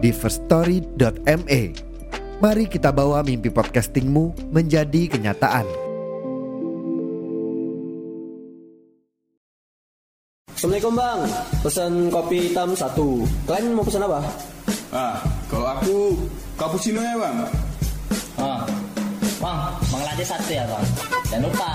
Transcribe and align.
di 0.00 0.10
firststory.me. 0.10 1.62
Mari 2.40 2.64
kita 2.72 2.88
bawa 2.88 3.20
mimpi 3.20 3.52
podcastingmu 3.52 4.48
menjadi 4.48 5.12
kenyataan. 5.12 5.68
Assalamualaikum 10.56 10.92
bang, 10.96 11.20
pesan 11.64 11.92
kopi 12.12 12.52
hitam 12.52 12.76
satu. 12.76 13.24
Kalian 13.48 13.76
mau 13.76 13.84
pesan 13.84 14.04
apa? 14.04 14.20
Ah, 14.92 15.16
kalau 15.48 15.68
aku 15.72 15.96
cappuccino 16.56 17.00
ya 17.00 17.16
bang. 17.16 17.36
Oh, 18.40 18.60
bang, 19.40 19.58
bang 19.72 20.02
latte 20.04 20.24
satu 20.24 20.52
ya 20.52 20.64
bang. 20.68 20.84
Jangan 21.32 21.44
lupa, 21.48 21.72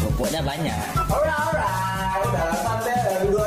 kerupuknya 0.00 0.40
banyak. 0.44 0.80
Alright, 1.08 1.40
alright. 1.44 2.24
Dalam 2.32 2.56
santai, 2.64 3.28
dua 3.28 3.44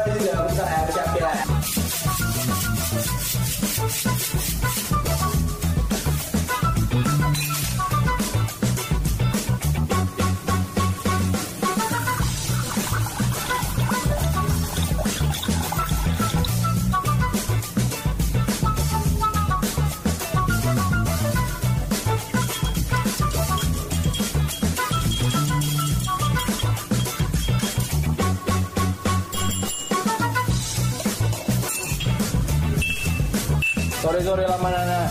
Sore-sore 34.19 34.51
lama 34.51 34.67
nana. 34.67 35.01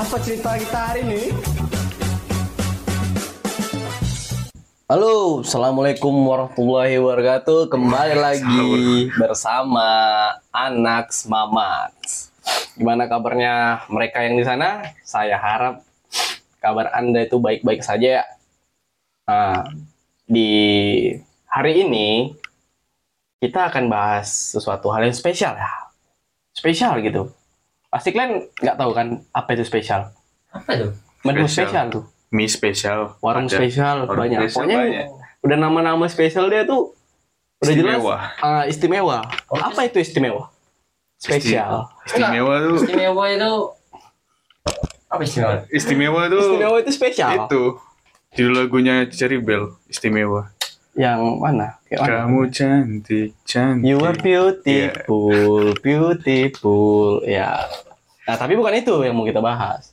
Apa 0.00 0.16
cerita 0.24 0.56
kita 0.56 0.80
hari 0.88 1.00
ini? 1.04 1.22
Halo, 4.88 5.44
assalamualaikum 5.44 6.08
warahmatullahi 6.24 6.96
wabarakatuh. 6.96 7.68
Kembali 7.68 8.16
lagi 8.16 8.64
bersama 9.20 9.84
anak 10.56 11.12
Mamax. 11.28 12.32
Gimana 12.80 13.04
kabarnya 13.12 13.84
mereka 13.92 14.24
yang 14.24 14.40
di 14.40 14.44
sana? 14.48 14.88
Saya 15.04 15.36
harap 15.36 15.84
kabar 16.64 16.96
anda 16.96 17.28
itu 17.28 17.36
baik-baik 17.36 17.84
saja 17.84 18.24
ya. 18.24 18.33
Nah, 19.24 19.64
di 20.26 20.50
hari 21.46 21.72
ini 21.80 22.36
kita 23.38 23.68
akan 23.68 23.88
bahas 23.88 24.28
sesuatu 24.52 24.88
hal 24.88 25.04
yang 25.04 25.16
spesial 25.16 25.54
ya. 25.54 25.68
Spesial 26.52 27.00
gitu. 27.00 27.32
Pasti 27.88 28.10
kalian 28.10 28.48
nggak 28.54 28.76
tahu 28.76 28.90
kan 28.92 29.06
apa 29.30 29.48
itu 29.52 29.64
spesial? 29.64 30.12
Apa 30.50 30.70
itu? 30.74 30.88
Menu 31.24 31.44
Spesial. 31.44 31.48
spesial 31.48 31.84
tuh. 31.90 32.04
Mie 32.30 32.50
spesial. 32.50 33.00
Warung 33.18 33.46
Ada. 33.46 33.56
spesial 33.56 33.96
Warung 34.04 34.18
banyak. 34.18 34.38
spesial 34.42 34.56
Pokoknya 34.60 34.78
banyak. 34.78 35.06
udah 35.40 35.56
nama-nama 35.56 36.04
spesial 36.06 36.46
dia 36.48 36.64
tuh 36.64 36.92
udah 37.58 37.72
jelas 37.72 37.96
Istimewa. 37.96 38.16
ah, 38.42 38.62
istimewa. 38.66 39.18
apa 39.48 39.80
itu 39.82 39.98
istimewa? 39.98 40.44
Spesial. 41.16 41.88
Istimewa 42.04 42.54
tuh. 42.60 42.76
Istimewa 42.76 43.24
itu 43.30 43.52
apa 45.06 45.22
istimewa? 45.22 45.54
Istimewa 45.70 46.20
tuh. 46.26 46.40
Istimewa 46.42 46.76
itu 46.78 46.92
spesial. 46.92 47.30
Itu. 47.40 47.62
Judul 48.34 48.54
lagunya 48.56 49.06
Cherry 49.06 49.38
Bell. 49.38 49.78
Istimewa. 49.86 50.50
Yang 50.94 51.20
mana? 51.38 51.78
Kayak 51.86 52.00
mana? 52.02 52.14
Kamu 52.22 52.40
cantik, 52.50 53.30
cantik. 53.42 53.82
You 53.84 53.98
are 54.00 54.14
beautiful, 54.16 55.74
beautiful. 55.78 57.22
Ya. 57.22 57.66
Nah, 58.24 58.34
tapi 58.34 58.54
bukan 58.54 58.74
itu 58.74 58.94
yang 59.02 59.14
mau 59.14 59.22
kita 59.22 59.38
bahas. 59.38 59.90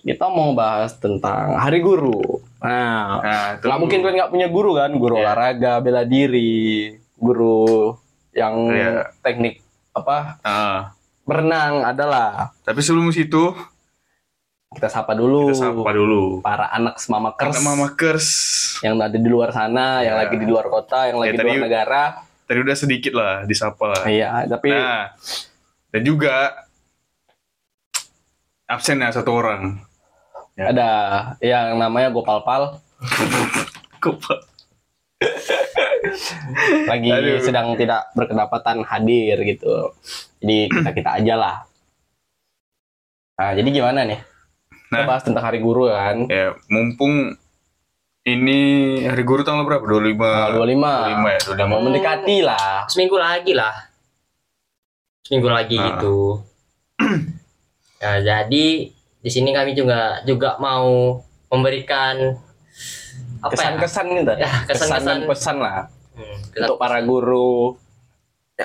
Kita 0.00 0.26
mau 0.26 0.54
bahas 0.54 0.96
tentang 0.96 1.54
Hari 1.54 1.78
Guru. 1.78 2.42
Nah, 2.58 3.20
Nah, 3.20 3.46
nggak 3.58 3.78
mungkin 3.78 3.98
kalian 4.00 4.16
nggak 4.20 4.32
punya 4.32 4.48
guru 4.48 4.70
kan? 4.74 4.90
Guru 4.92 5.14
Iya. 5.14 5.22
olahraga, 5.24 5.72
bela 5.78 6.02
diri, 6.02 6.96
guru 7.14 7.94
yang 8.32 8.54
Iya. 8.70 9.10
teknik 9.20 9.60
apa 9.90 10.38
Ah, 10.40 10.94
berenang 11.22 11.82
adalah. 11.84 12.54
tapi 12.62 12.80
sebelum 12.80 13.10
situ 13.10 13.52
Kita 14.70 14.86
sapa 14.86 15.18
dulu. 15.18 15.50
kita 15.50 15.66
sapa 15.66 15.90
dulu. 15.90 16.38
Para 16.40 16.70
anak 16.70 16.94
semamakers 16.96 17.42
Karena 17.42 17.60
Mama 17.60 17.88
Kers. 17.92 18.28
yang 18.80 18.94
ada 18.96 19.10
di 19.12 19.26
luar 19.26 19.50
sana, 19.50 19.98
yang 20.00 20.14
Ya. 20.14 20.20
lagi 20.22 20.38
di 20.38 20.46
luar 20.46 20.70
kota, 20.70 21.10
yang 21.10 21.18
lagi 21.18 21.28
Ya, 21.28 21.34
di 21.34 21.42
luar 21.42 21.50
tadi- 21.50 21.66
negara. 21.66 22.02
Tadi 22.46 22.58
udah 22.60 22.76
sedikit 22.76 23.12
lah 23.12 23.42
disapa 23.42 23.84
lah. 23.84 24.02
Iya, 24.06 24.46
tapi 24.46 24.70
Nah, 24.70 25.10
dan 25.90 26.02
juga 26.02 26.34
absen 28.64 28.98
ya 28.98 29.10
satu 29.10 29.34
orang. 29.34 29.82
ya. 30.54 30.70
ada 30.70 30.90
yang 31.40 31.74
namanya 31.74 32.10
Gopal 32.14 32.42
Pal. 32.42 32.78
Kok- 33.98 34.46
lagi 36.86 37.10
Aduh. 37.10 37.42
sedang 37.42 37.74
tidak 37.74 38.06
berkedapatan 38.14 38.82
hadir 38.82 39.34
gitu. 39.42 39.90
Jadi 40.38 40.70
kita 40.70 40.90
kita 40.92 41.10
aja 41.16 41.34
lah. 41.34 41.56
Nah, 43.34 43.50
jadi 43.52 43.66
gimana 43.68 44.04
nih? 44.04 44.20
Kita 44.90 44.96
Nah. 44.96 45.06
bahas 45.06 45.22
tentang 45.22 45.44
Hari 45.44 45.62
Guru 45.62 45.86
kan. 45.86 46.26
Ya, 46.26 46.50
mumpung 46.66 47.38
ini 48.20 48.60
hari 49.00 49.22
guru 49.22 49.40
tanggal 49.40 49.62
berapa? 49.62 49.80
25. 49.80 50.50
Tanggal 50.50 50.58
25. 50.58 50.90
25 51.06 51.30
ya, 51.30 51.40
Udah 51.48 51.64
mau 51.64 51.78
mendekati 51.80 52.36
lah. 52.42 52.84
Seminggu 52.84 53.16
lagi 53.16 53.52
lah. 53.54 53.74
Seminggu 55.22 55.46
lagi 55.48 55.78
Ah. 55.78 55.84
gitu. 55.88 56.42
Nah, 57.96 58.18
jadi 58.28 58.66
di 59.16 59.30
sini 59.30 59.54
kami 59.54 59.72
juga 59.72 60.20
juga 60.24 60.58
mau 60.58 61.22
memberikan 61.48 62.34
apa 63.40 63.46
ya? 63.48 63.78
Kesan-kesan 63.78 64.06
gitu. 64.12 64.32
Ya, 64.36 64.50
kesan-kesan. 64.66 65.16
Pesan 65.24 65.56
lah 65.60 65.86
Hmm, 66.12 66.36
kesan- 66.50 66.66
untuk 66.66 66.76
para 66.76 66.98
guru 67.00 67.78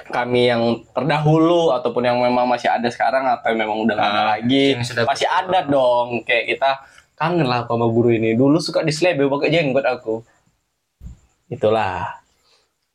kami 0.05 0.47
yang 0.47 0.61
terdahulu 0.89 1.71
ataupun 1.71 2.03
yang 2.03 2.17
memang 2.17 2.45
masih 2.45 2.67
ada 2.67 2.87
sekarang 2.87 3.23
atau 3.25 3.47
yang 3.47 3.59
memang 3.61 3.77
udah 3.81 3.93
nggak 3.93 4.09
ada 4.09 4.19
Ah, 4.19 4.27
lagi 4.33 4.65
masih 5.01 5.27
ada 5.27 5.59
dong 5.63 6.21
kayak 6.21 6.45
kita 6.49 6.69
kangen 7.13 7.43
lah 7.43 7.63
sama 7.63 7.87
guru 7.87 8.09
ini 8.09 8.33
dulu 8.33 8.57
suka 8.57 8.81
dislebe 8.81 9.23
pakai 9.25 9.49
jenggot 9.49 9.83
aku 9.83 10.19
itulah 11.47 12.19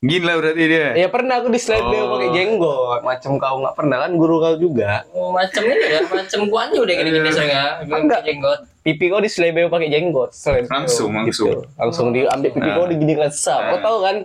Gila 0.00 0.33
berarti 0.34 0.65
dia. 0.65 0.97
ya 0.97 1.09
pernah 1.09 1.37
aku 1.37 1.53
dislebe 1.53 1.93
Oh. 1.94 2.16
pakai 2.16 2.33
jenggot 2.33 3.00
macam 3.00 3.37
kau 3.37 3.56
nggak 3.61 3.77
pernah 3.77 3.97
kan 4.00 4.11
guru 4.12 4.41
kau 4.41 4.56
juga 4.56 5.05
Oh, 5.12 5.28
macam 5.28 5.61
ini 5.62 5.77
ya, 5.77 6.00
macam 6.03 6.41
gua 6.49 6.61
aja 6.65 6.78
udah 6.78 6.94
gini-gini 6.94 7.28
soalnya. 7.28 7.65
Enggak. 7.84 8.21
jenggot. 8.25 8.61
Pipi 8.81 9.07
kau 9.07 9.19
dislebe 9.19 9.67
pakai 9.67 9.89
jenggot 9.89 10.31
Selebe 10.31 10.67
Langsung, 10.67 11.12
langsung. 11.12 11.53
gitu. 11.53 11.69
langsung 11.75 12.06
diambil 12.11 12.49
pipi 12.50 12.65
Nah. 12.65 12.75
kau 12.75 12.87
diginikan 12.87 13.29
sap 13.29 13.61
kau 13.67 13.77
Nah. 13.77 13.82
tahu 13.82 13.99
kan 14.00 14.17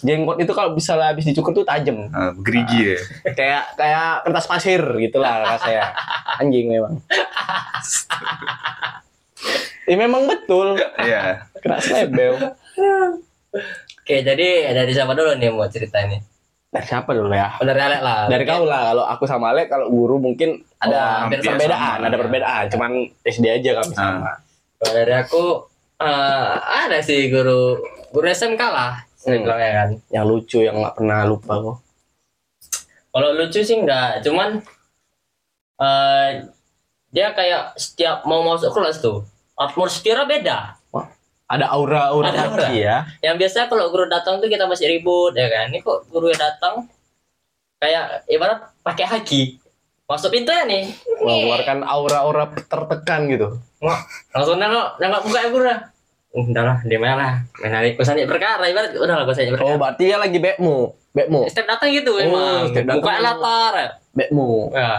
jenggot 0.00 0.36
itu 0.38 0.52
kalau 0.52 0.70
bisa 0.72 0.94
habis 0.94 1.24
dicukur 1.24 1.50
tuh 1.52 1.62
tajam 1.62 2.06
Ah, 2.10 2.30
gerigi 2.36 2.94
ya. 2.94 2.98
kayak 3.32 3.62
kayak 3.74 4.08
kertas 4.22 4.46
pasir 4.46 4.78
gitulah 4.96 5.42
rasanya 5.44 5.90
anjing 6.40 6.66
memang 6.68 7.02
ya 9.84 9.96
memang 9.96 10.22
betul 10.24 10.78
Iya. 10.96 11.46
kena 11.56 11.78
slebel 11.78 12.34
Oke, 13.98 14.22
jadi 14.22 14.48
dari 14.70 14.92
siapa 14.92 15.10
dulu 15.10 15.34
nih 15.34 15.50
mau 15.50 15.66
cerita 15.66 15.98
ini? 15.98 16.20
Dari 16.76 16.86
siapa 16.86 17.10
dulu 17.10 17.32
ya 17.32 17.56
Oh, 17.56 17.64
dari 17.64 17.80
Alek 17.80 18.00
lah. 18.00 18.20
dari 18.26 18.44
kau 18.44 18.62
lah 18.62 18.92
kalau 18.92 19.04
aku 19.06 19.24
sama 19.24 19.50
Alek 19.50 19.66
kalau 19.66 19.88
guru 19.88 20.16
mungkin 20.18 20.60
Oh, 20.76 20.84
ada 20.84 21.32
sama. 21.32 21.56
perbedaan 21.56 21.98
ada 22.02 22.12
Ya. 22.12 22.20
perbedaan 22.20 22.64
cuman 22.68 22.90
SD 23.22 23.44
aja 23.50 23.70
kami 23.74 23.92
Ah. 23.92 23.96
sama 23.96 24.32
Kalau 24.76 24.92
dari 24.94 25.14
aku 25.14 25.44
eh, 25.96 26.50
ada 26.60 26.98
sih 27.00 27.26
guru 27.26 27.80
guru 28.10 28.26
SMK 28.26 28.62
lah. 28.62 29.00
Hmm. 29.18 29.42
ya 29.42 29.70
kan. 29.74 29.88
yang 30.08 30.24
lucu 30.24 30.60
yang 30.60 30.76
nggak 30.76 30.94
pernah 30.94 31.24
lupa 31.24 31.56
kok 31.56 31.76
Kalau 33.08 33.32
lucu 33.32 33.58
sih 33.58 33.74
enggak, 33.74 34.20
cuman 34.20 34.60
eh 35.76 36.28
dia 37.08 37.32
kayak 37.32 37.74
setiap 37.74 38.22
mau 38.22 38.44
masuk 38.44 38.70
kelas 38.70 39.00
tuh 39.00 39.24
atmosfernya 39.54 40.24
beda. 40.24 40.58
Ada 41.46 41.70
aura-aura 41.70 42.26
Ada 42.26 42.40
aura. 42.44 42.66
ya. 42.68 42.96
yang 43.20 43.36
biasa 43.36 43.66
kalau 43.66 43.86
guru 43.88 44.06
datang 44.06 44.38
tuh 44.38 44.46
kita 44.46 44.66
masih 44.66 44.86
ribut 44.88 45.30
ya 45.32 45.46
kan 45.46 45.70
ini 45.70 45.78
kok 45.78 46.06
guru 46.06 46.26
yang 46.26 46.40
datang 46.40 46.90
kayak 47.76 48.26
ibarat 48.26 48.66
pakai 48.80 49.04
haki 49.04 49.42
masuk 50.04 50.30
pintu 50.30 50.50
ya 50.50 50.62
nih 50.62 50.90
Mengeluarkan 51.16 51.82
aura-aura 51.82 52.46
tertekan 52.48 53.26
gitu. 53.26 53.58
Wah, 53.78 53.98
langsung 54.30 54.56
nengok 54.56 54.96
nengok 54.96 55.22
muka 55.22 55.40
ya 55.40 55.50
guru 55.50 55.66
Uh, 56.28 56.44
udahlah 56.44 56.84
dia 56.84 57.00
main 57.00 57.16
lah 57.16 57.40
main 57.56 57.72
hari 57.72 57.96
perkara 57.96 58.60
ibarat 58.62 58.92
udahlah 58.92 59.24
kusani 59.24 59.48
Oh, 59.48 59.56
perkara 59.56 59.80
berarti 59.80 60.04
ya 60.04 60.20
lagi 60.20 60.36
bekmu. 60.36 60.92
Bekmu. 61.10 61.48
setiap 61.48 61.64
datang 61.70 61.88
gitu 61.88 62.12
Oh, 62.12 62.20
emang 62.20 62.68
setiap 62.68 62.84
datang 62.84 62.96
muka 62.98 63.08
emang. 63.10 63.24
latar. 63.24 63.74
Bekmu. 64.12 64.48
ya 64.68 64.92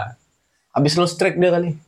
Habis 0.72 0.92
lo 0.94 1.06
strike 1.06 1.36
dia 1.36 1.50
kali. 1.52 1.78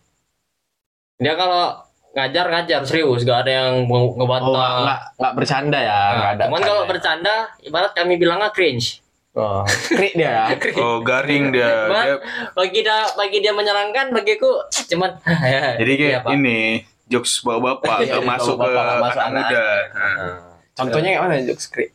dia 1.17 1.35
kalau 1.35 1.83
ngajar 2.11 2.47
ngajar 2.49 2.81
serius 2.83 3.23
gak 3.23 3.47
ada 3.47 3.53
yang 3.63 3.87
mau 3.87 4.03
Oh, 4.05 4.17
ngebantah 4.17 4.51
nggak 4.51 4.71
nggak 4.83 4.99
nggak 5.15 5.33
bercanda 5.35 5.79
ya, 5.79 5.95
Nah, 5.95 6.11
nggak 6.13 6.31
ada. 6.33 6.43
cuman 6.47 6.61
kalau 6.61 6.83
bercanda 6.85 7.35
ibarat 7.61 7.93
kami 7.93 8.15
bilangnya 8.17 8.51
cringe 8.51 8.99
oh, 9.33 9.63
krik 9.89 10.13
dia 10.13 10.27
ya. 10.27 10.45
Oh 10.83 10.99
garing 11.01 11.51
dia. 11.51 11.87
Cuman, 11.87 12.05
Dia- 12.05 12.23
bagi 12.53 12.81
dia 12.81 12.99
bagi 13.13 13.39
dia 13.39 13.53
menyenangkan 13.53 14.11
bagiku 14.11 14.51
cuman 14.87 15.11
ya, 15.47 15.77
jadi 15.77 15.93
kayak 15.93 16.21
iya, 16.21 16.33
ini 16.33 16.59
jokes 17.07 17.41
bapak-bapak 17.41 17.97
Iya, 18.01 18.11
nggak 18.13 18.27
masuk 18.29 18.57
ke 18.57 18.71
masuk 18.99 19.23
anak 19.23 19.45
muda. 19.47 19.63
Nah, 19.91 20.39
Contohnya 20.73 21.09
kayak 21.13 21.23
mana 21.23 21.35
jokes 21.45 21.67
krik? 21.67 21.91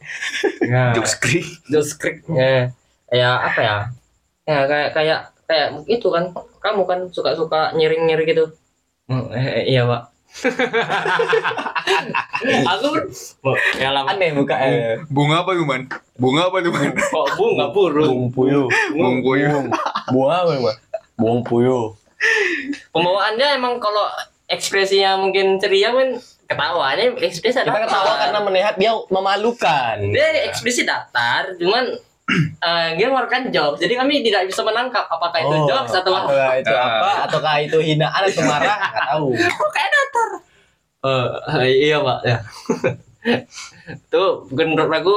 Nah, 0.63 0.91
Jokes 0.95 1.13
krik. 1.17 1.47
Joe 1.65 1.81
Script 1.81 2.23
ya 2.29 2.71
ya 3.07 3.29
apa 3.37 3.59
ya 3.59 3.77
ya 4.43 4.59
kayak 4.63 4.89
kayak 4.91 5.19
kayak 5.45 5.67
itu 5.85 6.07
kan 6.07 6.29
kamu 6.57 6.83
kan 6.83 6.99
suka 7.09 7.33
suka 7.33 7.73
nyiring 7.73 8.05
nyiring 8.05 8.27
gitu 8.27 8.45
Hmm, 9.05 9.29
eh, 9.29 9.45
eh, 9.61 9.65
iya 9.69 9.85
pak 9.85 10.01
aku 12.67 12.89
ya 13.79 13.89
lama 13.95 14.11
Aneh 14.11 14.35
muka 14.35 14.55
eh. 14.67 14.99
Bunga 15.07 15.47
apa 15.47 15.55
Yuman? 15.55 15.87
Bunga 16.19 16.51
apa 16.51 16.59
Yuman? 16.59 16.91
kok 16.91 17.27
bunga 17.39 17.71
burung 17.71 18.27
Buang 18.27 18.31
puyuh. 18.35 18.67
Bung 18.91 19.23
puyuh. 19.23 19.63
Buang 20.11 20.31
apa 20.35 20.51
Bang? 20.59 20.77
Buang 21.15 21.39
puyuh. 21.47 21.95
pembawaannya 22.91 23.47
emang 23.55 23.77
kalau 23.79 24.09
ekspresinya 24.49 25.19
mungkin 25.19 25.55
ceria 25.61 25.93
kan 25.93 26.17
ketawanya 26.45 27.15
ekspresi 27.21 27.61
Kita 27.61 27.79
ketawa 27.85 28.13
karena 28.17 28.39
melihat 28.43 28.75
dia 28.75 28.91
memalukan. 29.07 29.97
dia 30.11 30.45
ekspresi 30.49 30.83
datar 30.83 31.53
cuman 31.55 31.95
eh, 32.65 32.87
dia 32.97 33.05
mengeluarkan 33.05 33.53
jokes 33.53 33.77
jadi 33.77 34.01
kami 34.01 34.25
tidak 34.25 34.49
bisa 34.49 34.65
menangkap 34.65 35.05
apakah 35.05 35.37
itu 35.37 35.55
Oh, 35.55 35.69
jokes 35.69 35.93
atau 35.93 36.09
apakah 36.11 36.57
itu 36.57 36.73
apa 36.73 37.09
ataukah 37.29 37.55
itu 37.61 37.77
hinaan 37.79 38.21
atau 38.25 38.43
marah 38.43 38.75
nggak 38.75 38.93
tahu. 39.13 39.27
Eh, 41.05 41.85
iya 41.85 42.01
pak 42.01 42.19
ya. 42.25 42.37
Tuh 44.13 44.49
menurut 44.49 44.89
aku 44.89 45.15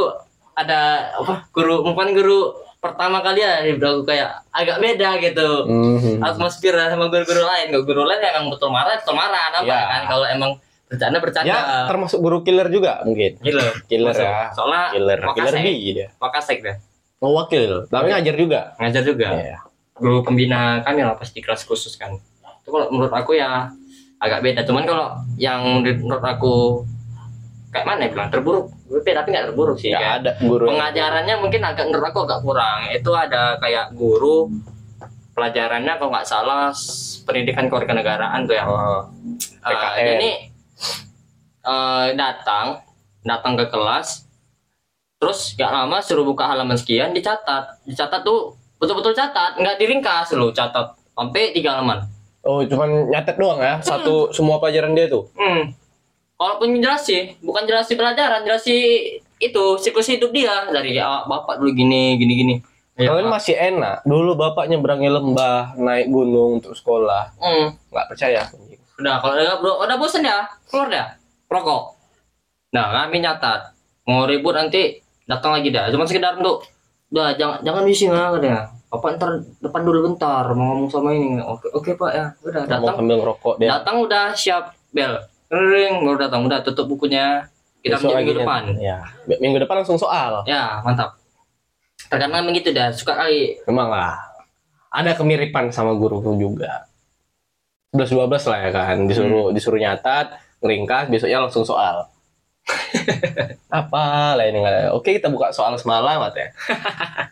ada 0.53 1.09
apa 1.17 1.49
guru 1.49 1.81
mungkin 1.81 2.13
guru 2.13 2.53
pertama 2.79 3.25
kali 3.25 3.41
ya 3.41 3.65
menurut 3.65 4.05
aku 4.05 4.13
kayak 4.13 4.45
agak 4.53 4.85
beda 4.85 5.17
gitu. 5.25 5.65
Mhm. 5.65 6.21
Atmosfer 6.21 6.77
sama 6.77 7.09
guru-guru 7.09 7.41
lain. 7.41 7.73
Kalau 7.73 7.89
guru 7.89 8.05
lain 8.05 8.21
emang 8.21 8.53
betul 8.53 8.69
marah, 8.69 9.01
betul 9.01 9.17
marah 9.17 9.49
apa 9.49 9.65
Ya. 9.65 9.81
kan 9.89 10.03
kalau 10.05 10.27
emang 10.29 10.51
bercanda 10.89 11.19
bercanda. 11.25 11.49
Ya 11.49 11.61
termasuk 11.89 12.21
guru 12.21 12.45
killer 12.45 12.69
juga 12.69 13.01
mungkin. 13.09 13.41
Killer 13.89 14.13
Masuk. 14.13 14.25
ya. 14.25 14.53
Soalnya 14.53 14.83
Killer, 14.93 15.19
killer. 15.33 15.55
B 15.57 15.69
dia. 15.97 16.09
Deh. 16.61 16.77
Mau 17.19 17.35
wakil, 17.35 17.87
tapi 17.87 18.09
ngajar 18.09 18.35
juga. 18.35 18.61
Ngajar 18.79 19.03
juga. 19.03 19.29
Iya. 19.33 19.59
Guru 19.93 20.23
pembina 20.23 20.79
kami 20.81 21.03
lah 21.03 21.19
pasti 21.19 21.43
kelas 21.43 21.67
khusus 21.67 21.99
kan. 21.99 22.15
Itu 22.63 22.69
kalau 22.69 22.87
menurut 22.89 23.11
aku 23.11 23.35
ya 23.35 23.67
agak 24.17 24.41
beda. 24.41 24.63
Cuman 24.63 24.87
kalau 24.87 25.19
yang 25.35 25.83
menurut 25.83 26.23
aku 26.23 26.87
kayak 27.69 27.85
mana 27.85 28.07
ya 28.07 28.11
bilang 28.11 28.31
terburuk, 28.31 28.71
tapi 28.87 29.29
nggak 29.29 29.51
terburuk 29.51 29.77
sih. 29.77 29.91
Kayak 29.91 30.15
ada 30.23 30.31
guru. 30.39 30.63
yang- 30.65 30.79
pengajarannya 30.79 31.35
mungkin 31.37 31.61
agak 31.61 31.85
menurut 31.87 32.07
aku 32.07 32.21
agak 32.23 32.41
kurang 32.41 32.81
itu 32.89 33.11
ada 33.11 33.59
kayak 33.59 33.91
guru 33.93 34.47
pelajarannya 35.35 35.93
kalau 35.99 36.11
nggak 36.11 36.27
salah 36.27 36.71
pendidikan 37.23 37.67
kewarganegaraan 37.67 38.47
tuh 38.47 38.55
ya 38.55 38.65
Oh, 38.65 39.07
PKN. 39.61 40.07
ini 40.19 40.31
eh, 41.61 42.07
datang 42.15 42.79
datang 43.21 43.55
ke 43.55 43.67
kelas 43.67 44.27
terus 45.19 45.55
gak 45.55 45.69
lama 45.69 45.99
suruh 45.99 46.23
buka 46.23 46.47
halaman 46.47 46.75
sekian 46.75 47.11
dicatat 47.11 47.83
dicatat 47.85 48.23
tuh 48.23 48.55
betul-betul 48.79 49.13
catat 49.13 49.59
nggak 49.59 49.77
diringkas 49.77 50.31
loh 50.33 50.51
catat 50.51 50.95
sampai 51.13 51.51
tiga 51.51 51.77
halaman 51.77 52.07
Oh, 52.41 52.63
cuman 52.65 53.11
nyatet 53.11 53.35
doang 53.37 53.61
ya. 53.61 53.77
Satu 53.83 54.31
semua 54.33 54.57
pelajaran 54.57 54.95
dia 54.95 55.05
tuh. 55.05 55.27
hmm. 55.37 55.75
walaupun 56.39 56.71
menjelasi 56.71 57.35
bukan 57.43 57.67
jelasi 57.67 57.93
pelajaran 57.93 58.47
jelasi 58.47 58.77
itu 59.37 59.65
siklus 59.77 60.07
hidup 60.07 60.31
dia 60.31 60.71
dari 60.71 60.97
ah, 60.97 61.27
bapak 61.27 61.59
dulu 61.59 61.75
gini 61.75 62.15
gini 62.17 62.35
gini 62.35 62.57
Ya, 62.99 63.15
Kalian 63.15 63.31
masih 63.31 63.55
enak. 63.55 64.03
Dulu 64.03 64.35
bapaknya 64.35 64.75
berangi 64.75 65.07
lembah, 65.07 65.79
naik 65.79 66.11
gunung 66.11 66.59
untuk 66.59 66.75
sekolah. 66.75 67.31
hmm. 67.39 67.95
Nggak 67.95 68.07
percaya. 68.11 68.43
Udah 68.99 69.23
kalau 69.23 69.39
udah 69.39 69.57
bro, 69.63 69.73
udah 69.87 69.95
bosen 69.95 70.27
ya, 70.27 70.51
keluar 70.67 70.91
dah. 70.91 71.07
Rokok. 71.47 71.95
Nah, 72.75 72.87
kami 72.91 73.23
nyatat. 73.23 73.71
Mau 74.03 74.27
ribut 74.27 74.51
nanti 74.51 74.99
datang 75.29 75.61
lagi 75.61 75.69
dah. 75.69 75.93
Cuma 75.93 76.09
sekedar 76.09 76.41
untuk 76.41 76.65
udah 77.13 77.37
jangan 77.37 77.61
jangan 77.61 77.83
bising 77.85 78.11
lah 78.11 78.33
katanya. 78.35 78.61
Bapak 78.89 79.21
ntar 79.21 79.31
depan 79.61 79.85
dulu 79.85 79.99
bentar 80.09 80.49
mau 80.57 80.73
ngomong 80.73 80.89
sama 80.89 81.13
ini. 81.13 81.37
Oke, 81.45 81.69
oke 81.77 81.91
Pak 82.01 82.11
ya. 82.17 82.27
Udah 82.41 82.63
Mau 82.65 82.73
datang. 82.73 82.97
sambil 82.97 83.17
ngerokok 83.21 83.55
dia. 83.61 83.69
Datang 83.77 83.97
udah 84.01 84.25
siap 84.33 84.73
bel. 84.91 85.13
Ring 85.53 86.05
baru 86.05 86.17
datang 86.17 86.49
udah 86.49 86.65
tutup 86.65 86.89
bukunya. 86.89 87.45
Kita 87.85 88.01
Besok 88.01 88.17
minggu 88.17 88.43
depan. 88.43 88.75
Ya, 88.83 89.07
minggu 89.39 89.63
depan 89.63 89.85
langsung 89.85 90.01
soal. 90.01 90.43
Ya, 90.51 90.83
mantap. 90.83 91.15
Terkadang 92.09 92.43
begitu 92.49 92.75
dah, 92.75 92.91
suka 92.91 93.15
kali 93.15 93.61
Memang 93.71 93.93
lah. 93.93 94.19
Ada 94.89 95.15
kemiripan 95.15 95.71
sama 95.71 95.95
guruku 95.95 96.35
juga. 96.35 96.89
11-12 97.95 98.51
lah 98.51 98.59
ya 98.67 98.71
kan. 98.73 98.97
Disuruh 99.07 99.55
disuruh 99.55 99.79
nyatat, 99.79 100.37
ngeringkas, 100.65 101.13
besoknya 101.13 101.45
langsung 101.45 101.63
soal. 101.63 102.09
Apa 103.81 104.03
lah 104.35 104.45
ini 104.45 104.61
nggak- 104.61 104.93
Oke 104.93 105.15
kita 105.15 105.29
buka 105.29 105.51
soal 105.51 105.77
semalam 105.77 106.21
ya. 106.31 106.49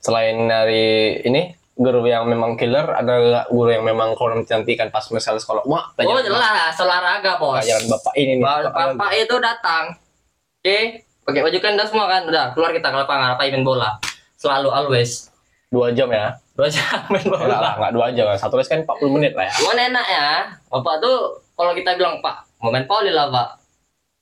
Selain 0.00 0.36
dari 0.46 0.86
ini 1.20 1.50
guru 1.76 2.06
yang 2.06 2.24
memang 2.24 2.56
killer, 2.56 2.88
ada 2.88 3.44
guru 3.46 3.68
yang 3.68 3.84
memang 3.84 4.14
kurang 4.14 4.46
kecantikan 4.46 4.88
pas 4.88 5.04
misalnya 5.10 5.42
sekolah? 5.42 5.66
Wah, 5.66 5.84
Oh 5.98 6.22
jelas, 6.22 6.72
olahraga 6.78 7.36
bos. 7.36 7.58
pelajaran 7.58 7.84
bapak 7.86 8.14
ini 8.16 8.32
nih. 8.38 8.44
Ba- 8.44 8.70
Bapak 8.70 9.10
itu 9.12 9.36
datang. 9.36 9.84
Oke, 10.56 10.78
pakai 11.22 11.40
baju 11.42 11.58
kan 11.60 11.72
udah 11.74 11.86
semua 11.86 12.06
kan, 12.08 12.22
udah 12.24 12.44
keluar 12.54 12.70
kita 12.72 12.88
ke 12.88 12.96
lapangan 12.96 13.28
apa 13.34 13.42
main 13.44 13.60
bola. 13.60 13.90
Selalu 14.38 14.70
always. 14.70 15.28
Dua 15.68 15.90
jam 15.90 16.08
ya? 16.08 16.38
Dua 16.54 16.70
jam 16.70 17.02
main 17.10 17.26
bola. 17.26 17.76
nggak 17.76 17.92
dua 17.92 18.06
jam. 18.14 18.30
Satu 18.38 18.56
les 18.56 18.66
kan 18.66 18.80
40 18.80 19.10
menit 19.10 19.34
lah 19.34 19.44
ya. 19.44 19.54
Cuman 19.58 19.76
enak 19.90 20.06
ya. 20.06 20.28
Bapak 20.70 21.02
tuh 21.02 21.16
kalau 21.52 21.74
kita 21.74 21.98
bilang, 21.98 22.22
"Pak, 22.22 22.45
mau 22.66 22.74
main 22.74 22.90
voli 22.90 23.14
lah, 23.14 23.30
Pak." 23.30 23.48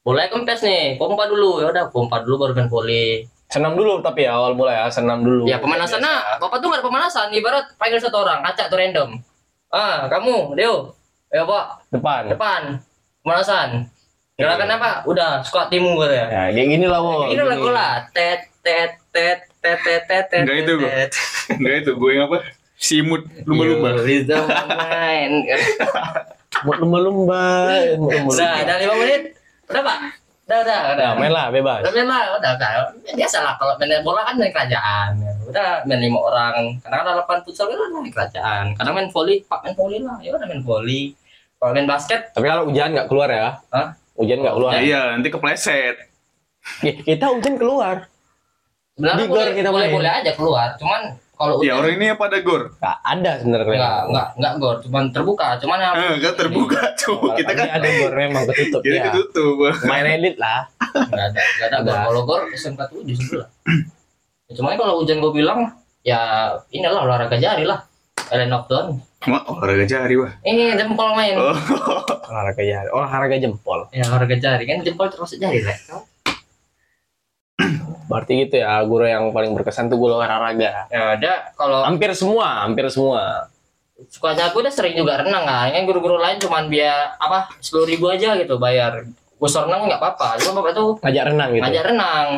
Boleh 0.04 0.28
kempes 0.28 0.60
nih, 0.60 1.00
pompa 1.00 1.24
dulu. 1.24 1.64
Ya 1.64 1.72
udah, 1.72 1.88
pompa 1.88 2.20
dulu 2.20 2.44
baru 2.44 2.52
main 2.52 2.68
voli. 2.68 3.24
Senam 3.48 3.72
dulu 3.72 4.04
tapi 4.04 4.28
ya 4.28 4.36
awal 4.36 4.52
mulai 4.52 4.76
ya, 4.76 4.92
senam 4.92 5.24
dulu. 5.24 5.48
Ya 5.48 5.56
pemanasannya, 5.56 6.42
Bapak 6.42 6.60
tuh 6.60 6.68
gak 6.68 6.80
ada 6.80 6.84
pemanasan. 6.84 7.32
Ibarat 7.32 7.72
panggil 7.80 7.96
satu 7.96 8.20
orang, 8.20 8.44
acak 8.44 8.68
tuh 8.68 8.76
random. 8.76 9.16
Ah, 9.72 10.04
kamu, 10.12 10.52
Deo. 10.52 10.92
Ya, 11.32 11.42
Pak, 11.48 11.88
Depan. 11.88 12.22
depan. 12.30 12.62
Pemanasan. 13.24 13.88
Gerakan 14.34 14.66
apa? 14.66 14.90
Udah, 15.06 15.46
squat 15.46 15.70
timu 15.70 15.94
gitu 16.02 16.10
ya. 16.10 16.26
Ya, 16.26 16.42
kayak 16.50 16.68
gini 16.68 16.86
lah, 16.90 16.98
Wo. 16.98 17.30
Ini 17.30 17.42
lagu 17.46 17.70
lah. 17.70 18.10
Tet 18.10 18.50
tet 18.66 18.98
tet 19.14 19.46
tet 19.62 19.78
tet 19.78 20.02
tet 20.10 20.26
tet. 20.26 20.42
Enggak 20.42 20.58
itu, 20.66 20.72
gua. 20.74 20.90
tet. 20.90 21.10
Enggak 21.54 21.74
itu 21.86 21.90
gue 21.94 22.10
yang 22.10 22.24
apa? 22.26 22.38
Simut 22.74 23.22
lumba-lumba. 23.46 24.02
The 24.02 24.38
main. 24.74 25.30
Mau 26.62 26.72
lumba-lumba. 26.78 27.44
Udah, 27.98 28.52
udah 28.62 28.76
lima 28.78 28.94
menit. 28.96 29.22
Udah 29.66 29.82
pak. 29.82 29.98
Udah, 30.44 30.58
udah, 30.60 30.78
udah. 30.92 31.04
Ya, 31.08 31.10
main 31.16 31.32
lah, 31.32 31.46
bebas. 31.48 31.80
Udah 31.82 31.90
main 31.90 32.06
lah, 32.06 32.22
udah 32.36 32.52
kan. 32.60 32.92
Biasa 33.10 33.36
lah 33.40 33.56
kalau 33.56 33.74
main 33.74 34.04
bola 34.04 34.22
kan 34.22 34.34
main 34.36 34.52
kerajaan. 34.52 35.10
Udah 35.48 35.82
main 35.82 35.98
lima 35.98 36.18
orang. 36.20 36.78
Karena 36.78 36.96
ada 37.00 37.10
delapan 37.16 37.38
futsal 37.42 37.66
kan 37.66 37.90
main 37.90 38.12
kerajaan. 38.12 38.64
Kadang 38.76 38.94
main 38.94 39.08
volley, 39.08 39.42
pak 39.42 39.64
main 39.64 39.74
volley 39.74 39.98
lah. 40.04 40.20
Ya 40.20 40.30
udah 40.30 40.46
main 40.46 40.62
volley. 40.62 41.16
Kalau 41.56 41.72
main 41.72 41.88
basket, 41.88 42.28
Tapi 42.30 42.44
kalau 42.44 42.68
hujan 42.68 42.92
nggak 42.92 43.08
keluar 43.08 43.28
ya? 43.32 43.56
Hah? 43.72 43.96
Hujan 44.14 44.38
nggak 44.44 44.54
keluar. 44.54 44.70
Ya, 44.76 44.80
iya, 44.84 45.02
nanti 45.16 45.32
kepleset. 45.32 45.96
Ki- 46.78 47.00
Kita 47.02 47.32
hujan 47.32 47.56
keluar. 47.56 48.04
sebenarnya 48.94 49.24
Di 49.24 49.26
boleh, 49.26 49.52
kita 49.56 49.68
boleh, 49.72 49.88
boleh 49.90 50.10
aja 50.12 50.30
keluar. 50.36 50.68
Cuman 50.76 51.18
kalau 51.34 51.58
Ya 51.60 51.74
orang 51.74 51.94
ini 51.94 52.06
apa 52.08 52.26
ada 52.26 52.38
gor? 52.40 52.62
Nggak 52.74 52.98
ada 53.00 53.30
sebenarnya. 53.36 53.74
enggak, 53.74 53.98
enggak, 54.06 54.28
enggak 54.34 54.52
gor, 54.56 54.76
cuman 54.80 55.04
terbuka. 55.10 55.46
Cuman 55.58 55.78
yang 55.78 55.94
Eh, 55.94 56.14
kan 56.20 56.34
terbuka 56.36 56.80
cuy. 56.96 57.30
Kita 57.36 57.52
kan 57.52 57.68
ada 57.72 57.88
gor 57.90 58.12
memang 58.12 58.42
ketutup 58.46 58.80
ya. 58.82 59.02
ketutup. 59.08 59.54
Main 59.84 60.06
edit 60.08 60.36
lah. 60.36 60.70
Enggak 60.92 61.26
ada, 61.26 61.40
enggak 61.40 61.66
ada 61.66 61.76
Ada. 61.76 61.84
gor. 61.84 61.98
Kalau 62.04 62.22
gor 62.24 62.42
SMK 62.50 62.80
tuh 62.86 63.00
di 63.02 63.12
sebelah. 63.12 63.48
Ya, 64.44 64.52
Cuma 64.54 64.74
kalau 64.74 64.94
hujan 64.98 65.18
gue 65.18 65.32
bilang 65.32 65.72
ya 66.02 66.20
inilah 66.68 67.02
olahraga 67.02 67.34
jari 67.34 67.64
lah. 67.64 67.82
Kalian 68.24 68.48
knockdown. 68.48 68.86
Wah, 69.24 69.42
olahraga 69.48 69.84
jari 69.84 70.14
wah. 70.14 70.32
Ini 70.40 70.76
jempol 70.76 71.12
main. 71.12 71.34
Oh. 71.34 71.56
olahraga 72.24 72.62
jari 72.62 72.88
olahraga 72.88 73.36
jempol 73.36 73.84
Ya 73.90 74.04
olahraga 74.04 74.36
jari 74.36 74.64
kan 74.64 74.80
jempol 74.80 75.08
terus 75.08 75.34
jari 75.34 75.60
lah. 75.60 75.76
Berarti 78.04 78.46
gitu 78.46 78.60
ya 78.60 78.84
guru 78.84 79.08
yang 79.08 79.32
paling 79.32 79.56
berkesan 79.56 79.88
tuh 79.88 79.96
guru 79.96 80.20
olahraga 80.20 80.86
Ya 80.92 81.16
ada 81.16 81.32
kalau 81.56 81.84
hampir 81.84 82.12
semua 82.12 82.64
hampir 82.68 82.84
semua 82.92 83.48
sukanya 84.10 84.50
aku 84.50 84.60
udah 84.60 84.72
sering 84.74 84.98
juga 84.98 85.22
renang 85.22 85.46
kan. 85.46 85.70
Kan 85.70 85.86
guru-guru 85.86 86.18
lain 86.18 86.36
cuman 86.42 86.66
biar 86.66 87.14
apa 87.16 87.46
sepuluh 87.62 87.86
ribu 87.86 88.10
aja 88.10 88.34
gitu 88.36 88.58
bayar. 88.58 89.06
Khusus 89.38 89.60
renang 89.60 89.86
nggak 89.86 90.00
apa-apa. 90.02 90.34
Cuma 90.42 90.60
bapak 90.60 90.72
tuh 90.74 90.88
ngajak 91.00 91.24
renang 91.30 91.48
gitu 91.54 91.62
ngajak 91.62 91.84
renang. 91.94 92.28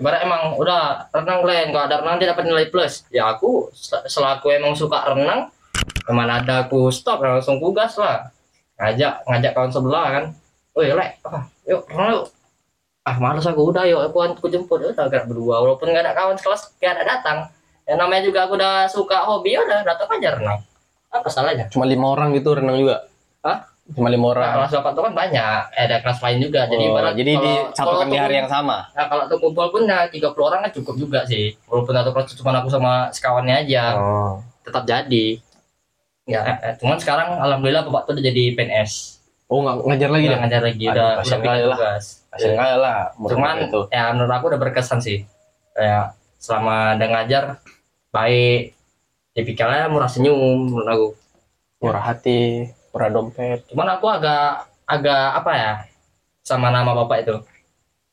Ibarat 0.00 0.20
emang 0.24 0.42
udah 0.56 1.12
renang 1.12 1.44
kalian 1.44 1.68
kalau 1.76 1.84
ada 1.84 1.96
renang 2.00 2.16
dia 2.16 2.28
dapat 2.32 2.44
nilai 2.48 2.66
plus. 2.72 3.04
Ya 3.12 3.28
aku 3.28 3.68
sel- 3.76 4.08
selaku 4.08 4.56
emang 4.56 4.72
suka 4.72 5.04
renang, 5.12 5.52
ke 5.76 6.12
mana 6.16 6.40
ada 6.40 6.64
aku 6.64 6.88
stop 6.88 7.20
langsung 7.20 7.60
ku 7.60 7.76
gas 7.76 8.00
lah. 8.00 8.32
Ngajak 8.80 9.28
ngajak 9.28 9.52
kawan 9.52 9.70
sebelah 9.70 10.06
kan. 10.08 10.24
Woi 10.72 10.88
lek, 10.96 11.20
apa? 11.20 11.44
Yuk 11.68 11.82
renang 11.92 12.08
yuk. 12.16 12.26
Ah 13.10 13.18
malas 13.18 13.42
aku 13.42 13.74
udah 13.74 13.82
yuk 13.90 14.06
aku 14.06 14.22
aku 14.22 14.46
jemput 14.46 14.78
udah 14.78 15.10
gerak 15.10 15.26
berdua 15.26 15.58
walaupun 15.58 15.90
nggak 15.90 16.06
ada 16.06 16.14
kawan 16.14 16.38
sekelas 16.38 16.78
nggak 16.78 16.92
ada 16.94 17.02
datang. 17.02 17.38
Ya 17.82 17.98
namanya 17.98 18.22
juga 18.22 18.46
aku 18.46 18.54
udah 18.54 18.86
suka 18.86 19.26
hobi 19.26 19.58
ya 19.58 19.66
udah 19.66 19.82
datang 19.82 20.06
aja 20.14 20.38
renang. 20.38 20.62
Apa 21.10 21.26
salahnya? 21.26 21.66
cuma 21.74 21.90
lima 21.90 22.06
orang 22.06 22.30
gitu 22.38 22.54
renang 22.54 22.78
juga 22.78 23.02
Hah? 23.42 23.66
cuma 23.90 24.06
lima 24.06 24.30
orang 24.30 24.46
Nah, 24.46 24.54
kelas 24.62 24.72
bapak 24.78 24.92
tuh 24.94 25.02
kan 25.10 25.14
banyak, 25.18 25.62
ada 25.74 25.96
kelas 25.98 26.18
lain 26.22 26.38
juga. 26.38 26.60
Jadi 26.70 26.84
Oh, 26.86 26.90
ibarat 26.94 27.14
jadi 27.18 27.32
disatukan 27.34 28.06
di 28.06 28.18
hari 28.22 28.34
yang 28.38 28.46
sama 28.46 28.86
Nah 28.94 29.06
kalau 29.10 29.26
tuh 29.26 29.42
kumpul 29.42 29.66
pun 29.74 29.82
ya 29.90 30.06
30 30.06 30.30
orang 30.38 30.62
kan 30.62 30.70
cukup 30.70 30.94
juga 30.94 31.26
sih. 31.26 31.58
Walaupun 31.66 31.90
satu 31.98 32.10
kelas 32.14 32.30
cuma 32.38 32.54
aku 32.62 32.70
sama 32.70 33.10
sekawannya 33.10 33.66
aja, 33.66 33.98
oh. 33.98 34.38
tetap 34.62 34.86
jadi. 34.86 35.42
Ya, 36.30 36.46
eh, 36.62 36.78
cuman 36.78 37.02
sekarang 37.02 37.42
alhamdulillah 37.42 37.82
bapak 37.90 38.06
tuh 38.06 38.12
udah 38.14 38.22
jadi 38.30 38.54
PNS. 38.54 39.19
Oh 39.50 39.58
nggak 39.66 39.76
ngajar 39.82 40.10
lagi 40.14 40.26
dah 40.30 40.38
ngajar 40.46 40.62
lagi, 40.62 40.84
udah 40.86 41.08
udah 41.26 41.38
kali 41.42 41.62
lah. 41.66 41.78
Kasian 42.30 42.54
kali 42.54 42.74
lah 42.78 42.98
menurut 43.18 43.34
Cuman 43.34 43.56
itu 43.66 43.80
ya 43.90 44.04
menurut 44.14 44.32
aku 44.32 44.44
udah 44.54 44.60
berkesan 44.62 45.02
sih. 45.02 45.26
Kayak 45.74 46.14
selama 46.38 46.94
dia 46.94 47.06
ngajar 47.10 47.44
baik, 48.14 48.78
tipikalnya 49.34 49.90
murah 49.90 50.06
senyum 50.06 50.70
menurut 50.70 50.88
aku. 50.88 51.08
murah 51.80 52.12
hati 52.12 52.68
murah 52.92 53.08
dompet 53.08 53.64
Cuman 53.72 53.96
aku 53.96 54.04
agak 54.12 54.68
agak 54.84 55.24
apa 55.32 55.52
ya 55.56 55.72
sama 56.44 56.68
nama 56.68 56.92
bapak 56.92 57.24
itu. 57.24 57.36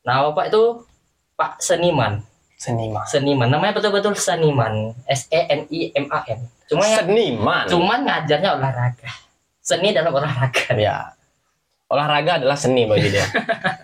Nama 0.08 0.32
bapak 0.32 0.48
itu 0.48 0.88
Pak 1.36 1.60
Seniman. 1.62 2.24
seniman 2.58 3.04
Seniman. 3.06 3.46
Namanya 3.52 3.76
betul-betul 3.76 4.16
Seniman. 4.16 4.96
S 5.04 5.28
E 5.28 5.46
N 5.52 5.68
I 5.68 5.92
M 5.94 6.08
A 6.08 6.24
N. 6.26 6.48
Cuma 6.64 6.82
ya 6.88 7.04
seniman 7.04 7.68
cuman 7.68 8.08
ngajarnya 8.08 8.50
olahraga. 8.56 9.10
Seni 9.60 9.92
dalam 9.92 10.16
olahraga. 10.16 10.72
ya 10.80 11.17
olahraga 11.88 12.40
adalah 12.40 12.56
seni 12.56 12.84
bagi 12.84 13.08
dia 13.10 13.24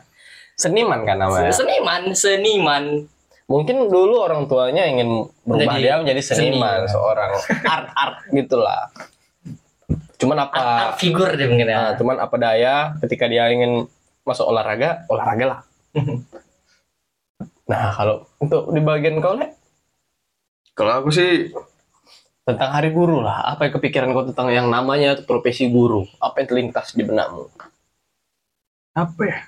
seniman 0.63 1.03
kan 1.03 1.19
namanya 1.19 1.51
Seniman, 1.51 2.15
seniman. 2.15 2.85
mungkin 3.45 3.91
dulu 3.91 4.23
orang 4.23 4.47
tuanya 4.47 4.87
ingin 4.87 5.29
berubah 5.43 5.77
Jadi 5.77 5.83
dia 5.83 5.95
menjadi 6.01 6.23
seniman 6.23 6.41
seniman. 6.41 6.81
seorang 6.87 7.31
art 7.67 7.89
art 7.93 8.17
gitulah 8.31 8.89
cuman 10.15 10.37
apa 10.41 10.57
Art, 10.57 10.71
art 10.81 10.97
figur 10.97 11.29
dia 11.35 11.51
mungkin 11.51 11.69
ya. 11.69 11.77
Nah, 11.77 11.93
cuman 11.99 12.17
apa 12.17 12.37
daya 12.39 12.95
ketika 13.03 13.29
dia 13.29 13.51
ingin 13.51 13.85
masuk 14.25 14.47
olahraga, 14.49 15.05
olahraga 15.11 15.45
lah. 15.45 15.61
nah, 17.71 17.93
kalau 17.93 18.25
untuk 18.41 18.73
di 18.73 18.81
bagian 18.81 19.21
kau 19.21 19.37
Le, 19.37 19.53
Kalau 20.73 21.03
aku 21.03 21.13
sih 21.13 21.53
tentang 22.43 22.71
hari 22.73 22.89
guru 22.91 23.21
lah, 23.21 23.53
apa 23.53 23.69
yang 23.69 23.75
kepikiran 23.77 24.09
kau 24.17 24.25
tentang 24.25 24.49
yang 24.49 24.67
namanya 24.73 25.19
profesi 25.23 25.69
guru? 25.69 26.09
Apa 26.19 26.41
yang 26.41 26.49
terlintas 26.49 26.97
di 26.97 27.05
benakmu? 27.05 27.51
Apa 28.95 29.23
ya? 29.23 29.39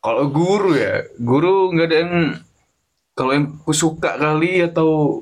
Kalau 0.00 0.24
guru 0.26 0.72
ya, 0.72 1.04
guru 1.14 1.70
nggak 1.70 1.86
ada 1.86 1.96
yang 2.00 2.14
kalau 3.12 3.32
yang 3.36 3.46
aku 3.58 3.72
suka 3.74 4.16
kali 4.16 4.64
atau 4.64 5.20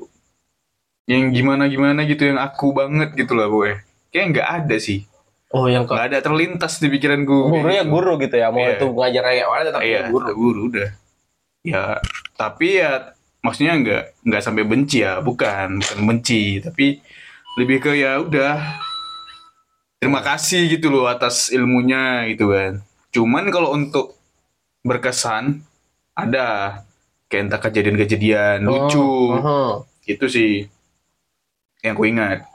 yang 1.03 1.33
gimana 1.33 1.67
gimana 1.67 2.05
gitu 2.05 2.23
yang 2.23 2.39
aku 2.39 2.71
banget 2.71 3.11
gitu 3.11 3.35
lah 3.35 3.49
gue. 3.49 3.81
Kayak 4.09 4.25
nggak 4.31 4.49
ada 4.63 4.75
sih. 4.79 5.03
Oh, 5.49 5.65
yang 5.65 5.89
Nggak 5.89 6.13
ada 6.13 6.19
terlintas 6.21 6.77
di 6.77 6.87
pikiranku. 6.87 7.49
guru 7.49 7.67
ya 7.67 7.81
gitu. 7.81 7.89
guru 7.89 8.11
gitu 8.21 8.35
ya, 8.37 8.53
mau 8.53 8.61
Iya. 8.61 8.77
itu 8.77 8.85
ngajar 8.87 9.23
kayak 9.25 9.45
mana 9.49 9.61
tetap 9.65 9.81
Iya, 9.81 9.99
guru. 10.07 10.13
guru. 10.13 10.33
guru 10.37 10.61
udah. 10.69 10.89
Ya, 11.59 11.81
tapi 12.37 12.67
ya 12.77 12.91
maksudnya 13.41 13.73
nggak 13.75 14.03
nggak 14.29 14.41
sampai 14.45 14.63
benci 14.63 15.01
ya, 15.01 15.19
bukan, 15.19 15.81
bukan 15.81 15.99
benci, 16.05 16.61
tapi 16.61 17.01
lebih 17.57 17.81
ke 17.81 17.91
ya 17.97 18.21
udah 18.21 18.61
terima 19.99 20.23
kasih 20.23 20.71
gitu 20.71 20.87
loh 20.87 21.05
atas 21.05 21.51
ilmunya 21.51 22.27
gitu 22.31 22.49
kan. 22.49 22.79
Cuman 23.11 23.51
kalau 23.51 23.75
untuk 23.75 24.15
berkesan 24.81 25.59
ada 26.15 26.81
kayak 27.27 27.51
entah 27.51 27.61
kejadian-kejadian 27.61 28.63
lucu 28.63 29.35
Mhm. 29.35 29.85
gitu 30.07 30.25
sih 30.25 30.65
yang 31.83 31.93
ku 31.93 32.07
ingat. 32.07 32.47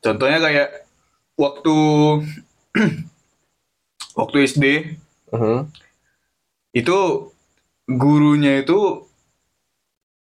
Contohnya 0.00 0.38
kayak 0.38 0.68
waktu 1.36 1.76
waktu 4.18 4.36
SD 4.44 4.64
Mhm. 5.34 5.66
itu 6.72 6.98
gurunya 7.88 8.62
itu 8.62 9.04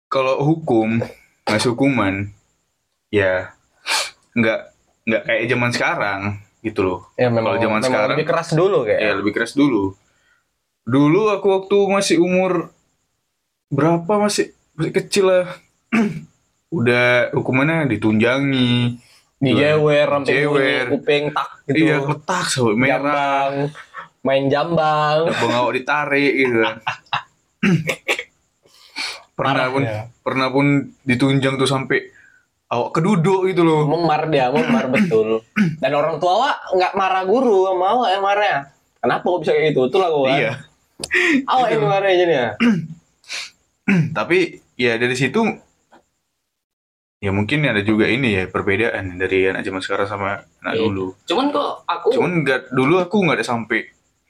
kalau 0.09 0.41
hukum 0.43 1.01
ngasih 1.45 1.73
hukuman 1.73 2.29
ya 3.09 3.53
nggak 4.33 4.72
nggak 5.03 5.23
kayak 5.23 5.43
zaman 5.47 5.69
sekarang 5.69 6.19
gitu 6.59 6.79
loh 6.81 6.99
Ya 7.13 7.27
memang, 7.27 7.43
Kalau 7.49 7.61
zaman 7.61 7.77
memang 7.77 7.83
sekarang- 7.85 8.11
lebih 8.13 8.27
keras 8.27 8.49
dulu 8.51 8.77
kayak. 8.83 8.99
ya 8.99 9.11
lebih 9.13 9.31
keras 9.31 9.53
dulu 9.53 9.83
dulu 10.83 11.21
aku 11.29 11.47
waktu 11.49 11.77
masih 11.89 12.17
umur 12.17 12.71
berapa 13.67 14.13
masih 14.17 14.45
masih 14.73 14.93
kecil 14.93 15.25
lah 15.25 15.45
udah 16.73 17.31
hukumannya 17.31 17.87
ditunjangi 17.89 18.99
Dijewer 19.37 20.07
sampai 20.07 20.31
Jewer. 20.33 20.85
kuping 20.89 21.27
tak 21.29 21.49
gitu. 21.65 21.83
iya 21.83 21.99
letak 21.99 22.45
sampai 22.45 22.75
merah 22.77 22.95
Jambang, 22.95 23.53
main 24.21 24.43
jambang. 24.47 25.19
bengau 25.29 25.67
ditarik 25.69 26.31
gitu 26.33 26.57
kan 26.57 26.75
pernah 29.33 29.51
Parah 29.53 29.67
pun 29.67 29.81
ya. 29.81 30.07
pernah 30.21 30.47
pun 30.47 30.65
ditunjang 31.01 31.55
tuh 31.55 31.65
sampai 31.65 32.07
awak 32.73 32.89
keduduk 32.91 33.45
gitu 33.45 33.61
loh. 33.61 33.85
Memar 33.85 34.25
dia 34.27 34.49
memar 34.49 34.89
betul. 34.89 35.45
Dan 35.77 35.91
orang 35.93 36.17
tua 36.17 36.31
awak 36.41 36.55
nggak 36.73 36.93
marah 36.93 37.23
guru 37.23 37.69
sama 37.69 37.85
awak 37.93 38.09
yang 38.09 38.23
marah 38.23 38.57
kenapa 38.97 39.21
kok 39.23 39.39
bisa 39.41 39.51
kayak 39.53 39.65
gitu? 39.69 39.81
Itulah 39.87 40.09
gua. 40.09 40.27
Iya. 40.33 40.51
Awak 41.45 41.67
yang 41.69 41.83
marah 41.85 42.09
jadinya 42.09 42.47
tapi 44.17 44.63
ya 44.73 44.95
dari 44.95 45.13
situ 45.13 45.43
ya 47.19 47.31
mungkin 47.31 47.63
ada 47.63 47.79
juga 47.79 48.07
ini 48.07 48.35
ya 48.35 48.43
perbedaan 48.47 49.15
dari 49.15 49.47
anak 49.47 49.63
zaman 49.63 49.79
sekarang 49.79 50.07
sama 50.07 50.29
anak 50.59 50.73
Iya. 50.75 50.83
dulu. 50.83 51.05
Cuman 51.23 51.45
kok 51.51 51.71
aku 51.85 52.07
cuman 52.11 52.31
nggak 52.43 52.61
dulu 52.71 52.93
aku 52.99 53.15
nggak 53.23 53.37
ada 53.39 53.47
sampai 53.47 53.87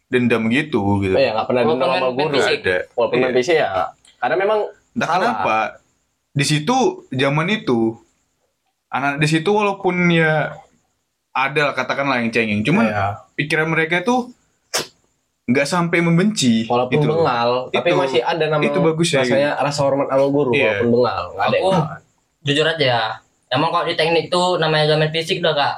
dendam 0.10 0.46
gitu 0.50 1.02
gitu. 1.02 1.16
Oh 1.16 1.22
ya 1.22 1.34
nggak 1.34 1.48
pernah 1.48 1.64
dendam 1.66 1.90
sama 1.90 2.10
guru. 2.14 2.38
ada. 2.38 2.78
Walaupun 2.94 3.18
Iya. 3.18 3.30
fisik 3.34 3.56
ya. 3.58 3.70
Karena 4.20 4.36
memang 4.38 4.60
Entah 4.94 5.10
Salah. 5.10 5.18
kenapa 5.18 5.58
di 6.34 6.46
situ 6.46 6.78
zaman 7.10 7.48
itu 7.50 7.98
anak 8.94 9.18
di 9.18 9.28
situ 9.28 9.50
walaupun 9.50 10.08
ya 10.08 10.54
ada 11.34 11.62
lah 11.66 11.74
katakanlah 11.74 12.22
yang 12.22 12.30
cengeng 12.30 12.62
cuman 12.62 12.86
ya, 12.86 13.26
pikiran 13.34 13.66
mereka 13.66 14.06
tuh 14.06 14.30
nggak 15.44 15.68
sampai 15.68 16.00
membenci 16.00 16.64
walaupun 16.70 16.94
gitu 16.96 17.08
bengal 17.10 17.50
tapi 17.68 17.90
Itu- 17.92 18.00
masih 18.00 18.22
ada 18.24 18.46
namanya 18.48 18.70
itu 18.70 18.80
bagus 18.80 19.10
ya, 19.12 19.26
rasanya 19.26 19.52
rasa 19.60 19.80
hormat 19.84 20.08
sama 20.08 20.30
guru 20.30 20.54
Iya. 20.56 20.80
walaupun 20.80 20.90
bengal 20.94 21.24
nggak 21.34 21.46
ada 21.46 21.58
Aku- 21.58 21.72
yang 21.74 21.88
jujur 22.44 22.68
aja. 22.68 22.96
Emang 23.48 23.70
kalau 23.70 23.86
di 23.86 23.96
teknik 23.96 24.28
tuh 24.28 24.58
namanya 24.58 24.98
main 24.98 25.08
fisik 25.10 25.40
udah 25.40 25.54
gak 25.54 25.76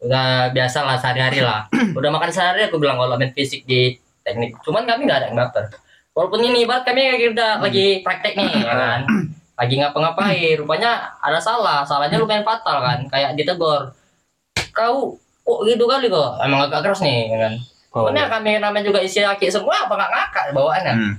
udah 0.00 0.50
biasa 0.50 0.82
lah 0.82 0.96
sehari-hari 0.96 1.38
lah. 1.38 1.68
udah 1.98 2.10
makan 2.10 2.32
sehari 2.32 2.64
aku 2.66 2.80
bilang 2.80 2.96
kalau 2.96 3.14
main 3.14 3.30
fisik 3.30 3.62
di 3.62 3.94
teknik. 4.24 4.56
Cuman 4.64 4.88
kami 4.88 5.04
nggak 5.04 5.18
ada 5.20 5.26
yang 5.28 5.38
baper. 5.38 5.68
Walaupun 6.10 6.40
ini 6.42 6.64
ibarat 6.64 6.82
kami 6.82 7.06
lagi 7.06 7.26
udah 7.30 7.60
lagi 7.60 7.86
praktek 8.00 8.34
nih 8.34 8.50
ya 8.64 8.74
kan. 8.74 9.00
Lagi 9.60 9.74
ngapa-ngapain, 9.76 10.56
rupanya 10.56 10.90
ada 11.20 11.36
salah. 11.36 11.84
Salahnya 11.84 12.16
lumayan 12.16 12.40
fatal 12.42 12.80
kan. 12.80 13.04
Kayak 13.06 13.36
ditegur. 13.36 13.92
Kau 14.72 15.14
kok 15.40 15.60
gitu 15.68 15.84
kali 15.84 16.08
kok. 16.08 16.40
Emang 16.40 16.64
agak 16.64 16.80
keras 16.82 17.04
nih 17.04 17.28
ya 17.28 17.38
kan. 17.38 17.54
Oh, 17.90 18.06
ya 18.06 18.30
kami 18.30 18.56
namanya 18.56 18.86
juga 18.86 19.02
isi 19.02 19.18
laki 19.18 19.50
semua 19.50 19.82
apa 19.82 19.90
nggak 19.90 20.12
ngakak 20.14 20.44
bawaannya 20.54 20.94
Hmm. 20.94 21.14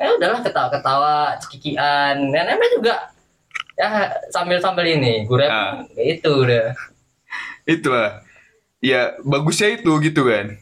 ya 0.00 0.16
udahlah 0.16 0.40
ketawa-ketawa 0.40 1.36
cekikian 1.36 2.32
dan 2.32 2.44
namanya 2.48 2.72
juga 2.72 2.94
ya 3.76 3.88
sambil-sambil 4.32 4.96
ini 4.96 5.28
gue 5.28 5.44
Ah. 5.44 5.84
itu 6.00 6.24
udah 6.32 6.72
itulah 7.68 8.24
ya 8.80 9.12
bagusnya 9.20 9.76
itu 9.76 9.92
gitu 10.00 10.24
kan 10.24 10.56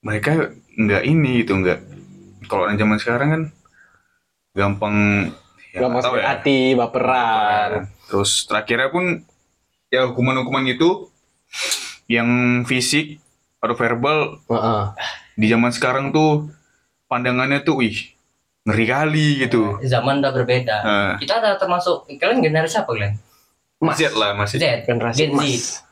mereka 0.00 0.48
nggak 0.80 1.02
ini 1.04 1.44
gitu 1.44 1.52
nggak 1.52 1.84
kalau 2.48 2.64
orang 2.64 2.80
zaman 2.80 2.96
sekarang 2.96 3.28
kan 3.28 3.42
gampang 4.56 4.96
ya 5.70 5.78
Gak 5.78 5.88
nggak 5.88 6.00
tahu 6.00 6.10
masuk 6.10 6.14
ya. 6.16 6.26
hati, 6.26 6.58
baperan. 6.74 7.70
Terus 8.06 8.30
terakhirnya 8.44 8.88
pun 8.88 9.04
ya 9.88 10.04
hukuman-hukuman 10.04 10.64
itu 10.66 11.08
yang 12.06 12.28
fisik 12.64 13.20
atau 13.58 13.74
verbal 13.74 14.38
Heeh. 14.46 14.82
di 15.34 15.46
zaman 15.46 15.68
sekarang 15.70 16.08
tuh 16.08 16.48
pandangannya 17.04 17.60
tuh 17.60 17.80
wih 17.80 17.96
ngeri 18.64 18.84
kali 18.84 19.26
gitu. 19.40 19.80
Zaman 19.82 20.20
udah 20.20 20.32
berbeda. 20.32 20.76
Nah, 20.78 21.12
Kita 21.16 21.40
ada 21.40 21.56
termasuk 21.56 22.04
kalian 22.14 22.40
generasi 22.40 22.76
apa 22.76 22.88
kalian? 22.88 23.16
Mas. 23.78 23.96
Z 23.96 24.10
lah 24.12 24.34
masih. 24.34 24.58
Z. 24.58 24.84
Generasi 24.84 25.16
Gen 25.18 25.32
Z. 25.32 25.42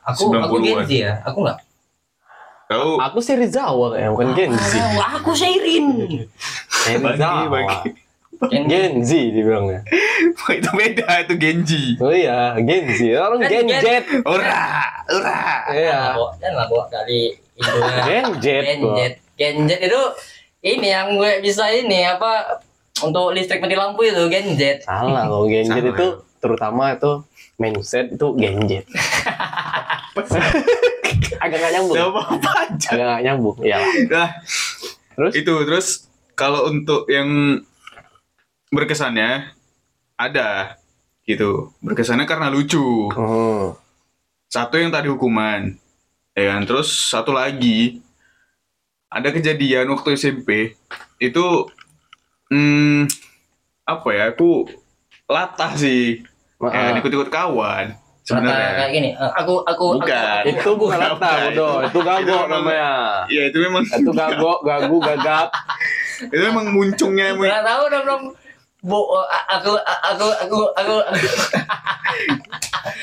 Aku 0.05 0.29
aku 0.29 0.59
90-an. 0.59 0.61
Gen 0.61 0.79
Z 0.83 0.91
ya. 0.93 1.13
Aku 1.23 1.37
enggak. 1.41 1.57
Kau 2.67 2.99
Aku 2.99 3.17
Serizawa 3.17 3.95
kayak 3.95 4.09
bukan 4.11 4.27
Gen 4.35 4.51
Z. 4.53 4.71
Aku 5.15 5.31
Seirin. 5.31 5.85
Serizawa. 6.67 7.47
bagi. 7.47 7.95
Gen 8.45 8.63
Z. 8.63 8.69
Gen 8.69 8.93
Z 9.01 9.11
dibilangnya. 9.31 9.81
itu 10.57 10.69
beda 10.69 11.07
itu 11.25 11.33
Genji. 11.35 11.83
Oh 11.97 12.13
iya, 12.13 12.53
Gen 12.57 12.85
Z. 12.89 12.99
Orang 13.15 13.39
Kan 13.41 13.49
Gen 13.49 13.65
Gen- 13.67 13.81
Z. 13.81 13.87
Ora, 14.23 14.61
ora. 15.09 15.41
Iya. 15.73 15.99
Dan 16.37 16.51
lah 16.53 16.65
bawa 16.69 16.85
dari 16.87 17.33
Indonya. 17.57 18.03
Gen 18.07 18.25
Z. 18.37 18.45
Gen. 18.45 18.79
Z. 18.83 18.99
Gen 19.33 19.55
Z 19.65 19.71
itu 19.79 20.01
ini 20.63 20.87
yang 20.87 21.13
gue 21.13 21.41
bisa 21.41 21.69
ini 21.69 22.01
apa 22.03 22.61
untuk 22.99 23.29
listrik 23.31 23.61
mati 23.61 23.73
lampu 23.73 24.05
itu 24.05 24.23
Gen 24.27 24.53
Z. 24.53 24.85
Salah 24.85 25.25
loh 25.25 25.45
Gen 25.45 25.65
Z 25.65 25.77
itu 25.81 26.07
terutama 26.37 26.93
itu 26.93 27.25
mindset 27.57 28.13
itu 28.13 28.27
Gen 28.37 28.65
Z. 28.65 28.71
Agak 31.37 31.57
gak 31.59 31.71
nyambung. 31.71 31.95
Agak 32.89 33.05
gak 33.05 33.21
nyambung. 33.21 33.57
Iya. 33.61 33.77
Nah, 34.09 34.29
Terus? 35.13 35.31
itu 35.33 35.53
terus 35.65 35.87
kalau 36.33 36.69
untuk 36.69 37.09
yang 37.09 37.61
berkesannya 38.69 39.51
ada 40.15 40.75
gitu. 41.23 41.71
Berkesannya 41.79 42.23
karena 42.23 42.47
lucu. 42.47 43.11
Hmm. 43.11 43.75
Satu 44.47 44.75
yang 44.75 44.89
tadi 44.89 45.07
hukuman. 45.07 45.75
Ya 46.33 46.53
kan? 46.53 46.61
Terus 46.63 46.87
satu 46.87 47.31
lagi 47.31 47.99
ada 49.07 49.29
kejadian 49.29 49.87
waktu 49.89 50.13
SMP 50.13 50.75
itu 51.17 51.45
hmm, 52.47 53.07
apa 53.83 54.07
ya? 54.09 54.23
Aku 54.31 54.67
latah 55.25 55.73
sih. 55.73 56.23
Ya, 56.57 56.65
Maaf. 56.89 56.97
ikut-ikut 56.97 57.29
kawan 57.29 57.93
Kata 58.25 58.33
kayak 58.33 58.49
sebenarnya. 58.49 58.85
gini. 58.89 59.09
eh, 59.13 59.31
Aku 59.37 59.61
aku 59.61 59.85
Bukan. 59.95 60.09
aku- 60.41 60.49
Itu 60.49 60.69
bukan 60.73 60.97
Bukan, 60.97 60.99
lata, 60.99 61.15
bukan. 61.15 61.43
bodoh. 61.45 61.75
Itu 61.85 61.99
gagok 62.01 62.43
Itu 62.43 62.51
namanya. 62.51 62.91
Ya 63.29 63.41
itu 63.45 63.57
memang 63.61 63.83
Itu 63.85 64.11
gagok, 64.11 64.59
gagu, 64.61 64.97
gagap. 64.99 65.47
itu 66.19 66.41
memang 66.41 66.65
muncungnya 66.67 67.31
aku 67.31 67.45
nggak 67.45 67.61
tahu 67.63 67.83
dong 67.87 68.03
belum. 68.03 68.21
Bu, 68.79 69.09
eh, 69.09 69.43
aku 69.49 69.73
aku 69.73 70.25
aku 70.37 70.57
aku 70.71 70.95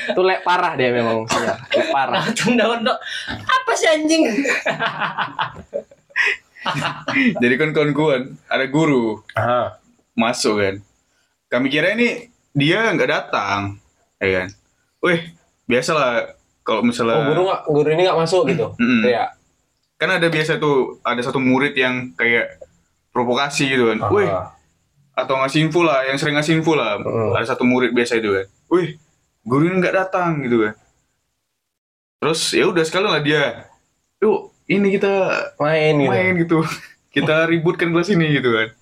Itu 0.07 0.21
lek 0.21 0.41
parah 0.41 0.73
dia 0.73 0.89
memang. 0.89 1.25
Iya, 1.27 1.53
lek 1.69 1.87
parah. 1.89 2.21
daun 2.31 2.79
dok. 2.81 2.97
Apa 3.27 3.71
sih 3.75 3.85
anjing? 3.85 4.23
jadi 7.41 7.53
kan 7.55 7.69
kawan-kawan 7.71 8.33
ada 8.47 8.65
guru 8.65 9.21
Ah. 9.33 9.77
masuk 10.13 10.57
kan. 10.57 10.75
Kami 11.47 11.67
kira 11.69 11.93
ini 11.93 12.29
dia 12.51 12.89
nggak 12.89 13.11
datang, 13.11 13.77
ya 14.17 14.27
kan? 14.41 14.47
Wih, 14.99 15.19
biasalah 15.65 16.33
kalau 16.61 16.81
misalnya 16.81 17.15
Oh, 17.15 17.23
guru 17.29 17.41
nggak, 17.45 17.61
guru 17.67 17.87
ini 17.91 18.01
nggak 18.03 18.17
masuk 18.17 18.41
gitu. 18.49 18.73
Mm-mm. 18.79 19.03
Iya. 19.05 19.31
kan 19.95 20.11
ada 20.11 20.27
biasa 20.27 20.57
tuh 20.57 20.99
ada 21.01 21.19
satu 21.19 21.39
murid 21.39 21.71
yang 21.71 22.11
kayak 22.13 22.59
provokasi 23.09 23.69
gitu 23.69 23.91
kan. 23.91 23.99
Wih. 24.09 24.29
Atau 25.15 25.39
ngasih 25.39 25.65
info 25.65 25.81
lah, 25.87 26.03
yang 26.03 26.19
sering 26.19 26.35
ngasih 26.35 26.59
info 26.59 26.75
lah. 26.75 26.99
Mm. 26.99 27.31
Ada 27.39 27.55
satu 27.55 27.63
murid 27.63 27.95
biasa 27.95 28.19
itu 28.19 28.35
kan. 28.35 28.45
Wih, 28.67 28.99
guru 29.47 29.71
ini 29.71 29.79
nggak 29.79 29.95
datang 29.95 30.43
gitu 30.43 30.67
kan. 30.67 30.73
Terus 32.19 32.41
ya 32.51 32.67
udah 32.67 32.83
sekalian 32.83 33.11
lah 33.15 33.23
dia. 33.23 33.43
Yuk, 34.19 34.51
ini 34.67 34.87
kita 34.99 35.13
main 35.57 35.93
gitu. 35.95 36.11
main 36.11 36.33
gitu. 36.35 36.59
Kita 37.15 37.47
ributkan 37.47 37.95
kelas 37.95 38.11
ini 38.11 38.27
gitu 38.27 38.51
kan. 38.51 38.75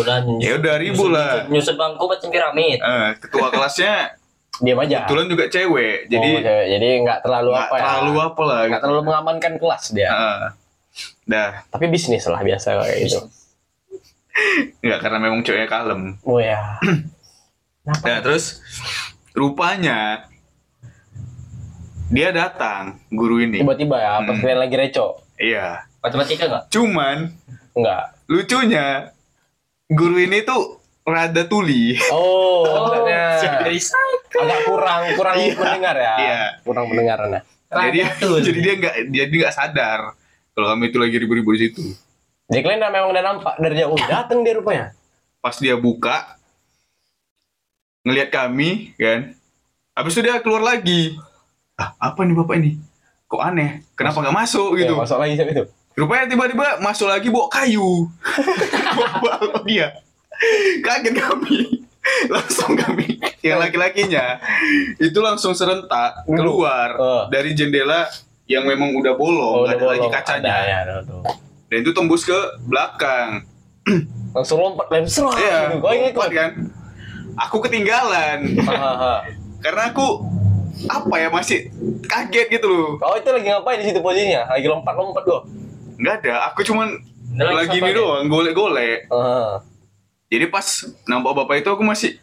Udah 0.00 0.24
Ya 0.40 0.56
udah 0.56 0.74
ribut 0.80 1.12
lah. 1.12 1.44
Nyusun 1.44 1.76
bangku 1.76 2.08
macam 2.08 2.28
piramid. 2.32 2.80
Eh, 2.80 3.08
ketua 3.20 3.52
kelasnya 3.52 4.16
Diam 4.64 4.80
aja. 4.80 5.04
kebetulan 5.04 5.26
juga 5.28 5.44
cewek. 5.52 6.08
Jadi 6.08 6.30
oh, 6.32 6.40
cewek. 6.40 6.66
jadi 6.72 6.88
nggak 7.04 7.18
terlalu 7.20 7.50
nggak 7.52 7.68
apa 7.68 7.76
ya? 7.76 7.84
terlalu 7.84 8.12
apa 8.16 8.42
lah. 8.48 8.60
Nggak 8.64 8.80
terlalu 8.80 9.02
mengamankan 9.04 9.52
kelas 9.60 9.84
dia. 9.92 10.08
Heeh. 10.08 10.40
Dah, 11.28 11.50
Tapi 11.68 11.84
bisnis 11.92 12.24
lah 12.24 12.40
biasa 12.40 12.80
kayak 12.80 12.96
gitu. 13.04 13.20
Nggak 14.80 15.00
karena 15.00 15.18
memang 15.18 15.40
ceweknya 15.42 15.68
kalem. 15.68 16.16
Oh 16.22 16.38
ya. 16.38 16.78
Nah, 17.86 18.18
terus 18.18 18.60
rupanya 19.32 20.26
dia 22.06 22.30
datang 22.30 23.02
guru 23.10 23.42
ini. 23.42 23.62
Tiba-tiba 23.62 23.96
ya, 23.98 24.12
pas 24.22 24.34
Hmm. 24.34 24.42
kalian 24.42 24.60
lagi 24.62 24.76
reco. 24.78 25.06
Iya. 25.36 25.86
Matematika 26.00 26.44
nggak? 26.46 26.64
Cuman 26.70 27.18
Enggak. 27.74 28.04
lucunya 28.26 29.10
guru 29.86 30.16
ini 30.16 30.42
tuh 30.42 30.78
rada 31.02 31.42
tuli. 31.44 31.94
Oh, 32.10 32.62
maksudnya 32.62 33.24
Dari 33.62 33.78
agak 34.36 34.60
kurang 34.66 35.02
kurang 35.14 35.36
Iya. 35.38 35.54
mendengar 35.54 35.96
ya. 35.98 36.14
Iya. 36.18 36.42
Kurang 36.62 36.84
pendengarannya. 36.90 37.42
jadi 37.66 37.98
tuh. 38.22 38.38
jadi 38.40 38.58
dia 38.62 38.74
nggak 38.78 38.94
dia 39.10 39.24
dia 39.26 39.38
nggak 39.42 39.54
sadar 39.54 40.14
kalau 40.54 40.66
kami 40.70 40.88
itu 40.88 40.98
lagi 41.02 41.16
ribut-ribut 41.18 41.54
di 41.54 41.60
situ. 41.66 41.82
Udah 42.46 42.62
memang 42.88 43.10
udah 43.10 43.22
nampak 43.24 43.54
dari 43.58 43.74
jauh 43.76 43.98
datang 44.12 44.46
dia 44.46 44.54
rupanya. 44.54 44.94
Pas 45.38 45.56
dia 45.56 45.74
buka 45.74 46.38
ngelihat 48.02 48.30
kami 48.30 48.94
kan. 48.94 49.34
Habis 49.92 50.12
itu 50.12 50.22
dia 50.22 50.38
keluar 50.38 50.62
lagi. 50.62 51.16
Ah, 51.74 51.92
apa 51.98 52.22
nih 52.22 52.36
Bapak 52.36 52.56
ini? 52.56 52.78
Kok 53.26 53.42
aneh? 53.42 53.82
Kenapa 53.94 54.20
nggak 54.20 54.36
masuk 54.36 54.76
Gitu. 54.76 54.86
gitu? 54.86 54.94
masuk 54.94 55.18
lagi 55.18 55.34
siapa 55.34 55.50
itu. 55.50 55.64
Rupanya 55.96 56.28
tiba-tiba 56.28 56.66
masuk 56.78 57.08
lagi 57.08 57.28
bawa 57.28 57.48
kayu. 57.48 58.06
bawa 58.94 59.08
balok 59.18 59.64
dia. 59.64 59.88
Kaget 60.80 61.14
kami. 61.16 61.58
Langsung 62.34 62.78
kami 62.78 63.18
yang 63.42 63.58
laki-lakinya 63.58 64.38
itu 64.96 65.18
langsung 65.18 65.50
serentak 65.52 66.22
keluar 66.24 66.94
Oh. 66.94 67.22
dari 67.26 67.50
jendela 67.50 68.06
yang 68.46 68.62
memang 68.62 68.94
udah 68.94 69.14
bolong, 69.14 69.54
Oh, 69.56 69.62
udah 69.62 69.74
ada 69.74 69.86
lagi 69.88 69.98
bolong. 70.00 70.14
kacanya. 70.14 70.46
Ada, 70.46 70.62
ya, 70.62 70.76
ada, 70.82 70.94
tuh. 71.02 71.22
Dan 71.66 71.82
itu 71.82 71.90
tembus 71.90 72.22
ke 72.22 72.38
belakang. 72.66 73.42
Langsung 74.34 74.62
lompat 74.62 74.86
lem 74.90 75.06
serah. 75.06 75.34
Iya, 75.38 75.58
gitu. 75.78 76.18
Lompat 76.18 76.30
kan. 76.30 76.50
Aku 77.36 77.60
ketinggalan 77.60 78.56
karena 79.60 79.82
aku 79.92 80.24
apa 80.88 81.14
ya 81.20 81.28
masih 81.28 81.68
kaget 82.08 82.48
gitu 82.48 82.68
loh. 82.68 82.88
Kau 82.96 83.12
itu 83.16 83.28
lagi 83.28 83.48
ngapain 83.48 83.80
di 83.80 83.92
situ 83.92 84.00
posisinya? 84.00 84.48
Lagi 84.52 84.68
lompat-lompat 84.68 85.22
kok. 85.24 85.42
Nggak 86.00 86.14
ada, 86.24 86.48
aku 86.52 86.64
cuman 86.64 86.96
lagi 87.36 87.76
ini 87.76 87.92
doang, 87.92 88.28
golek-golek. 88.28 89.08
Heeh. 89.08 89.48
Jadi 90.32 90.46
pas 90.48 90.64
nampak 91.08 91.32
bapak 91.32 91.60
itu 91.60 91.68
aku 91.72 91.84
masih 91.84 92.16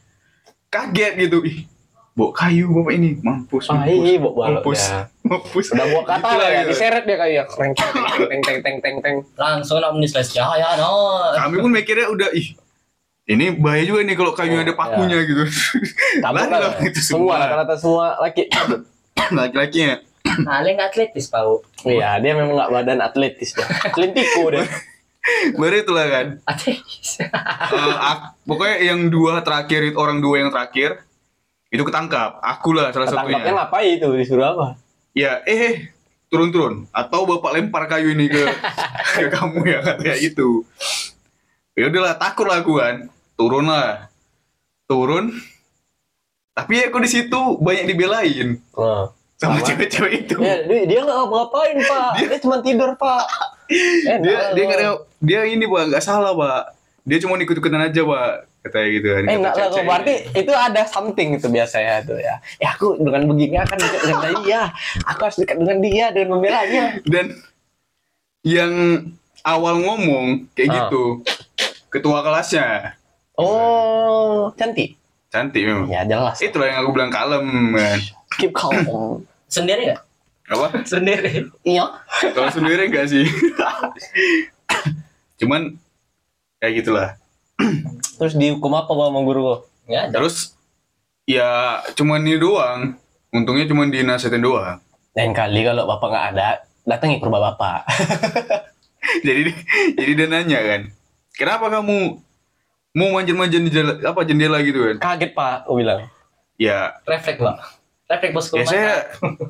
kaget 0.74 1.30
gitu. 1.30 1.46
Ih, 1.46 1.70
bawa 2.14 2.30
kayu 2.32 2.70
bapak 2.72 2.94
ini. 2.94 3.10
Mampus, 3.20 3.66
Ah, 3.68 3.82
mampus. 3.82 4.04
iya, 4.04 4.18
bawa 4.18 4.34
balok 4.36 4.50
mampus. 4.62 4.82
ya. 4.84 5.00
Mampus. 5.24 5.66
Udah 5.70 5.86
bawa 5.88 6.04
kata 6.04 6.22
Gitu 6.24 6.38
lah, 6.38 6.48
ya, 6.48 6.60
gitu. 6.60 6.70
diseret 6.70 7.04
dia 7.04 7.18
kayak 7.18 7.46
teng 7.50 7.72
teng 7.74 7.92
teng 7.92 8.42
teng 8.42 8.58
teng 8.60 8.78
teng 8.80 8.96
teng. 9.00 9.16
Langsung 9.34 9.78
nak 9.78 9.92
menisles 9.92 10.30
cahaya 10.30 10.70
no. 10.76 10.92
Kami 11.34 11.56
pun 11.58 11.72
mikirnya 11.72 12.08
udah 12.08 12.30
ih. 12.32 12.54
Ini 13.24 13.56
bahaya 13.56 13.84
juga 13.84 14.04
nih 14.04 14.14
kalau 14.14 14.32
kayunya 14.32 14.60
Oh, 14.60 14.66
ada 14.66 14.74
pakunya 14.76 15.18
gitu. 15.24 15.44
Tabuk 16.20 16.38
Lari 16.38 16.52
lah. 16.52 16.60
lah 16.62 16.84
itu 16.84 17.00
Semua 17.00 17.18
semua. 17.32 17.36
rata-rata 17.40 17.76
semua 17.78 18.06
laki. 18.20 18.44
Laki-lakinya. 19.32 19.96
Aleng 20.46 20.78
atletis 20.78 21.28
pau. 21.28 21.64
Iya, 21.84 22.20
dia 22.20 22.32
memang 22.34 22.54
nggak 22.54 22.70
badan 22.70 23.00
atletis 23.00 23.54
dia. 23.54 23.64
Atletiko 23.82 24.50
dia. 24.50 24.68
Baru 25.54 25.76
itulah 25.78 26.06
kan. 26.06 26.28
Atletis. 26.44 27.24
Eh, 27.24 27.30
ak- 27.96 28.36
pokoknya 28.44 28.78
yang 28.84 29.08
dua 29.08 29.40
terakhir 29.40 29.82
itu 29.86 29.96
orang 29.96 30.20
dua 30.20 30.36
yang 30.38 30.52
terakhir 30.52 31.00
itu 31.74 31.82
ketangkap. 31.82 32.38
Aku 32.40 32.70
lah 32.72 32.94
salah 32.94 33.10
Ketangkapnya 33.10 33.38
satunya. 33.42 33.54
ngapain 33.56 33.92
itu 33.92 34.08
disuruh 34.14 34.46
apa? 34.48 34.68
Ya, 35.12 35.42
eh 35.44 35.90
turun-turun 36.30 36.86
atau 36.90 37.26
bapak 37.26 37.52
lempar 37.52 37.86
kayu 37.88 38.14
ini 38.14 38.26
ke 38.26 38.46
ke 39.18 39.28
kamu 39.28 39.60
ya 39.68 39.80
kayak 39.96 40.18
gitu. 40.24 40.62
Ya 41.74 41.90
udahlah 41.90 42.14
takut 42.16 42.46
lah 42.46 42.62
aku 42.62 42.78
kan. 42.78 43.10
Turun 43.34 43.66
lah. 43.66 44.14
Turun. 44.86 45.34
Tapi 46.54 46.86
aku 46.86 46.98
di 47.00 47.10
situ 47.10 47.42
banyak 47.58 47.86
dibelain 47.88 48.62
Oh. 48.72 49.10
sama 49.36 49.58
cewek-cewek 49.60 50.14
itu. 50.24 50.38
Ya, 50.38 50.62
dia, 50.62 50.86
dia 50.86 51.00
nggak 51.02 51.18
ngapain 51.26 51.78
pak. 51.90 52.10
Dia, 52.16 52.38
cuma 52.38 52.58
tidur 52.62 52.94
pak. 52.94 53.26
Eh, 53.68 54.18
dia 54.22 54.54
dia 54.54 54.64
nggak 54.64 54.80
ada- 54.80 55.02
dia 55.18 55.42
ini 55.44 55.66
pak 55.66 55.84
nggak 55.90 56.04
salah 56.04 56.32
pak. 56.32 56.78
Dia 57.04 57.18
cuma 57.18 57.36
ikut-ikutan 57.36 57.82
aja 57.84 58.02
pak 58.04 58.53
katanya 58.64 58.88
gitu 58.90 59.08
kan. 59.10 59.22
Eh 59.22 59.34
enggak 59.34 59.46
lah, 59.46 59.58
cewek-cewek. 59.60 59.86
berarti 59.86 60.14
itu 60.34 60.52
ada 60.52 60.82
something 60.86 61.28
itu 61.34 61.46
biasanya 61.48 61.94
tuh 62.02 62.16
ya. 62.16 62.34
Ya 62.58 62.68
aku 62.72 62.96
dengan 62.96 63.22
begini 63.26 63.56
akan 63.58 63.76
dekat 63.78 64.02
dengan 64.06 64.32
dia. 64.40 64.62
Aku 65.06 65.20
harus 65.22 65.38
dekat 65.38 65.56
dengan 65.58 65.78
dia 65.80 66.06
dengan 66.10 66.28
membelanya. 66.34 66.84
dan 67.04 67.26
yang 68.42 68.72
awal 69.42 69.78
ngomong 69.78 70.50
kayak 70.52 70.68
Ah. 70.68 70.74
gitu 70.82 71.22
ketua 71.90 72.20
kelasnya 72.20 72.94
Oh, 73.34 74.54
cantik. 74.54 74.94
cantik 75.28 75.62
memang 75.62 75.86
Ya 75.86 76.02
jelas. 76.04 76.40
itulah 76.40 76.66
yang 76.66 76.80
aku 76.80 76.90
bilang 76.92 77.10
kalem 77.10 77.74
kan 77.74 77.98
Keep 78.34 78.50
calm. 78.52 79.22
Sendiri 79.46 79.90
nggak? 79.90 80.02
apa 80.46 80.66
Sendiri. 80.86 81.48
Iya. 81.64 81.86
kalau 82.32 82.50
sendiri 82.50 82.86
enggak 82.86 83.08
sih 83.08 83.24
cuman 85.40 85.76
kayak 86.58 86.74
gitulah 86.80 87.10
Terus 88.14 88.34
dihukum 88.34 88.72
apa 88.72 88.90
sama 88.90 89.20
guru 89.22 89.42
kok? 89.44 89.60
Ya, 89.86 90.08
terus 90.08 90.56
ya 91.26 91.82
cuman 91.94 92.22
ini 92.22 92.38
doang. 92.38 92.96
Untungnya 93.30 93.66
cuman 93.66 93.90
dinasihatin 93.90 94.40
doang. 94.40 94.78
Lain 95.14 95.34
kali 95.34 95.62
kalau 95.62 95.86
bapak 95.86 96.08
nggak 96.08 96.26
ada, 96.34 96.48
datangi 96.84 97.18
ke 97.18 97.26
rumah 97.26 97.52
bapak. 97.52 97.86
jadi 99.26 99.52
jadi 99.94 100.12
dia 100.16 100.28
nanya 100.28 100.60
kan 100.64 100.82
kenapa 101.34 101.68
kamu 101.70 102.18
mau 102.94 103.10
manjat-manjat 103.12 103.62
di 103.62 103.72
jala- 103.72 104.00
apa 104.00 104.22
jendela 104.24 104.62
gitu 104.62 104.80
kan? 104.86 104.98
Kaget 105.02 105.32
pak, 105.34 105.66
aku 105.66 105.82
bilang. 105.82 106.06
ya. 106.56 106.94
Refleks 107.04 107.42
pak. 107.42 107.58
Refleks 108.06 108.34
bos 108.34 108.46
ya 108.54 108.66
saya 108.66 108.92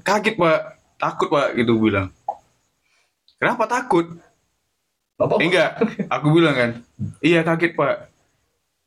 kaget 0.02 0.36
pak. 0.36 0.60
Takut 0.96 1.28
pak 1.28 1.52
gitu 1.54 1.76
bilang. 1.76 2.08
Kenapa 3.36 3.68
takut? 3.68 4.08
Bapak 5.14 5.38
Eh, 5.38 5.46
enggak. 5.46 5.70
Aku 6.10 6.32
bilang 6.32 6.56
kan 6.56 6.70
iya 7.20 7.44
kaget 7.44 7.76
pak 7.76 8.13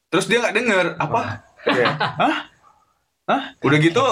terus 0.06 0.26
dia 0.26 0.38
nggak 0.38 0.54
dengar 0.54 0.86
apa 0.96 1.42
Kayak, 1.66 1.94
hah 1.98 2.36
hah 3.26 3.42
udah 3.58 3.78
gitu 3.80 4.04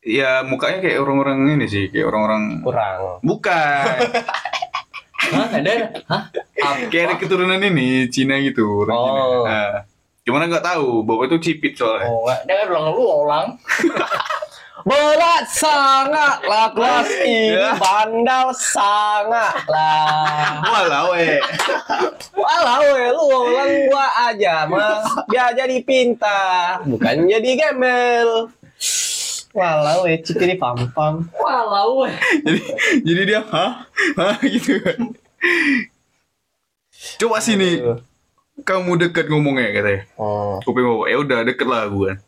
ya 0.00 0.40
mukanya 0.42 0.80
kayak 0.80 0.98
orang-orang 0.98 1.38
ini 1.52 1.66
sih 1.68 1.84
kayak 1.88 2.08
orang-orang 2.08 2.64
Kurang. 2.64 3.20
bukan 3.20 3.98
Hah, 5.18 5.50
ada? 5.50 5.92
Hah? 6.08 6.22
kayak 6.88 7.04
ada 7.04 7.14
keturunan 7.20 7.60
ini 7.60 8.08
Cina 8.08 8.40
gitu 8.40 8.86
orang 8.86 8.96
Cina. 8.96 9.20
Oh. 9.20 9.44
Nah, 9.44 9.84
cuman 10.24 10.48
nggak 10.48 10.64
tahu 10.64 11.04
bapak 11.04 11.28
itu 11.28 11.36
cipit 11.44 11.72
soalnya 11.76 12.08
Oh, 12.08 12.24
dia 12.48 12.64
kan 12.64 12.72
ulang 12.72 12.86
lu 12.96 13.04
ulang. 13.28 13.46
Berat 14.80 15.44
sangat 15.48 16.38
lah 16.40 16.70
kelas 16.70 17.08
ini 17.20 17.50
Ya. 17.50 17.74
bandal 17.74 18.52
sangat 18.52 19.64
lah. 19.64 20.62
walau 20.62 21.08
eh 21.12 21.42
Walau 22.30 22.84
ya 22.88 23.08
lu 23.10 23.22
ulang 23.24 23.72
gua 23.86 24.06
aja 24.24 24.64
mah 24.64 25.02
biar 25.26 25.50
jadi 25.52 25.82
pintar 25.82 26.82
bukan 26.84 27.26
jadi 27.26 27.50
gembel. 27.56 28.54
Walau 29.50 30.04
ya 30.04 30.16
cikiri 30.18 30.54
pam 30.54 30.78
pam. 30.88 31.26
Walau. 31.32 32.06
jadi 32.46 32.60
jadi 33.02 33.22
dia 33.24 33.40
hah 33.44 33.82
hah 34.14 34.36
gitu 34.40 34.78
kan 34.78 34.98
coba 37.16 37.38
sini 37.38 37.82
kamu 38.60 38.98
dekat 39.00 39.26
ngomongnya 39.26 39.70
katanya 39.72 40.00
Oh. 40.14 40.58
kuping 40.62 40.82
bapak 40.84 41.08
ya 41.08 41.16
udah 41.18 41.38
deket 41.44 41.66
lah 41.66 41.86
gue 41.86 42.10
kan 42.10 42.18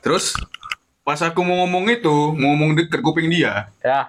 terus 0.00 0.34
pas 1.04 1.20
aku 1.20 1.40
mau 1.40 1.62
ngomong 1.62 1.84
itu 1.90 2.16
mau 2.32 2.50
ngomong 2.50 2.74
deket 2.74 2.98
kuping 2.98 3.28
dia 3.28 3.68
Ya, 3.78 4.08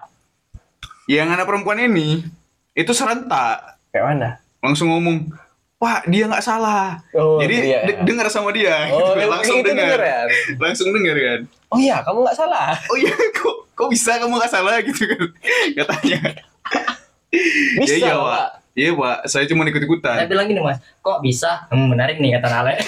yang 1.05 1.29
anak 1.29 1.43
perempuan 1.43 1.77
ini 1.77 2.23
itu 2.71 2.91
serentak 2.91 3.77
kayak 3.89 4.05
mana? 4.09 4.29
langsung 4.57 4.89
ngomong 4.89 5.27
pak 5.75 6.07
dia 6.07 6.25
nggak 6.25 6.41
salah 6.41 7.03
Oh, 7.11 7.37
jadi 7.37 7.55
iya. 7.61 7.79
de- 7.85 7.99
dengar 8.03 8.25
sama 8.27 8.49
dia 8.49 8.87
Oh, 8.89 9.11
gitu. 9.11 9.27
langsung 9.33 9.59
dengar 9.61 9.99
ya? 9.99 10.19
langsung 10.55 10.89
dengar 10.89 11.15
kan 11.15 11.41
Oh 11.67 11.77
iya, 11.77 11.99
kamu 11.99 12.23
nggak 12.23 12.37
salah. 12.37 12.71
oh 12.85 12.95
iya 12.95 13.11
kok 13.37 13.55
kok 13.69 13.87
bisa 13.87 14.15
kamu 14.15 14.33
nggak 14.33 14.49
salah 14.49 14.79
gitu 14.79 15.03
kan 15.03 15.21
katanya 15.77 16.19
Bisa, 17.75 17.93
ya, 17.93 17.99
iya 18.01 18.13
Pak. 18.15 18.47
Iya 18.75 18.91
pak 18.93 19.25
saya 19.31 19.47
cuma 19.47 19.63
ikut 19.65 19.81
Saya 19.81 19.87
ikutan 19.87 20.27
bilang 20.27 20.47
gini 20.51 20.61
mas, 20.61 20.77
kok 20.99 21.23
bisa? 21.23 21.65
Hmm, 21.71 21.89
menarik 21.89 22.19
nih 22.19 22.35
kata 22.37 22.47
Ale. 22.51 22.73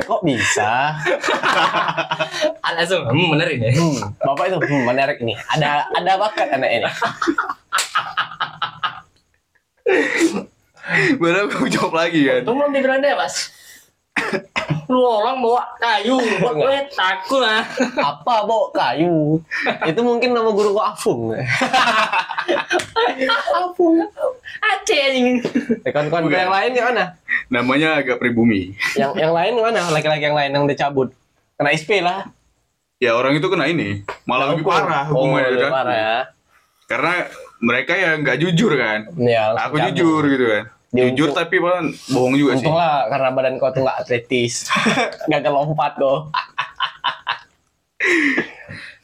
Kok 0.00 0.24
bisa? 0.26 0.96
Ale 2.66 2.82
langsung, 2.82 3.04
hmm, 3.04 3.28
menarik 3.30 3.62
nih. 3.62 3.72
Hmm, 3.76 4.00
bapak 4.16 4.48
itu 4.50 4.58
hmm, 4.58 4.82
menarik 4.88 5.18
nih. 5.22 5.36
Ada 5.54 5.86
ada 5.92 6.12
bakat 6.18 6.48
anak 6.50 6.70
ini. 6.72 6.90
baru 11.20 11.46
aku 11.50 11.66
jawab 11.70 11.94
lagi 11.94 12.26
kan 12.26 12.42
Untung 12.42 12.56
belum 12.58 12.72
dibilang 12.74 13.00
deh 13.02 13.14
mas. 13.14 13.49
Lu 14.90 15.00
orang 15.00 15.38
bawa 15.38 15.62
kayu, 15.76 16.18
buat 16.42 16.50
gue 16.52 16.76
takut 16.90 17.38
lah. 17.38 17.62
Apa 17.96 18.42
bawa 18.42 18.68
kayu? 18.70 19.38
Itu 19.86 20.00
mungkin 20.00 20.34
nama 20.34 20.50
guru 20.50 20.74
kok 20.74 20.86
Afung. 20.90 21.30
Afung. 23.54 23.96
Aceh 24.60 24.98
anjing. 25.00 25.38
Kawan-kawan 25.84 26.26
Bukan. 26.26 26.36
yang 26.36 26.50
lain 26.50 26.70
gimana? 26.72 27.04
namanya 27.46 27.98
agak 27.98 28.18
pribumi 28.18 28.74
Yang 28.94 29.10
yang 29.16 29.32
lain 29.32 29.52
mana? 29.56 29.82
Laki-laki 29.88 30.22
yang 30.22 30.34
lain 30.34 30.50
yang 30.50 30.62
udah 30.62 30.76
cabut. 30.76 31.08
Kena 31.54 31.70
SP 31.70 31.98
lah. 32.00 32.26
ya 32.96 33.12
orang 33.12 33.32
itu 33.32 33.46
kena 33.46 33.64
ini 33.64 34.04
malah 34.22 34.52
lebih 34.52 34.60
parah 34.62 35.08
Oh, 35.08 35.24
hukumannya 35.24 35.50
lebih 35.50 35.62
kan 35.62 35.72
parah 35.72 35.96
ya. 35.96 36.16
karena 36.84 37.12
mereka 37.58 37.92
ya 37.94 38.10
nggak 38.14 38.36
jujur 38.38 38.76
kan 38.76 39.08
Ya, 39.16 39.56
aku 39.56 39.74
cabut. 39.74 39.88
jujur 39.88 40.22
gitu 40.26 40.44
kan 40.46 40.64
jujur 40.90 41.30
tapi 41.30 41.62
malah 41.62 41.86
bohong 42.10 42.34
juga 42.34 42.58
sih 42.58 42.66
Untung 42.66 42.74
lah 42.74 43.06
karena 43.06 43.28
badan 43.30 43.54
kau 43.62 43.70
tuh 43.70 43.86
nggak 43.86 43.98
atletis. 44.06 44.66
Gagal 45.30 45.52
lompat 45.54 45.94
kok. 45.94 46.34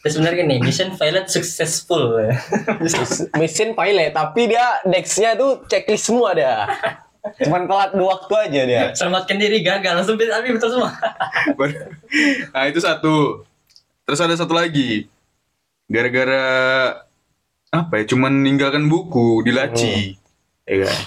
Terus 0.03 0.12
sebenarnya 0.18 0.46
gini, 0.46 0.57
mission 0.62 0.94
pilot 0.94 1.27
successful. 1.31 2.18
Mesin 3.38 3.75
pilot 3.75 4.11
tapi 4.14 4.51
dia 4.51 4.83
Dex-nya 4.87 5.38
tuh 5.38 5.62
checklist 5.70 6.11
semua 6.11 6.35
dia. 6.35 6.66
Cuman 7.42 7.66
telat 7.66 7.90
dua 7.94 8.18
waktu 8.18 8.35
aja 8.38 8.61
dia. 8.66 8.83
Selamatkan 8.94 9.38
diri 9.38 9.62
gagal, 9.62 9.99
langsung 9.99 10.18
tapi 10.18 10.55
betul 10.55 10.70
semua. 10.79 10.90
Nah 12.55 12.70
itu 12.70 12.79
satu 12.79 13.46
terus 14.07 14.22
ada 14.22 14.38
satu 14.38 14.55
lagi 14.55 15.11
gara-gara 15.90 16.46
apa 17.75 17.92
ya 17.99 18.05
cuman 18.14 18.46
ninggalkan 18.46 18.87
buku 18.87 19.42
di 19.42 19.51
laci 19.51 20.14
ya 20.62 20.87
kan 20.87 20.99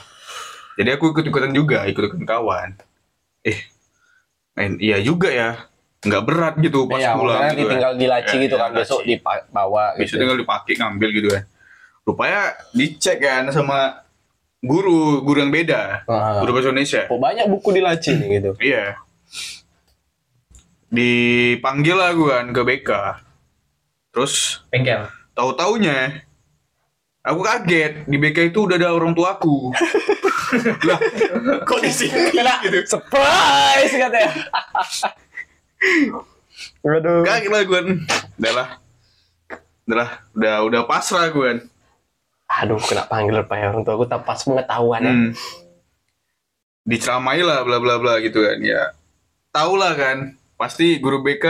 jadi 0.79 0.95
aku 0.95 1.11
ikut 1.11 1.25
ikutan 1.25 1.51
juga 1.51 1.83
ikut 1.83 1.99
ikutan 2.01 2.23
kawan 2.25 2.69
eh 3.41 3.59
main 4.53 4.75
iya 4.77 4.97
juga 4.99 5.27
ya 5.27 5.49
nggak 5.99 6.23
berat 6.23 6.55
gitu 6.57 6.83
pas 6.85 6.95
Iya, 6.97 7.11
pulang 7.11 7.51
gitu 7.51 7.59
kan. 7.61 7.71
tinggal 7.73 7.91
dilaci 7.93 8.31
Ya, 8.31 8.41
gitu 8.41 8.55
ya, 8.55 8.61
kan 8.61 8.71
besok 8.73 8.99
laci. 8.99 9.09
dibawa 9.11 9.83
besok 9.93 10.07
gitu. 10.07 10.15
tinggal 10.17 10.37
dipakai 10.37 10.73
ngambil 10.75 11.09
gitu 11.11 11.27
kan 11.29 11.43
rupanya 12.01 12.41
dicek 12.71 13.17
kan 13.19 13.43
sama 13.49 13.99
guru 14.59 15.19
guru 15.21 15.39
yang 15.39 15.51
beda 15.51 16.03
Ah. 16.05 16.39
guru 16.39 16.51
bahasa 16.53 16.67
Indonesia 16.69 17.03
Kok 17.05 17.15
banyak 17.17 17.45
buku 17.45 17.69
dilaci 17.73 18.11
nih 18.13 18.27
gitu. 18.33 18.51
Iya. 18.57 18.95
Dipanggil 20.89 21.93
lah 21.93 22.11
gue 22.11 22.27
kan 22.27 22.47
ke 22.49 22.61
BK. 22.63 22.89
Terus 24.09 24.65
Bengkel. 24.67 25.05
tahu 25.31 25.53
taunya 25.53 26.25
aku 27.21 27.39
kaget 27.39 28.03
di 28.03 28.17
BK 28.17 28.49
itu 28.49 28.65
udah 28.65 28.75
ada 28.75 28.89
orang 28.89 29.13
tuaku. 29.13 29.69
lah, 30.85 30.99
kok 31.63 31.79
di 31.81 31.91
sini 31.93 32.33
gitu. 32.33 32.77
Surprise 32.85 33.93
katanya. 33.93 34.31
Waduh. 36.83 37.23
Kaget 37.23 37.49
lah 37.51 37.61
gue. 37.63 37.81
Udah 38.39 38.53
lah. 38.53 38.67
Udah 39.89 39.95
lah, 39.97 40.09
udah 40.37 40.55
udah 40.69 40.81
pasrah 40.85 41.29
gue 41.33 41.45
kan. 41.45 41.59
Aduh, 42.49 42.81
kena 42.81 43.05
panggil 43.05 43.45
pak 43.45 43.57
ya 43.61 43.65
orang 43.69 43.85
tua 43.85 43.93
aku 43.93 44.05
tak 44.09 44.25
pas 44.25 44.41
pengetahuan 44.41 45.01
ya. 45.05 45.13
Hmm. 45.13 45.29
Diceramai 46.85 47.45
lah 47.45 47.61
bla 47.61 47.77
bla 47.77 48.01
bla 48.01 48.17
gitu 48.21 48.41
kan 48.41 48.57
ya. 48.61 48.93
Tahu 49.53 49.73
lah 49.77 49.93
kan, 49.93 50.37
pasti 50.57 50.97
guru 50.97 51.21
BK 51.21 51.45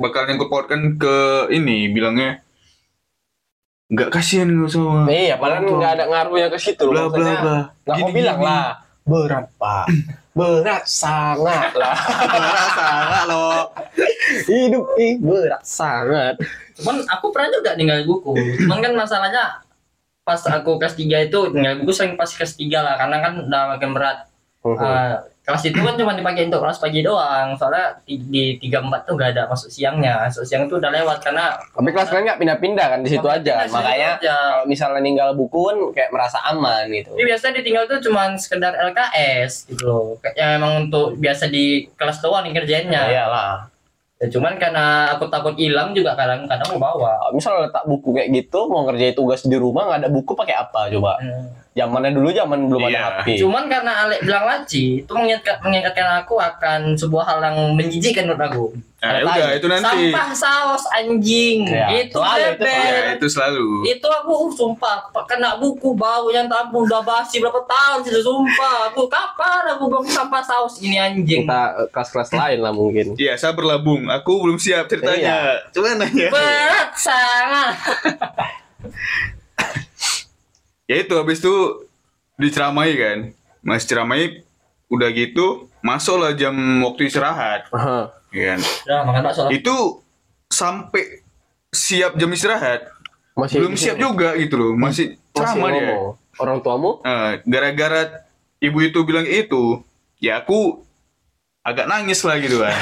bakal 0.00 0.24
nyangkut 0.24 0.48
pautkan 0.48 0.96
ke 0.96 1.48
ini 1.52 1.92
bilangnya 1.92 2.40
nggak 3.90 4.08
kasihan 4.08 4.46
nggak 4.46 4.70
sama 4.70 5.02
Iya, 5.04 5.34
padahal 5.34 5.66
nggak 5.66 5.92
ada 5.92 6.04
ngaruhnya 6.06 6.46
ke 6.46 6.58
situ 6.58 6.86
bla 6.86 7.04
loh. 7.04 7.10
bla 7.10 7.32
bla 7.36 7.58
Nggak 7.84 7.96
mau 7.98 8.08
bilang 8.10 8.38
gini. 8.38 8.46
lah. 8.46 8.68
Berat 9.02 9.46
pak. 9.56 9.86
Berat 10.30 10.84
sangat 10.86 11.74
lah. 11.74 11.94
salah 12.70 13.22
loh 13.26 13.62
Hidup 14.46 14.86
ini 14.94 15.18
berat 15.18 15.62
sangat. 15.62 16.38
Cuman 16.78 17.02
aku 17.04 17.26
pernah 17.28 17.50
juga 17.50 17.74
ninggal 17.74 18.06
buku. 18.06 18.32
Cuman 18.60 18.78
kan 18.78 18.92
masalahnya 18.94 19.58
pas 20.22 20.38
aku 20.38 20.78
kelas 20.78 20.94
3 20.94 21.26
itu 21.26 21.38
tinggal 21.50 21.82
buku 21.82 21.90
sering 21.90 22.14
pas 22.14 22.30
kelas 22.30 22.54
3 22.54 22.70
lah 22.70 22.94
karena 22.94 23.16
kan 23.18 23.32
udah 23.42 23.62
makin 23.74 23.90
berat. 23.90 24.18
Eh, 24.62 25.12
kelas 25.40 25.62
itu 25.66 25.80
kan 25.80 25.96
cuma 25.96 26.12
dipakai 26.12 26.46
untuk 26.46 26.60
kelas 26.60 26.78
pagi 26.78 27.00
doang. 27.00 27.56
Soalnya 27.56 27.96
di, 28.04 28.20
di 28.28 28.44
34 28.60 29.08
tuh 29.08 29.14
gak 29.16 29.30
ada 29.32 29.42
masuk 29.48 29.70
siangnya. 29.72 30.28
Masuk 30.28 30.44
siang 30.44 30.68
tuh 30.68 30.76
udah 30.76 30.92
lewat 30.92 31.18
karena 31.24 31.56
Tapi 31.56 31.88
kelas 31.90 32.08
kalian 32.12 32.24
nggak 32.28 32.40
pindah-pindah 32.44 32.86
kan 32.92 33.00
di 33.00 33.08
situ 33.08 33.28
aja. 33.28 33.64
Makanya 33.64 34.10
aja. 34.20 34.34
kalau 34.36 34.68
misalnya 34.68 35.00
ninggal 35.00 35.32
buku 35.32 35.60
kan 35.72 35.78
kayak 35.96 36.10
merasa 36.12 36.38
aman 36.44 36.84
gitu. 36.92 37.16
Tapi 37.16 37.24
biasanya 37.24 37.54
ditinggal 37.62 37.84
tuh 37.88 37.98
cuman 38.04 38.36
sekedar 38.36 38.72
LKS 38.76 39.72
gitu 39.72 39.82
loh. 39.88 40.06
Kayak 40.20 40.60
emang 40.60 40.88
untuk 40.88 41.16
biasa 41.16 41.48
di 41.48 41.88
kelas 41.96 42.20
doang 42.20 42.44
nih 42.44 42.52
kerjainnya. 42.60 43.02
Ya 43.08 43.24
iyalah. 43.24 43.69
Ya, 44.20 44.28
cuman 44.28 44.60
karena 44.60 45.16
aku 45.16 45.32
takut 45.32 45.56
hilang 45.56 45.96
juga 45.96 46.12
kadang-kadang 46.12 46.76
mau 46.76 46.92
bawa. 46.92 47.32
Misal 47.32 47.64
letak 47.64 47.88
buku 47.88 48.12
kayak 48.12 48.28
gitu, 48.36 48.68
mau 48.68 48.84
ngerjain 48.84 49.16
tugas 49.16 49.40
di 49.40 49.56
rumah 49.56 49.88
nggak 49.88 50.00
ada 50.04 50.10
buku 50.12 50.36
pakai 50.36 50.60
apa 50.60 50.92
coba? 50.92 51.16
Zamannya 51.72 52.12
dulu 52.12 52.28
zaman 52.28 52.68
belum 52.68 52.84
Iya. 52.84 52.88
ada 52.92 53.00
HP. 53.24 53.40
Cuman 53.40 53.64
karena 53.72 54.04
Alek 54.04 54.20
bilang 54.20 54.44
laci, 54.44 55.00
itu 55.00 55.12
mengingat, 55.16 55.56
mengingatkan 55.64 56.20
aku 56.20 56.36
akan 56.36 57.00
sebuah 57.00 57.24
hal 57.24 57.38
yang 57.40 57.56
menjijikkan 57.72 58.28
menurut 58.28 58.44
aku. 58.44 58.64
Nah, 59.00 59.16
ya 59.16 59.24
udah 59.24 59.50
itu 59.56 59.66
nanti. 59.72 60.12
Sampah 60.12 60.30
saus 60.36 60.84
anjing. 60.92 61.64
Ya, 61.64 61.88
itu 62.04 62.20
selalu 62.20 62.36
itu, 62.36 62.60
bebek. 62.60 62.84
Ya, 62.84 63.10
itu 63.16 63.26
selalu. 63.32 63.68
Itu 63.88 64.08
aku 64.12 64.32
uh, 64.36 64.52
sumpah 64.52 65.08
kena 65.24 65.56
buku 65.56 65.96
bau 65.96 66.28
yang 66.28 66.44
tampung 66.52 66.84
udah 66.84 67.00
basi 67.00 67.40
berapa 67.40 67.64
tahun 67.64 68.04
sudah 68.04 68.20
sumpah. 68.20 68.92
Aku 68.92 69.08
kapan 69.08 69.72
aku 69.72 69.88
buang 69.88 70.04
sampah 70.04 70.44
saus 70.44 70.84
ini 70.84 71.00
anjing. 71.00 71.48
Kita 71.48 71.80
eh, 71.80 71.88
kelas-kelas 71.88 72.30
lain 72.36 72.58
lah 72.60 72.72
mungkin. 72.76 73.16
Iya, 73.16 73.40
sabar 73.40 73.64
lah 73.64 73.78
Bung. 73.80 74.04
Aku 74.12 74.44
belum 74.44 74.60
siap 74.60 74.84
ceritanya. 74.92 75.64
Coba 75.72 75.96
nanya. 75.96 76.28
Berat 76.28 76.92
sangat. 76.92 77.74
Ya 80.84 80.96
itu 81.00 81.14
habis 81.16 81.40
itu 81.40 81.88
diceramai 82.36 82.92
kan. 83.00 83.18
Mas 83.64 83.88
ceramai 83.88 84.44
udah 84.92 85.08
gitu 85.08 85.72
masuklah 85.80 86.36
jam 86.36 86.52
waktu 86.84 87.08
istirahat. 87.08 87.64
Aha. 87.72 88.12
Ya 88.12 88.19
kan? 88.32 88.58
Udah 88.58 88.98
makan 89.02 89.20
bakso 89.22 89.40
lah. 89.44 89.50
Itu 89.50 90.00
sampai 90.46 91.22
siap 91.68 92.14
jam 92.14 92.26
istirahat 92.28 92.90
Masih 93.32 93.56
belum 93.56 93.74
siap 93.74 93.96
juga 93.96 94.34
gitu 94.34 94.54
loh. 94.54 94.72
Masih 94.74 95.14
ceramah 95.30 95.70
dia. 95.70 95.94
Orang 96.36 96.60
tuamu? 96.60 96.98
Eh, 97.00 97.42
gara-gara 97.44 98.26
ibu 98.58 98.78
itu 98.80 98.98
bilang 99.00 99.24
itu, 99.24 99.80
ya 100.16 100.40
aku 100.40 100.82
agak 101.60 101.86
nangis 101.86 102.20
lah 102.20 102.36
gitu 102.36 102.60
kan. 102.60 102.74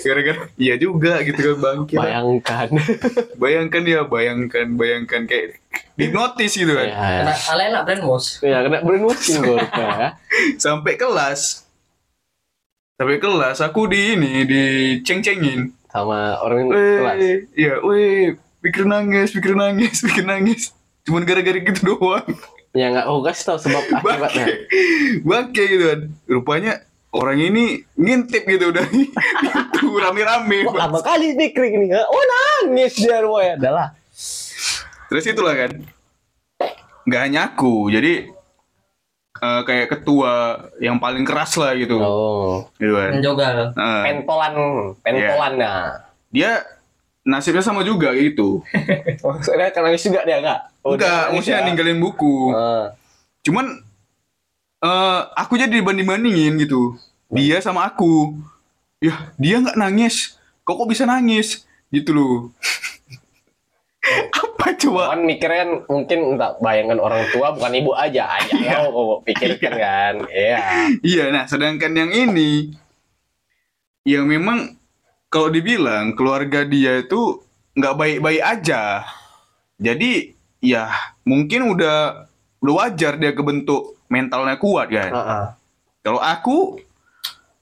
gara-gara 0.00 0.48
iya 0.56 0.74
juga 0.76 1.20
gitu 1.20 1.36
kan 1.36 1.56
bang. 1.58 1.78
Kira- 1.84 2.00
Bayangkan. 2.00 2.68
Bayangkan 3.42 3.82
ya, 3.84 4.00
bayangkan, 4.04 4.66
bayangkan 4.72 5.22
kayak 5.24 5.60
hipnotis 5.94 6.52
gitu 6.54 6.72
kan. 6.72 6.88
Kena 6.88 7.32
ya, 7.32 7.36
Alek 7.52 7.66
nak 7.70 7.82
brainwash. 7.84 8.40
ya 8.40 8.64
kena 8.64 8.80
brainwashing 8.80 9.40
gue 9.40 9.60
ya. 9.76 10.16
Sampai 10.56 10.96
kelas. 10.96 11.68
Sampai 13.00 13.16
kelas 13.16 13.64
aku 13.64 13.88
di 13.88 14.12
ini 14.12 14.44
diceng-cengin. 14.44 15.72
Sama 15.88 16.36
orang 16.44 16.68
kelas. 16.68 17.16
Weh, 17.16 17.36
iya, 17.56 17.80
weh, 17.80 18.36
pikir 18.60 18.84
nangis, 18.84 19.32
pikir 19.32 19.56
nangis, 19.56 20.00
pikir 20.04 20.28
nangis. 20.28 20.76
Cuman 21.08 21.24
gara-gara 21.24 21.56
gitu 21.64 21.96
doang. 21.96 22.28
Ya 22.76 22.92
nggak 22.92 23.08
aku 23.08 23.24
kasih 23.24 23.44
tahu 23.48 23.58
sebab 23.64 23.84
akibatnya. 24.04 24.46
Bangke, 25.24 25.64
gitu 25.64 25.84
kan. 25.88 26.00
Rupanya 26.28 26.84
orang 27.16 27.40
ini 27.40 27.88
ngintip 27.96 28.44
gitu 28.44 28.68
udah 28.68 28.84
itu 28.92 29.86
rame-rame. 29.96 30.68
Lama 30.68 31.00
kali 31.00 31.32
pikir 31.40 31.72
gini? 31.72 31.88
ha? 31.96 32.04
Oh 32.04 32.24
nangis 32.28 33.00
dia 33.00 33.24
rumahnya. 33.24 33.56
Udah 33.64 33.72
lah. 33.72 33.88
Terus 35.08 35.24
itulah 35.24 35.56
kan. 35.56 35.72
Nggak 37.08 37.20
hanya 37.24 37.40
aku, 37.48 37.88
jadi 37.88 38.28
eh, 39.40 39.62
kayak 39.64 39.86
ketua 39.96 40.32
yang 40.78 41.00
paling 41.00 41.24
keras 41.24 41.56
lah 41.56 41.72
gitu. 41.74 41.96
Oh. 41.98 42.68
Gitu 42.76 42.92
kan. 42.92 43.10
Menjogal. 43.16 43.56
Nah, 43.74 44.02
Pentolan, 44.04 44.52
pentolan 45.02 45.52
nah. 45.56 46.04
dia 46.30 46.62
nasibnya 47.24 47.64
sama 47.64 47.84
juga 47.84 48.12
gitu. 48.16 48.64
Maksudnya 49.24 49.72
kan 49.72 49.82
nangis 49.84 50.04
juga 50.04 50.24
dia 50.24 50.38
nggak? 50.40 50.60
Oh, 50.80 50.96
Enggak, 50.96 51.36
maksudnya 51.36 51.60
ya? 51.60 51.66
ninggalin 51.68 52.00
buku. 52.00 52.56
Ah. 52.56 52.96
Cuman 53.44 53.84
eh 54.80 55.20
aku 55.36 55.60
jadi 55.60 55.68
dibanding-bandingin 55.68 56.56
gitu. 56.56 56.96
Dia 57.28 57.60
sama 57.60 57.84
aku. 57.84 58.32
Ya, 59.00 59.28
dia 59.36 59.60
nggak 59.60 59.76
nangis. 59.76 60.40
Kok 60.64 60.84
kok 60.84 60.88
bisa 60.88 61.04
nangis? 61.04 61.68
Gitu 61.92 62.16
loh. 62.16 62.48
Coba? 64.78 65.14
Kan 65.16 65.26
mikirnya 65.26 65.58
kan 65.66 65.70
mungkin 65.88 66.18
entah 66.36 66.52
bayangkan 66.60 66.98
orang 67.00 67.26
tua 67.32 67.50
bukan 67.56 67.72
ibu 67.74 67.92
aja 67.94 68.38
aja 68.38 68.54
ya 68.66 68.76
kok 68.86 69.20
pikirkan 69.26 69.74
kan. 69.74 70.14
Iya. 70.28 70.58
Iya, 71.00 71.24
nah 71.32 71.44
sedangkan 71.48 71.92
yang 71.96 72.10
ini 72.12 72.70
yang 74.04 74.24
memang 74.26 74.76
kalau 75.30 75.48
dibilang 75.48 76.14
keluarga 76.18 76.66
dia 76.66 77.02
itu 77.02 77.40
nggak 77.74 77.94
baik-baik 77.96 78.42
aja. 78.42 79.06
Jadi 79.80 80.34
ya 80.60 80.90
mungkin 81.24 81.72
udah 81.72 82.28
udah 82.60 82.74
wajar 82.84 83.16
dia 83.16 83.32
kebentuk 83.32 83.96
mentalnya 84.10 84.60
kuat 84.60 84.92
kan. 84.92 85.10
Heeh. 85.10 85.44
Kalau 86.00 86.20
aku 86.20 86.80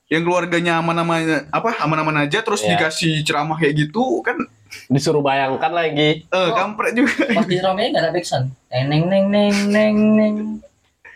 yang 0.09 0.25
keluarganya 0.25 0.81
aman-aman 0.81 1.45
apa 1.53 1.85
aman-aman 1.85 2.25
aja 2.25 2.41
terus 2.41 2.65
Iya. 2.65 2.81
dikasih 2.81 3.29
ceramah 3.29 3.61
kayak 3.61 3.77
gitu 3.77 4.25
kan 4.25 4.41
Disuruh 4.89 5.21
bayangkan 5.21 5.73
lagi. 5.73 6.25
eh 6.29 6.51
kampret 6.55 6.93
juga. 6.97 7.29
Pas 7.33 7.47
di 7.47 7.55
ceramahnya 7.57 7.89
nggak 7.95 8.05
ada 8.05 8.13
backsound. 8.13 8.47
Neng 8.71 8.87
neng 8.89 9.05
neng 9.09 9.29
neng 9.29 9.55
neng 9.69 9.97
neng. 10.17 10.37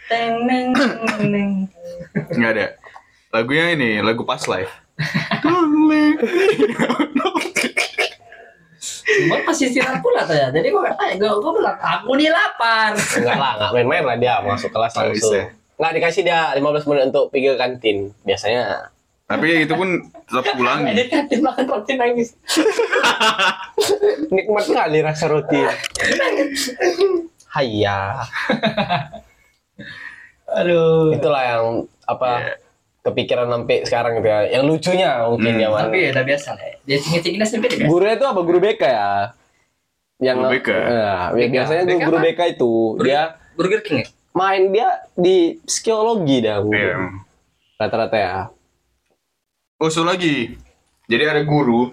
Teng 0.09 0.35
neng 0.45 0.67
neng 0.73 1.21
neng. 1.31 1.53
nggak 2.37 2.53
ada. 2.57 2.67
Lagunya 3.33 3.73
ini 3.73 3.91
lagu 4.05 4.29
pas 4.29 4.45
live. 4.45 4.73
Cuman 9.03 9.41
pasti 9.45 9.69
istirahat 9.69 10.01
pula 10.01 10.25
tuh 10.25 10.37
ya. 10.37 10.49
Jadi 10.49 10.69
gue 10.73 10.83
kata, 10.83 11.05
gue 11.21 11.31
gue 11.31 11.53
bilang 11.61 11.77
aku 11.77 12.11
nih 12.17 12.29
lapar. 12.33 12.93
Enggak 12.97 13.37
lah, 13.37 13.53
enggak 13.61 13.71
main-main 13.77 14.05
lah 14.05 14.17
dia 14.17 14.35
masuk 14.41 14.71
kelas 14.73 14.93
langsung. 14.97 15.45
Enggak 15.77 15.93
dikasih 16.01 16.23
dia 16.25 16.41
15 16.57 16.88
menit 16.88 17.03
untuk 17.12 17.25
pergi 17.29 17.49
ke 17.53 17.57
kantin. 17.61 17.99
Biasanya 18.25 18.93
Tapi 19.33 19.45
ya 19.47 19.59
itu 19.61 19.73
pun 19.73 19.88
tetap 20.23 20.45
pulang. 20.53 20.85
Jadi 20.85 21.03
kantin 21.09 21.40
makan 21.40 21.64
roti 21.64 21.92
nangis. 21.97 22.37
nikmat 24.35 24.64
kali 24.66 25.01
rasa 25.01 25.25
roti. 25.27 25.57
Hayya. 27.51 28.29
Aduh. 30.53 31.12
Itulah 31.12 31.42
yang 31.47 31.64
apa 32.05 32.31
Iya. 32.38 32.55
kepikiran 33.03 33.49
sampai 33.49 33.77
sekarang 33.83 34.12
gitu 34.18 34.29
ya. 34.29 34.40
Yang 34.51 34.64
lucunya 34.68 35.11
mungkin 35.25 35.53
Hmm. 35.55 35.62
ya. 35.62 35.68
Tapi 35.81 35.97
ya 35.99 36.09
udah 36.12 36.25
biasa 36.25 36.49
lah. 36.53 36.62
ya. 36.62 36.75
Dia 36.85 36.99
cingin-cingin 37.01 37.40
SMP 37.42 37.64
deh. 37.68 37.79
Gurunya 37.85 38.14
itu 38.14 38.27
apa 38.27 38.40
guru 38.40 38.59
BK 38.59 38.83
ya? 38.85 39.12
Yang 40.21 40.37
Guru 40.38 40.51
BK? 40.55 40.68
Nah, 40.71 41.25
BK. 41.33 41.51
biasanya 41.51 41.83
tuh 41.83 41.90
BK 41.90 42.05
guru 42.05 42.16
apa? 42.16 42.25
BK 42.25 42.40
itu 42.53 42.73
dia 43.01 43.23
Burger 43.53 43.81
King 43.83 43.99
ya? 43.99 44.07
main 44.33 44.62
dia 44.71 44.88
di 45.12 45.37
psikologi 45.62 46.37
dah 46.40 46.57
Iya. 46.57 46.62
mungkin. 46.62 46.99
rata-rata 47.75 48.14
ya. 48.16 48.37
Oh, 49.83 49.90
so 49.90 50.07
lagi. 50.07 50.55
Jadi 51.11 51.23
ada 51.27 51.42
guru 51.42 51.90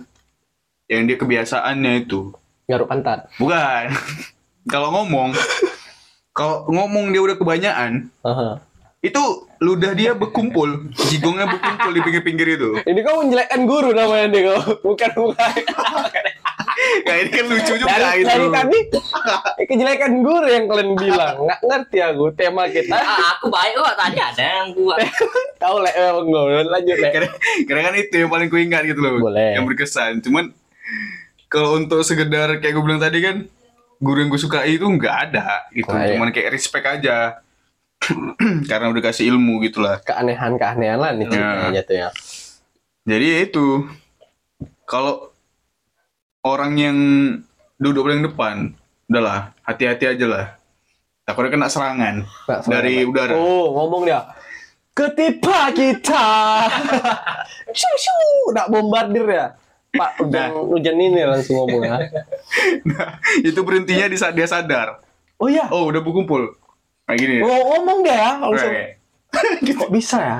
yang 0.86 1.10
dia 1.10 1.18
kebiasaannya 1.18 2.06
itu 2.06 2.30
Garuk 2.70 2.86
pantat. 2.86 3.26
bukan. 3.42 3.90
kalau 4.70 4.94
ngomong 4.94 5.34
kalau 6.30 6.70
ngomong 6.70 7.10
dia 7.10 7.22
udah 7.26 7.34
kebanyakan, 7.34 8.14
Aha. 8.22 8.62
itu 9.02 9.22
ludah 9.58 9.98
dia 9.98 10.14
berkumpul, 10.14 10.94
jigongnya 11.10 11.50
berkumpul 11.50 11.90
di 11.90 12.02
pinggir-pinggir 12.06 12.62
itu. 12.62 12.78
Ini 12.86 13.00
kau 13.02 13.26
menjelekkan 13.26 13.66
guru 13.66 13.90
namanya 13.90 14.26
nih 14.30 14.42
kau. 14.46 14.62
Bukan 14.86 15.10
bukan. 15.18 15.54
Nah, 16.80 17.16
ini 17.20 17.30
kan 17.34 17.46
lucu 17.50 17.74
juga 17.76 17.92
dari, 17.92 18.24
itu. 18.24 18.30
dari 18.30 18.48
tadi 18.50 18.80
kejelekan 19.68 20.14
guru 20.24 20.48
yang 20.48 20.66
kalian 20.66 20.92
bilang. 20.96 21.36
Nggak 21.44 21.60
ngerti 21.66 21.98
aku 22.00 22.26
tema 22.34 22.64
kita. 22.72 22.96
Ah, 22.96 23.36
aku 23.36 23.52
baik 23.52 23.74
kok. 23.76 23.96
Tadi 24.00 24.18
ada 24.20 24.44
yang 24.44 24.70
buat. 24.74 24.98
Kau 25.62 25.78
lek 25.84 25.96
eh, 25.96 26.12
enggak 26.12 26.44
lanjut 26.72 26.98
lek. 26.98 27.12
Karena, 27.12 27.32
karena 27.68 27.82
kan 27.84 27.94
itu 28.00 28.16
yang 28.16 28.30
paling 28.32 28.50
kuingat 28.50 28.84
gitu 28.88 29.00
loh. 29.04 29.20
Boleh. 29.20 29.60
Yang 29.60 29.66
berkesan. 29.76 30.24
Cuman 30.24 30.56
kalau 31.52 31.76
untuk 31.76 32.00
sekedar 32.06 32.62
kayak 32.64 32.74
gue 32.74 32.84
bilang 32.84 33.02
tadi 33.02 33.20
kan 33.20 33.36
guru 34.00 34.24
yang 34.24 34.30
gue 34.32 34.40
sukai 34.40 34.80
itu 34.80 34.86
nggak 34.88 35.16
ada 35.30 35.68
gitu. 35.76 35.92
Nah, 35.92 36.08
iya. 36.08 36.16
Cuman 36.16 36.30
kayak 36.32 36.50
respect 36.56 36.88
aja. 36.88 37.44
karena 38.72 38.88
udah 38.96 39.04
kasih 39.12 39.36
ilmu 39.36 39.60
gitu 39.68 39.84
lah. 39.84 40.00
Keanehan-keanehan 40.08 40.98
lah 40.98 41.12
nih 41.12 41.28
Ya. 41.28 41.32
ceritanya 41.36 41.72
jatuhnya. 41.84 42.10
Jadi 43.04 43.26
ya 43.28 43.40
itu 43.44 43.66
kalau 44.88 45.29
orang 46.44 46.74
yang 46.76 46.98
duduk 47.76 48.06
paling 48.06 48.24
depan, 48.24 48.56
udahlah 49.08 49.52
hati-hati 49.64 50.06
aja 50.08 50.26
lah. 50.26 50.46
Takutnya 51.24 51.54
kena 51.54 51.70
serangan 51.70 52.16
salah, 52.44 52.64
dari 52.66 53.06
Pak. 53.06 53.10
udara. 53.14 53.34
Oh, 53.38 53.66
ngomong 53.76 54.10
dia. 54.10 54.22
Ketipa 54.92 55.70
kita. 55.72 56.26
Shoo, 57.78 57.96
shoo. 57.96 58.52
Nak 58.52 58.68
bombardir 58.68 59.30
ya. 59.30 59.54
Pak, 59.90 60.22
hujan, 60.22 60.54
hujan 60.70 60.98
ini 60.98 61.22
langsung 61.22 61.66
ngomong 61.66 61.82
ya. 61.82 61.98
Nah, 62.86 63.18
itu 63.42 63.58
berhentinya 63.62 64.06
di 64.06 64.18
saat 64.18 64.34
dia 64.34 64.46
sadar. 64.46 65.02
Oh 65.38 65.50
iya. 65.50 65.66
Oh, 65.70 65.90
udah 65.90 66.02
berkumpul. 66.02 66.58
Kayak 67.06 67.18
gini. 67.18 67.38
Oh, 67.42 67.78
ngomong 67.78 68.02
dia 68.02 68.14
ya. 68.14 68.32
Langsung. 68.38 68.70
Kayak- 68.70 68.98
Kok 69.80 69.92
bisa 69.94 70.18
ya? 70.18 70.38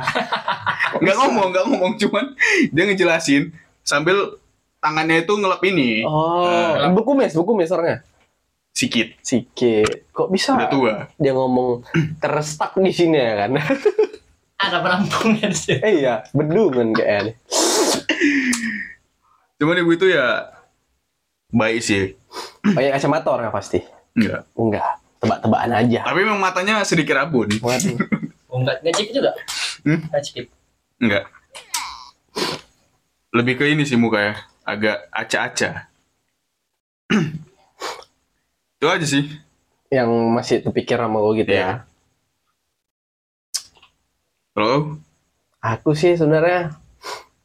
nggak 1.02 1.16
ngomong 1.16 1.48
nggak 1.54 1.66
ngomong 1.70 1.94
cuman 2.02 2.26
dia 2.74 2.84
ngejelasin 2.90 3.54
sambil 3.86 4.42
tangannya 4.80 5.22
itu 5.22 5.34
ngelap 5.34 5.62
ini 5.64 6.04
Oh, 6.04 6.76
bukumis, 6.92 7.32
bukumis 7.34 7.70
orangnya. 7.70 8.02
sikit 8.72 9.12
Sikit. 9.20 10.08
Kok 10.10 10.30
bisa? 10.30 10.56
udah 10.56 10.70
tua 10.70 10.94
Dia 11.16 11.32
ngomong 11.32 11.84
terstak 12.18 12.74
di 12.76 12.90
sini 12.90 13.16
ya 13.16 13.34
kan? 13.38 13.60
Ada 14.64 14.78
penampungnya 14.80 15.48
di 15.48 15.56
sini. 15.56 15.80
eh 15.80 15.94
iya, 16.00 16.16
bendungan 16.32 16.92
kayaknya. 16.92 17.34
Cuman 19.56 19.76
ibu 19.78 19.92
itu 19.92 20.08
ya 20.08 20.52
baik 21.50 21.80
sih. 21.80 22.16
Pakai 22.62 22.92
kacamata 22.92 23.28
orang 23.30 23.52
pasti. 23.52 23.80
Enggak. 24.16 24.48
Enggak. 24.56 25.00
Tebak-tebakan 25.20 25.72
aja. 25.76 26.00
Tapi 26.08 26.20
memang 26.24 26.40
matanya 26.40 26.84
sedikit 26.84 27.16
rabun. 27.16 27.50
Waduh. 27.60 27.98
Oh, 28.50 28.58
enggak 28.58 28.82
ngecip 28.82 29.14
juga. 29.14 29.30
Hmm? 29.86 30.10
Ngecip. 30.10 30.50
Enggak. 30.98 31.30
Lebih 33.30 33.62
ke 33.62 33.70
ini 33.70 33.86
sih 33.86 33.94
muka 33.94 34.18
ya. 34.18 34.34
Agak 34.70 35.10
acak-acak. 35.10 35.90
itu 38.72 38.86
aja 38.86 39.04
sih. 39.04 39.26
Yang 39.90 40.10
masih 40.30 40.58
terpikir 40.62 40.96
sama 40.96 41.20
gue 41.20 41.34
gitu 41.40 41.52
Iya. 41.52 41.60
ya. 41.60 41.74
Kalau 44.52 45.00
Aku 45.60 45.92
sih 45.92 46.16
sebenarnya 46.16 46.72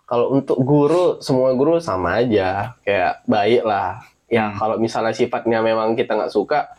kalau 0.05 0.31
untuk 0.31 0.55
guru 0.61 1.19
semua 1.19 1.51
guru 1.51 1.83
sama 1.83 2.21
aja 2.21 2.79
kayak 2.81 3.27
baik 3.27 3.63
lah. 3.65 4.07
Ya 4.29 4.47
Hmm. 4.47 4.57
kalau 4.57 4.77
misalnya 4.77 5.11
sifatnya 5.11 5.59
memang 5.59 5.97
kita 5.97 6.15
nggak 6.15 6.31
suka, 6.31 6.71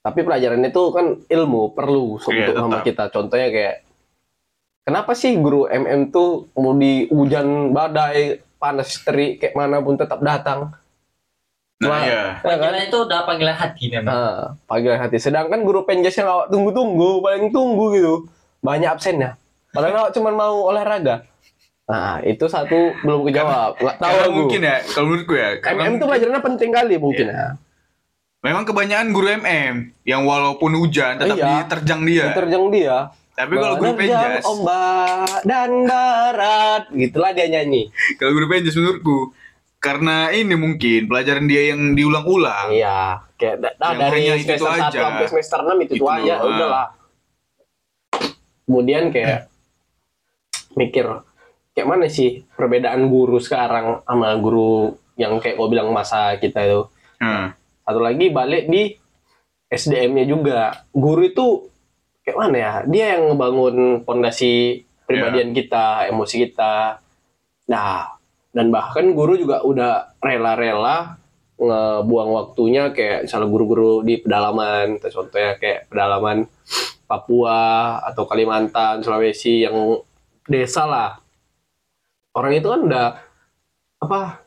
tapi 0.00 0.22
pelajaran 0.22 0.62
itu 0.62 0.82
kan 0.88 1.20
ilmu 1.22 1.74
perlu 1.74 2.16
so- 2.16 2.32
Iya, 2.32 2.48
untuk 2.48 2.56
sama 2.62 2.78
kita. 2.80 3.04
Contohnya 3.10 3.48
kayak 3.50 3.76
kenapa 4.82 5.12
sih 5.12 5.36
guru 5.36 5.66
MM 5.66 6.08
tuh 6.08 6.48
mau 6.54 6.72
di 6.72 7.04
hujan 7.06 7.70
badai 7.70 8.40
panas 8.66 8.90
terik 9.00 9.38
kayak 9.38 9.54
mana 9.54 9.78
pun 9.78 9.94
tetap 9.94 10.18
datang? 10.18 10.74
nah 11.76 11.92
Wah. 11.92 12.02
ya. 12.02 12.22
Ya 12.40 12.56
kan? 12.56 12.72
Itu 12.82 13.04
udah 13.04 13.28
panggilan 13.28 13.52
hati 13.52 13.92
memang. 13.92 14.08
Nah, 14.08 14.56
panggilan 14.64 14.96
hati. 14.96 15.20
Sedangkan 15.20 15.60
guru 15.60 15.84
penjas 15.84 16.16
yang 16.16 16.24
awak 16.26 16.48
tunggu-tunggu, 16.48 17.20
paling 17.20 17.52
tunggu 17.52 17.84
gitu. 17.92 18.14
Banyak 18.64 18.96
absennya. 18.96 19.36
Padahal 19.70 20.08
awak 20.08 20.12
cuma 20.16 20.32
mau 20.32 20.72
olahraga. 20.72 21.28
Nah, 21.86 22.18
itu 22.24 22.48
satu 22.48 22.96
belum 23.04 23.28
kejawab. 23.28 23.76
Nggak 23.78 23.96
tahu 24.00 24.16
aku. 24.18 24.32
mungkin 24.34 24.60
ya, 24.64 24.76
kalau 24.88 25.06
menurutku 25.06 25.34
ya. 25.36 25.48
karena 25.62 25.80
MM 25.84 25.94
itu 25.94 26.04
pelajarannya 26.08 26.42
penting 26.42 26.70
kali 26.72 26.94
mungkin 26.98 27.26
ya. 27.30 27.46
Memang 28.42 28.64
kebanyakan 28.64 29.08
guru 29.12 29.28
MM 29.36 29.74
yang 30.02 30.22
walaupun 30.24 30.70
hujan 30.80 31.20
tetap 31.20 31.36
Iya. 31.36 31.46
diterjang 31.66 32.00
dia. 32.08 32.26
Terjang 32.32 32.64
dia. 32.72 32.96
Tapi 33.36 33.52
kalau 33.52 33.76
guru 33.76 33.92
Menerjang 33.92 34.40
penjas, 34.40 34.44
ombak 34.48 35.44
dan 35.44 35.70
barat, 35.84 36.82
gitulah 36.88 37.36
dia 37.36 37.46
nyanyi. 37.52 37.92
kalau 38.16 38.32
guru 38.32 38.48
penjas 38.48 38.72
menurutku 38.72 39.36
karena 39.76 40.32
ini 40.32 40.56
mungkin 40.56 41.04
pelajaran 41.04 41.44
dia 41.44 41.76
yang 41.76 41.92
diulang-ulang. 41.92 42.72
Iya, 42.72 43.20
kayak 43.36 43.76
Yang 43.76 43.98
dari 44.00 44.20
itu 44.24 44.56
semester 44.56 44.72
1 44.72 44.88
aja. 44.88 44.98
sampai 45.04 45.26
semester 45.28 45.58
6 45.62 45.84
itu, 45.84 45.92
Itu 45.94 46.02
tuh 46.02 46.08
aja, 46.10 46.34
ah. 46.34 46.48
udahlah. 46.48 46.86
Kemudian 48.66 49.04
kayak 49.14 49.52
mikir 50.74 51.06
kayak 51.76 51.88
mana 51.92 52.08
sih 52.08 52.42
perbedaan 52.56 53.06
guru 53.12 53.36
sekarang 53.36 54.00
sama 54.08 54.32
guru 54.40 54.96
yang 55.20 55.36
kayak 55.38 55.60
gue 55.60 55.68
bilang 55.68 55.92
masa 55.92 56.40
kita 56.40 56.64
itu. 56.64 56.82
Hmm. 57.20 57.52
Satu 57.84 58.00
lagi 58.00 58.32
balik 58.32 58.66
di 58.66 58.96
SDM-nya 59.68 60.24
juga. 60.24 60.88
Guru 60.90 61.20
itu 61.20 61.46
kayak 62.26 62.38
mana 62.42 62.56
ya? 62.58 62.72
Dia 62.90 63.06
yang 63.14 63.30
ngebangun 63.30 64.02
fondasi 64.02 64.82
pribadian 65.06 65.54
kita, 65.54 66.10
emosi 66.10 66.50
kita. 66.50 66.98
Nah, 67.70 68.18
dan 68.50 68.66
bahkan 68.74 69.14
guru 69.14 69.38
juga 69.38 69.62
udah 69.62 70.18
rela-rela 70.18 71.22
ngebuang 71.56 72.30
waktunya 72.34 72.90
kayak 72.90 73.30
misalnya 73.30 73.48
guru-guru 73.48 74.02
di 74.02 74.18
pedalaman, 74.20 74.98
contohnya 75.00 75.56
kayak 75.56 75.88
pedalaman 75.88 76.50
Papua 77.06 78.02
atau 78.02 78.26
Kalimantan, 78.26 79.00
Sulawesi 79.00 79.62
yang 79.62 80.02
desa 80.50 80.84
lah. 80.84 81.22
Orang 82.34 82.52
itu 82.52 82.66
kan 82.66 82.80
udah 82.82 83.08
apa 84.02 84.42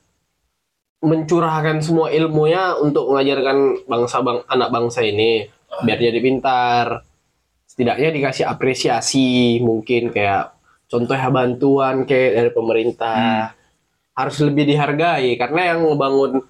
mencurahkan 0.99 1.79
semua 1.79 2.11
ilmunya 2.11 2.75
untuk 2.75 3.07
mengajarkan 3.09 3.87
bangsa 3.87 4.19
bang 4.19 4.39
anak 4.51 4.69
bangsa 4.69 4.99
ini 5.01 5.47
biar 5.87 5.97
jadi 5.97 6.19
pintar. 6.19 7.08
Setidaknya 7.79 8.11
dikasih 8.11 8.43
apresiasi 8.43 9.27
mungkin 9.57 10.11
kayak 10.11 10.51
contohnya 10.85 11.31
bantuan 11.31 12.03
kayak 12.03 12.31
dari 12.35 12.51
pemerintah 12.51 13.55
harus 14.11 14.35
lebih 14.43 14.67
dihargai 14.67 15.39
karena 15.39 15.71
yang 15.71 15.87
ngebangun 15.87 16.43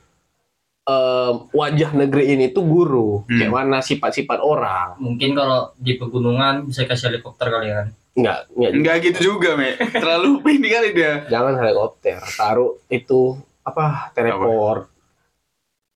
em, 0.81 1.33
wajah 1.51 1.91
negeri 1.93 2.33
ini 2.33 2.49
tuh 2.49 2.65
guru 2.65 3.21
Hmm. 3.21 3.37
kayak 3.37 3.53
mana 3.53 3.77
sifat-sifat 3.77 4.41
orang 4.41 4.97
Mungkin 4.97 5.37
kalau 5.37 5.69
di 5.77 5.93
pegunungan 5.93 6.65
bisa 6.65 6.89
kasih 6.89 7.13
helikopter 7.13 7.45
kali 7.47 7.69
kan. 7.69 7.87
nggak 8.11 8.39
nggak 8.49 8.71
Enggak 8.73 8.95
gitu 9.05 9.19
juga, 9.29 9.53
Me. 9.53 9.77
Terlalu 9.77 10.29
ini 10.57 10.67
kali 10.67 10.89
dia. 10.91 11.29
jangan 11.29 11.53
helikopter 11.55 12.17
taruh 12.33 12.73
itu 12.89 13.37
apa 13.61 14.09
teleport 14.11 14.88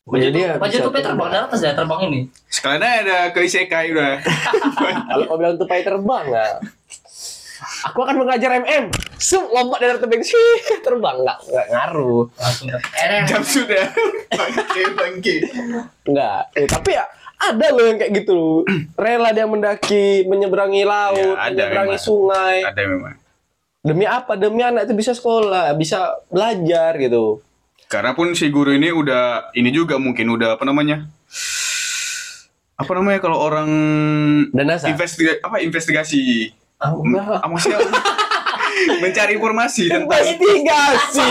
Jadi 0.04 0.26
itu, 0.28 0.36
dia 0.36 0.60
baju 0.60 0.68
bisa 0.68 0.84
itu 0.84 1.00
terbang 1.00 1.30
dari 1.32 1.44
atas 1.48 1.60
ya 1.64 1.72
terbang 1.72 2.00
ini. 2.12 2.20
Sekalian 2.52 2.84
aja 2.84 2.98
ada 3.00 3.18
ke 3.32 3.40
isekai 3.48 3.96
udah. 3.96 4.14
Kalau 5.10 5.24
kau 5.32 5.38
bilang 5.40 5.56
tupai 5.56 5.80
terbang 5.80 6.24
nggak? 6.28 6.54
Aku 7.88 8.04
akan 8.04 8.16
mengajar 8.20 8.52
MM. 8.60 8.92
Sum 9.16 9.48
lompat 9.48 9.80
dari 9.80 9.96
tebing 10.04 10.20
sih 10.20 10.44
terbang 10.84 11.24
nggak 11.24 11.40
nggak 11.48 11.68
ngaruh. 11.72 12.28
Langsung 12.36 12.68
Jam 13.24 13.42
sudah. 13.48 13.86
Bangke, 14.28 14.84
bangke. 14.92 15.36
Nggak. 16.04 16.42
Eh, 16.60 16.68
tapi 16.68 16.90
ya 17.00 17.08
ada 17.40 17.66
loh 17.72 17.86
yang 17.88 17.96
kayak 17.96 18.12
gitu. 18.12 18.68
Rela 19.00 19.32
dia 19.32 19.48
mendaki, 19.48 20.28
menyeberangi 20.28 20.84
laut, 20.84 21.36
Ya, 21.36 21.48
ada 21.48 21.52
menyeberangi 21.56 21.96
memang. 21.96 22.04
sungai. 22.04 22.58
Ada 22.68 22.82
memang. 22.84 23.16
Demi 23.84 24.06
apa? 24.08 24.36
Demi 24.36 24.60
anak 24.64 24.88
itu 24.88 24.96
bisa 24.96 25.16
sekolah, 25.16 25.72
bisa 25.76 26.20
belajar 26.28 26.96
gitu. 27.00 27.40
Karena 27.94 28.12
pun 28.12 28.34
si 28.34 28.50
guru 28.50 28.72
ini 28.72 28.90
udah 28.90 29.52
ini 29.54 29.70
juga 29.70 29.96
mungkin 29.96 30.28
udah 30.28 30.58
apa 30.58 30.64
namanya? 30.64 31.06
Apa 32.74 32.90
namanya 32.92 33.20
kalau 33.20 33.38
orang 33.38 33.70
Dan 34.50 34.66
NASA. 34.66 34.90
investigasi 34.90 35.40
apa 35.40 35.56
investigasi 35.60 36.20
Ah, 36.76 36.92
enggak. 36.92 37.38
Ah, 37.38 37.46
maksudnya 37.46 37.78
mencari 39.00 39.34
informasi 39.34 39.86
tentang 39.86 40.10
Investigasi. 40.10 41.24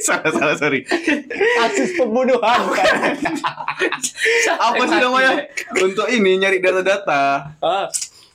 salah 0.00 0.30
salah 0.32 0.54
sorry 0.56 0.80
Kasus 1.60 1.90
pembunuhan. 1.94 2.58
apa 4.56 4.82
sih 4.82 4.98
namanya 4.98 5.30
untuk 5.76 6.06
ini 6.08 6.38
nyari 6.38 6.58
data-data 6.58 7.52
Ah, 7.60 7.86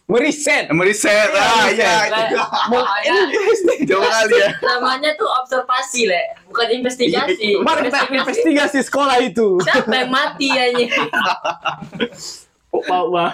Meriset. 0.05 0.69
meriset 0.69 1.33
ah 1.33 1.65
iya 1.65 2.05
itu 2.29 2.37
jauh 3.89 4.05
kali 4.05 4.37
ya 4.37 4.53
Namanya 4.69 5.17
tuh 5.17 5.25
observasi, 5.25 6.05
Le. 6.05 6.21
Bukan 6.45 6.67
investigasi. 6.77 7.57
Kemarin 7.57 7.89
kita 7.89 8.05
Investigasi. 8.05 8.13
investigasi 8.21 8.79
sekolah 8.85 9.17
itu. 9.19 9.57
Siapa 9.65 9.89
yang 9.89 10.13
mati 10.13 10.49
aja? 10.53 10.85
Mau, 12.75 13.07
mau. 13.07 13.31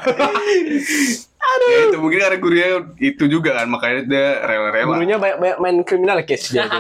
ya 1.66 1.90
itu 1.90 1.98
mungkin 1.98 2.22
karena 2.22 2.38
gurunya 2.38 2.68
itu 3.02 3.26
juga 3.26 3.58
kan 3.58 3.66
makanya 3.66 4.06
dia 4.06 4.28
rela-rela 4.40 4.94
Gurunya 4.94 5.18
banyak-banyak 5.18 5.58
main 5.58 5.78
kriminal 5.82 6.22
case 6.22 6.54
dia 6.54 6.70
tuh. 6.70 6.78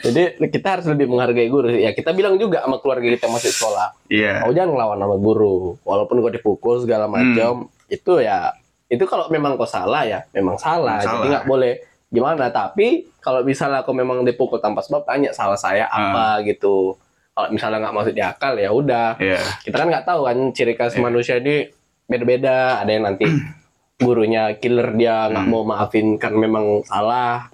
Jadi 0.00 0.22
kita 0.48 0.68
harus 0.74 0.86
lebih 0.86 1.06
menghargai 1.06 1.46
guru. 1.46 1.68
Ya 1.70 1.90
kita 1.90 2.10
bilang 2.10 2.36
juga 2.36 2.60
sama 2.60 2.78
keluarga 2.78 3.06
kita 3.06 3.26
masuk 3.26 3.50
sekolah. 3.50 3.88
iya 4.08 4.40
Kau 4.40 4.52
jangan 4.52 4.72
ngelawan 4.72 4.98
sama 4.98 5.16
guru. 5.16 5.56
Walaupun 5.82 6.16
kau 6.18 6.30
dipukul 6.30 6.74
segala 6.80 7.06
macam, 7.06 7.68
itu 7.86 8.12
ya 8.18 8.52
itu 8.86 9.04
kalau 9.04 9.28
memang 9.28 9.54
kau 9.54 9.68
salah 9.68 10.02
ya 10.02 10.24
memang 10.30 10.56
salah. 10.56 10.98
Salah. 10.98 11.20
Jadi 11.20 11.26
nggak 11.30 11.46
boleh 11.46 11.72
gimana. 12.08 12.48
Tapi 12.48 12.86
kalau 13.18 13.42
misalnya 13.42 13.82
kau 13.82 13.92
memang 13.92 14.22
dipukul 14.22 14.58
tanpa 14.58 14.80
sebab, 14.80 15.04
tanya 15.04 15.30
salah 15.30 15.56
saya 15.56 15.84
apa 15.86 16.40
gitu. 16.42 16.96
Kalau 17.30 17.48
misalnya 17.50 17.78
nggak 17.80 17.94
masuk 17.94 18.12
di 18.12 18.22
akal 18.22 18.54
ya 18.54 18.70
udah. 18.70 19.14
iya 19.18 19.38
Kita 19.62 19.78
kan 19.78 19.86
nggak 19.86 20.04
tahu 20.04 20.20
kan 20.24 20.36
ciri 20.50 20.74
khas 20.74 20.92
Iya. 20.92 21.02
manusia 21.02 21.34
ini 21.36 21.68
beda-beda. 22.04 22.80
Ada 22.80 22.90
yang 22.90 23.04
nanti 23.04 23.24
gurunya 24.00 24.54
killer 24.56 24.94
dia 24.94 25.26
nggak 25.26 25.44
Hmm. 25.44 25.52
mau 25.52 25.62
maafin 25.62 26.16
kan 26.16 26.32
memang 26.32 26.82
salah. 26.82 27.50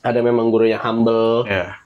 Ada 0.00 0.20
memang 0.24 0.48
gurunya 0.48 0.80
humble. 0.80 1.44
iya 1.44 1.80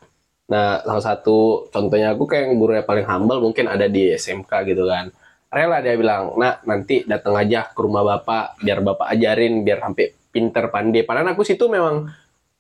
Nah, 0.44 0.85
salah 0.85 1.05
satu 1.05 1.68
contohnya 1.72 2.12
aku 2.12 2.29
kayak 2.29 2.53
guru 2.53 2.77
yang 2.77 2.85
paling 2.85 3.07
humble 3.09 3.40
mungkin 3.40 3.64
ada 3.64 3.88
di 3.88 4.12
SMK 4.12 4.53
gitu 4.68 4.85
kan. 4.85 5.09
Rela 5.48 5.81
dia 5.81 5.94
bilang, 5.94 6.35
nah 6.35 6.59
nanti 6.66 7.07
datang 7.07 7.38
aja 7.38 7.70
ke 7.70 7.79
rumah 7.79 8.03
bapak, 8.03 8.58
biar 8.60 8.83
bapak 8.83 9.06
ajarin, 9.15 9.62
biar 9.62 9.79
sampai 9.81 10.10
pinter 10.35 10.67
pandai. 10.69 11.06
Padahal 11.06 11.33
aku 11.33 11.46
situ 11.46 11.71
memang 11.71 12.10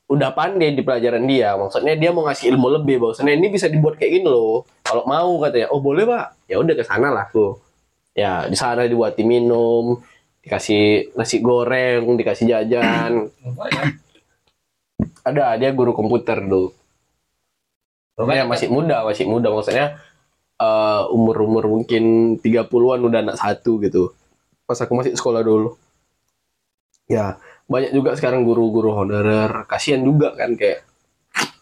udah 0.06 0.30
pandai 0.30 0.72
di 0.72 0.80
pelajaran 0.80 1.26
dia. 1.26 1.58
Maksudnya 1.58 1.98
dia 1.98 2.14
mau 2.14 2.22
ngasih 2.24 2.54
ilmu 2.54 2.68
lebih, 2.80 3.02
bahwasannya 3.02 3.34
ini 3.34 3.50
bisa 3.50 3.66
dibuat 3.66 3.98
kayak 3.98 4.22
gini 4.22 4.28
loh. 4.30 4.62
Kalau 4.86 5.04
mau 5.10 5.42
katanya, 5.42 5.74
oh 5.74 5.82
boleh 5.82 6.06
pak, 6.06 6.46
ya 6.46 6.56
udah 6.62 6.74
ke 6.78 6.84
sana 6.86 7.10
lah 7.10 7.26
aku. 7.26 7.58
Ya 8.14 8.46
di 8.46 8.54
sana 8.54 8.86
dibuatin 8.86 9.26
minum, 9.26 9.98
dikasih 10.46 11.18
nasi 11.18 11.42
goreng, 11.42 12.14
dikasih 12.14 12.46
jajan. 12.46 13.26
Ada 15.24 15.56
dia 15.56 15.72
guru 15.72 15.96
komputer 15.96 16.44
dulu. 16.44 16.70
Ya 18.30 18.46
masih 18.46 18.70
muda, 18.70 19.02
masih 19.02 19.26
muda 19.26 19.50
maksudnya 19.50 19.98
eh, 20.60 21.02
umur-umur 21.10 21.66
mungkin 21.66 22.36
30-an 22.38 23.00
udah 23.02 23.20
anak 23.24 23.36
satu 23.40 23.82
gitu. 23.82 24.14
Pas 24.68 24.78
aku 24.78 24.92
masih 24.94 25.16
sekolah 25.16 25.42
dulu. 25.42 25.74
Ya, 27.04 27.36
banyak 27.68 27.92
juga 27.92 28.16
sekarang 28.16 28.44
guru-guru 28.44 28.92
honorer 28.96 29.50
kasihan 29.68 30.00
juga 30.00 30.32
kan 30.36 30.56
kayak 30.56 30.84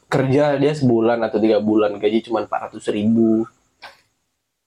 kerja 0.06 0.60
dia 0.60 0.72
sebulan 0.76 1.18
atau 1.24 1.40
tiga 1.40 1.58
bulan 1.58 1.96
gaji 1.96 2.20
cuma 2.20 2.44
400 2.44 2.78
ribu 2.92 3.48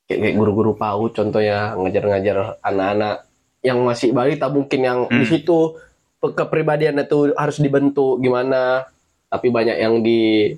kayak, 0.10 0.20
kayak 0.20 0.36
guru-guru 0.36 0.74
PAUD 0.74 1.12
contohnya 1.14 1.78
ngajar-ngajar 1.78 2.60
anak-anak 2.60 3.30
yang 3.62 3.78
masih 3.86 4.10
balita 4.12 4.50
mungkin 4.50 4.80
yang 4.82 5.00
di 5.06 5.22
Hmm. 5.22 5.30
situ 5.30 5.60
kepribadian 6.22 7.02
itu 7.02 7.34
harus 7.36 7.58
dibentuk 7.60 8.22
gimana. 8.22 8.88
Tapi 9.30 9.48
banyak 9.52 9.78
yang 9.78 10.00
di 10.00 10.54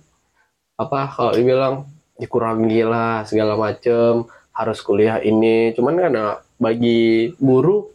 apa 0.77 1.09
kalau 1.09 1.33
dibilang 1.33 1.87
dikurangi 2.17 2.81
lah 2.85 3.23
segala 3.25 3.57
macem. 3.57 4.25
Harus 4.53 4.81
kuliah 4.81 5.21
ini. 5.21 5.73
Cuman 5.77 5.95
kan 6.01 6.11
nah, 6.13 6.35
bagi 6.57 7.29
guru 7.37 7.85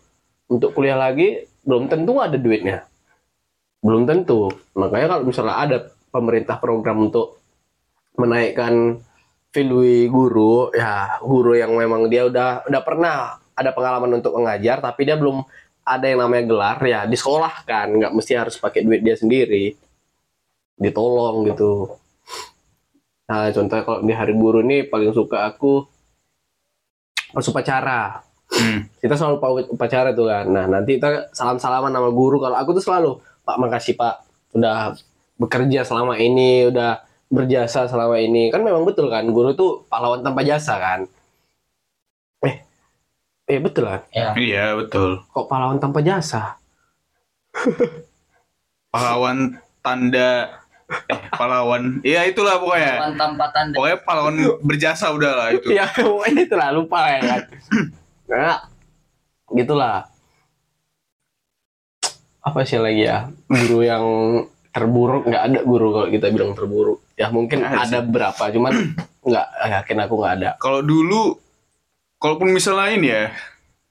untuk 0.47 0.75
kuliah 0.79 0.99
lagi 0.99 1.43
belum 1.67 1.91
tentu 1.91 2.23
ada 2.23 2.39
duitnya. 2.39 2.87
Belum 3.83 4.07
tentu. 4.07 4.51
Makanya 4.79 5.07
kalau 5.19 5.25
misalnya 5.27 5.57
ada 5.59 5.79
pemerintah 6.15 6.61
program 6.63 7.11
untuk 7.11 7.43
menaikkan 8.15 9.01
value 9.53 10.09
guru 10.09 10.73
ya 10.73 11.21
guru 11.21 11.57
yang 11.57 11.77
memang 11.77 12.09
dia 12.09 12.25
udah 12.29 12.65
udah 12.69 12.83
pernah 12.85 13.37
ada 13.53 13.71
pengalaman 13.77 14.21
untuk 14.21 14.33
mengajar 14.37 14.81
tapi 14.81 15.05
dia 15.05 15.17
belum 15.17 15.45
ada 15.83 16.07
yang 16.07 16.27
namanya 16.27 16.45
gelar 16.47 16.79
ya 16.83 17.01
disekolahkan. 17.07 17.87
Nggak 17.99 18.13
mesti 18.15 18.33
harus 18.39 18.55
pakai 18.59 18.87
duit 18.87 19.03
dia 19.03 19.19
sendiri. 19.19 19.75
Ditolong 20.79 21.47
gitu. 21.51 21.99
Nah 23.31 23.51
contohnya 23.51 23.83
kalau 23.87 24.01
di 24.03 24.13
hari 24.15 24.35
guru 24.35 24.63
ini 24.63 24.87
paling 24.87 25.15
suka 25.15 25.47
aku 25.47 25.87
pas 27.33 27.47
upacara. 27.49 28.23
Hmm. 28.53 28.85
kita 29.01 29.17
selalu 29.17 29.41
pak 29.41 29.51
upacara 29.73 30.13
tuh 30.13 30.29
kan. 30.29 30.45
Nah 30.45 30.65
nanti 30.69 31.01
kita 31.01 31.33
salam 31.33 31.57
salaman 31.57 31.91
sama 31.91 32.11
guru. 32.13 32.37
Kalau 32.39 32.57
aku 32.57 32.77
tuh 32.77 32.85
selalu 32.85 33.11
pak 33.43 33.57
makasih 33.59 33.95
pak. 33.97 34.23
Udah 34.53 34.93
bekerja 35.41 35.83
selama 35.83 36.21
ini 36.21 36.69
udah 36.69 37.01
berjasa 37.33 37.89
selama 37.89 38.21
ini. 38.21 38.53
Kan 38.53 38.63
memang 38.63 38.85
betul 38.85 39.09
kan 39.09 39.25
guru 39.33 39.57
tuh 39.57 39.89
pahlawan 39.89 40.21
tanpa 40.21 40.45
jasa 40.45 40.77
kan 40.77 41.09
eh 43.53 43.61
betul 43.61 43.85
kan 43.85 44.01
Ya. 44.11 44.33
Iya 44.33 44.67
betul. 44.75 45.21
kok 45.23 45.47
pahlawan 45.47 45.77
tanpa 45.77 46.01
jasa 46.01 46.57
Pahlawan 48.89 49.57
tanda 49.81 50.61
eh 51.09 51.21
pahlawan. 51.33 52.05
Iya 52.05 52.29
itulah 52.29 52.61
pokoknya. 52.61 53.01
Pahlawan 53.01 53.17
tanpa 53.17 53.45
tanda. 53.49 53.75
Pokoknya 53.77 53.99
pahlawan 54.05 54.35
berjasa 54.61 55.09
udah 55.09 55.33
lah 55.33 55.49
itu. 55.53 55.69
ya 55.81 55.89
pokoknya 55.89 56.41
itulah 56.45 56.69
lupa 56.71 57.01
ya 57.09 57.21
kan 57.23 57.41
nah 58.29 58.57
gitulah 59.59 60.09
apa 62.43 62.59
sih 62.65 62.81
lagi 62.81 63.07
ya 63.07 63.29
guru 63.47 63.85
yang 63.85 64.05
terburuk 64.73 65.29
nggak 65.29 65.43
ada 65.53 65.61
guru 65.63 65.89
kalau 65.93 66.09
kita 66.09 66.27
bilang 66.33 66.57
terburuk 66.57 67.05
ya 67.15 67.29
mungkin 67.29 67.61
ada 67.63 68.01
berapa 68.03 68.41
cuman 68.51 68.73
nggak 69.23 69.47
yakin 69.69 69.99
aku 70.03 70.15
nggak 70.17 70.35
ada 70.41 70.51
Kalau 70.59 70.81
dulu, 70.81 71.37
kalaupun 72.23 72.49
misalnya 72.49 72.89
ini 72.89 73.09
ya, 73.11 73.35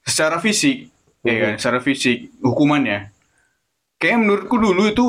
secara 0.02 0.40
fisik, 0.40 0.88
ya 1.22 1.34
kan, 1.36 1.54
secara 1.60 1.80
fisik 1.80 2.32
hukumannya, 2.40 3.12
kayak 4.00 4.18
menurutku 4.18 4.56
dulu 4.56 4.88
itu 4.88 5.08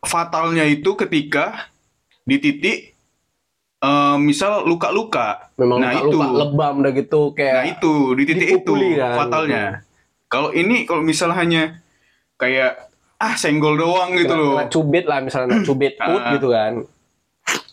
fatalnya 0.00 0.62
itu 0.64 0.94
ketika 0.96 1.66
di 2.22 2.38
titik 2.38 2.78
eh, 3.82 4.16
misal 4.16 4.62
luka-luka. 4.62 5.50
memang 5.56 5.82
Nah, 5.82 5.90
luka, 5.92 6.02
itu. 6.04 6.16
luka 6.16 6.26
lebam 6.38 6.74
udah 6.80 6.92
gitu 6.94 7.20
Nah 7.26 7.34
kayak 7.34 7.62
itu 7.76 7.92
di 8.14 8.22
titik 8.24 8.48
itu 8.56 8.72
kan. 8.94 9.16
fatalnya. 9.18 9.62
Kalau 10.26 10.48
ini 10.50 10.86
kalau 10.86 11.02
misal 11.02 11.34
hanya 11.34 11.82
kayak 12.38 12.88
ah 13.18 13.34
senggol 13.34 13.74
doang 13.74 14.14
gitu 14.14 14.30
kena, 14.30 14.38
loh. 14.40 14.54
kena 14.56 14.66
cubit 14.68 15.04
lah 15.04 15.18
misalnya 15.20 15.62
cubit 15.62 15.94
put 15.94 16.18
Ah. 16.18 16.32
gitu 16.32 16.48
kan 16.50 16.72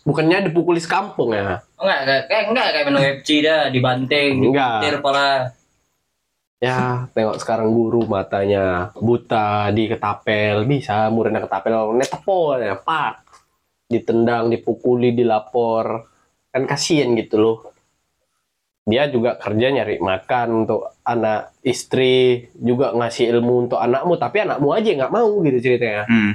bukannya 0.04 0.48
dipukuli 0.48 0.80
sekampung 0.80 1.36
ya? 1.36 1.60
Enggak, 1.76 2.00
kayak 2.04 2.24
kayak 2.28 2.44
enggak 2.52 2.68
kayak 2.72 2.84
main 2.88 2.96
UFC 3.00 3.28
dah 3.44 3.60
dibanting, 3.68 4.32
Enggak. 4.52 5.00
kepala. 5.00 5.28
ya 6.60 7.08
tengok 7.16 7.40
sekarang 7.40 7.72
guru 7.72 8.04
matanya 8.04 8.92
buta 9.00 9.72
di 9.72 9.88
ketapel. 9.88 10.68
Bisa 10.68 11.08
muridnya 11.08 11.40
ketapel 11.40 11.96
netepo 11.96 12.60
ya 12.60 12.76
pak. 12.76 13.24
Ditendang 13.88 14.52
dipukuli 14.52 15.16
dilapor. 15.16 16.04
Kan 16.52 16.68
kasihan 16.68 17.16
gitu 17.16 17.40
loh. 17.40 17.58
Dia 18.84 19.08
juga 19.08 19.40
kerja 19.40 19.72
nyari 19.72 20.04
makan 20.04 20.66
untuk 20.66 21.00
anak 21.00 21.56
istri 21.64 22.48
juga 22.60 22.92
ngasih 22.92 23.32
ilmu 23.38 23.68
untuk 23.68 23.78
anakmu 23.80 24.20
tapi 24.20 24.44
anakmu 24.44 24.68
aja 24.76 24.88
nggak 25.00 25.14
mau 25.14 25.40
gitu 25.40 25.58
ceritanya. 25.64 26.04
Hmm. 26.08 26.32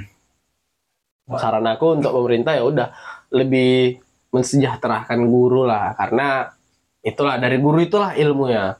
saran 1.26 1.66
aku 1.66 1.98
untuk 1.98 2.14
pemerintah 2.14 2.54
ya 2.54 2.62
udah 2.62 2.88
lebih 3.32 4.02
mensejahterakan 4.34 5.26
guru 5.26 5.64
lah. 5.64 5.94
Karena 5.96 6.50
itulah 7.00 7.38
dari 7.38 7.56
guru 7.62 7.78
itulah 7.82 8.12
ilmunya. 8.14 8.76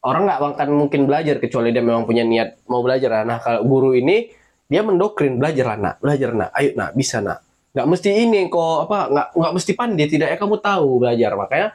Orang 0.00 0.24
nggak 0.24 0.56
akan 0.56 0.68
mungkin 0.72 1.04
belajar 1.04 1.36
kecuali 1.36 1.76
dia 1.76 1.84
memang 1.84 2.08
punya 2.08 2.24
niat 2.24 2.64
mau 2.68 2.80
belajar. 2.80 3.24
Nah 3.24 3.40
kalau 3.40 3.64
guru 3.68 3.92
ini 3.92 4.32
dia 4.70 4.80
mendokrin 4.80 5.36
belajar 5.36 5.74
lah 5.74 5.78
nak 5.78 5.94
belajar 6.00 6.30
nak. 6.32 6.50
Ayo 6.56 6.72
nak 6.76 6.96
bisa 6.96 7.20
nak. 7.20 7.44
Nggak 7.76 7.86
mesti 7.86 8.10
ini 8.12 8.48
kok 8.48 8.88
apa 8.88 8.98
nggak 9.12 9.28
nggak 9.36 9.52
mesti 9.56 9.72
pandai 9.76 10.06
tidak. 10.08 10.28
Ya 10.32 10.36
kamu 10.40 10.56
tahu 10.60 10.88
belajar. 11.04 11.36
Makanya 11.36 11.68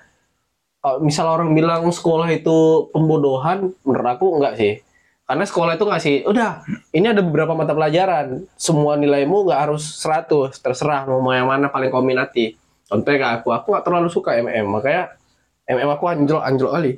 kalau 0.86 0.98
misal 1.02 1.26
orang 1.26 1.54
bilang 1.58 1.90
sekolah 1.90 2.30
itu 2.30 2.90
pembodohan 2.94 3.74
menurut 3.82 4.10
aku 4.10 4.26
enggak 4.38 4.54
sih 4.58 4.85
karena 5.26 5.44
sekolah 5.44 5.74
itu 5.74 5.86
ngasih 5.90 6.16
udah 6.30 6.62
ini 6.94 7.10
ada 7.10 7.26
beberapa 7.26 7.58
mata 7.58 7.74
pelajaran. 7.74 8.46
Semua 8.54 8.94
nilaimu 8.94 9.50
nggak 9.50 9.60
harus 9.70 9.98
100 9.98 10.54
terserah 10.62 11.10
mau 11.10 11.34
yang 11.34 11.50
mana 11.50 11.74
paling 11.74 11.90
kau 11.90 12.06
minati 12.06 12.54
contohnya 12.86 13.18
kayak 13.18 13.34
aku 13.42 13.50
aku 13.50 13.68
nggak 13.74 13.86
terlalu 13.90 14.10
suka 14.14 14.38
MM 14.38 14.70
makanya 14.70 15.18
MM 15.66 15.90
aku 15.98 16.04
anjlok 16.06 16.44
anjlok 16.46 16.72
kali. 16.78 16.92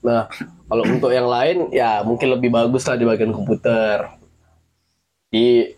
Nah 0.00 0.24
kalau 0.66 0.84
untuk 0.88 1.12
yang 1.12 1.28
lain 1.28 1.68
ya 1.68 2.00
mungkin 2.00 2.32
lebih 2.32 2.48
bagus 2.48 2.88
lah 2.88 2.96
di 2.96 3.04
bagian 3.04 3.36
komputer. 3.36 4.08
Di 5.28 5.68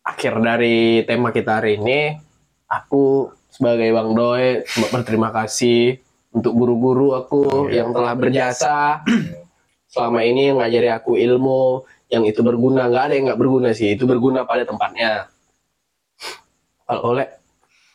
akhir 0.00 0.40
dari 0.40 1.04
tema 1.04 1.36
kita 1.36 1.60
hari 1.60 1.76
ini 1.76 2.16
aku 2.64 3.28
sebagai 3.52 3.92
Bang 3.92 4.16
Doi 4.16 4.64
berterima 4.88 5.28
kasih 5.36 6.00
untuk 6.32 6.56
guru-guru 6.56 7.12
aku 7.12 7.68
yang 7.68 7.92
telah 7.92 8.16
berjasa 8.16 9.04
selama 9.96 10.20
ini 10.20 10.52
ngajari 10.52 10.92
aku 10.92 11.16
ilmu 11.16 11.88
yang 12.12 12.28
itu 12.28 12.44
berguna. 12.44 12.84
Nggak 12.92 13.04
ada 13.08 13.14
yang 13.16 13.24
nggak 13.32 13.40
berguna 13.40 13.72
sih. 13.72 13.96
Itu 13.96 14.04
berguna 14.04 14.44
pada 14.44 14.68
tempatnya. 14.68 15.32
Kalau 16.84 17.16
oleh 17.16 17.32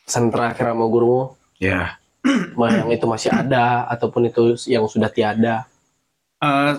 pesan 0.02 0.34
terakhir 0.34 0.74
sama 0.74 0.90
gurumu? 0.90 1.38
Ya. 1.62 2.02
mah 2.54 2.70
yang 2.70 2.90
itu 2.90 3.02
masih 3.06 3.34
ada 3.34 3.86
ataupun 3.86 4.30
itu 4.30 4.54
yang 4.70 4.86
sudah 4.86 5.10
tiada? 5.10 5.66
Eh, 6.42 6.74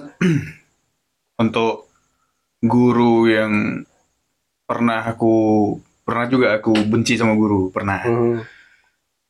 untuk 1.44 1.88
guru 2.64 3.28
yang 3.28 3.84
pernah 4.64 5.04
aku 5.04 5.36
pernah 6.08 6.28
juga 6.32 6.56
aku 6.56 6.72
benci 6.88 7.20
sama 7.20 7.36
guru 7.36 7.72
pernah. 7.72 8.00
Hmm, 8.04 8.40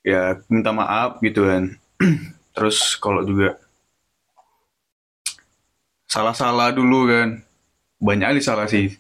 ya 0.05 0.37
minta 0.49 0.73
maaf 0.73 1.17
gitu 1.21 1.49
kan. 1.49 1.73
Terus 2.57 2.93
kalau 3.01 3.25
juga 3.25 3.62
salah-salah 6.13 6.69
dulu 6.69 7.09
kan. 7.09 7.41
Banyak 7.97 8.27
kali 8.29 8.41
salah 8.41 8.69
sih. 8.69 8.93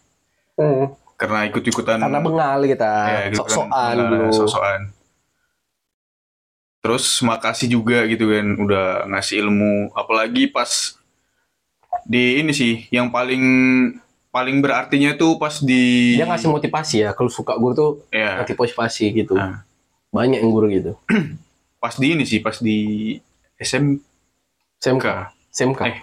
Hmm. 0.53 0.93
karena 1.13 1.45
ikut-ikutan. 1.47 2.01
Karena 2.01 2.19
bengal 2.19 2.59
kita. 2.63 2.91
Ya, 3.07 3.19
sok-sokan 3.31 3.69
Nah, 3.95 4.09
dulu. 4.11 4.27
sok-sokan. 4.33 4.81
terus 6.83 7.23
makasih 7.23 7.71
juga 7.71 8.03
gitu 8.03 8.27
kan 8.27 8.43
udah 8.59 9.07
ngasih 9.07 9.39
ilmu. 9.39 9.95
Apalagi 9.95 10.51
pas 10.51 10.99
di 12.03 12.43
ini 12.43 12.51
sih 12.51 12.83
yang 12.91 13.07
paling 13.07 13.39
paling 14.27 14.59
berartinya 14.59 15.15
tuh 15.15 15.39
pas 15.39 15.63
di 15.63 16.17
dia 16.19 16.27
ngasih 16.27 16.51
motivasi 16.51 16.95
ya 16.99 17.15
kalau 17.15 17.31
suka 17.31 17.55
guru 17.55 17.71
tuh 17.71 17.91
ya 18.11 18.43
ngasih 18.43 18.59
motivasi 18.59 19.05
gitu. 19.15 19.39
Ah. 19.39 19.63
banyak 20.11 20.43
yang 20.43 20.51
guru 20.51 20.67
gitu. 20.67 20.91
Pas 21.79 21.95
di 21.95 22.15
ini 22.15 22.23
sih 22.23 22.39
pas 22.39 22.59
di 22.59 23.15
SM 23.57 23.95
SMK 24.77 25.05
SMK 25.49 25.81
Eh, 25.83 25.95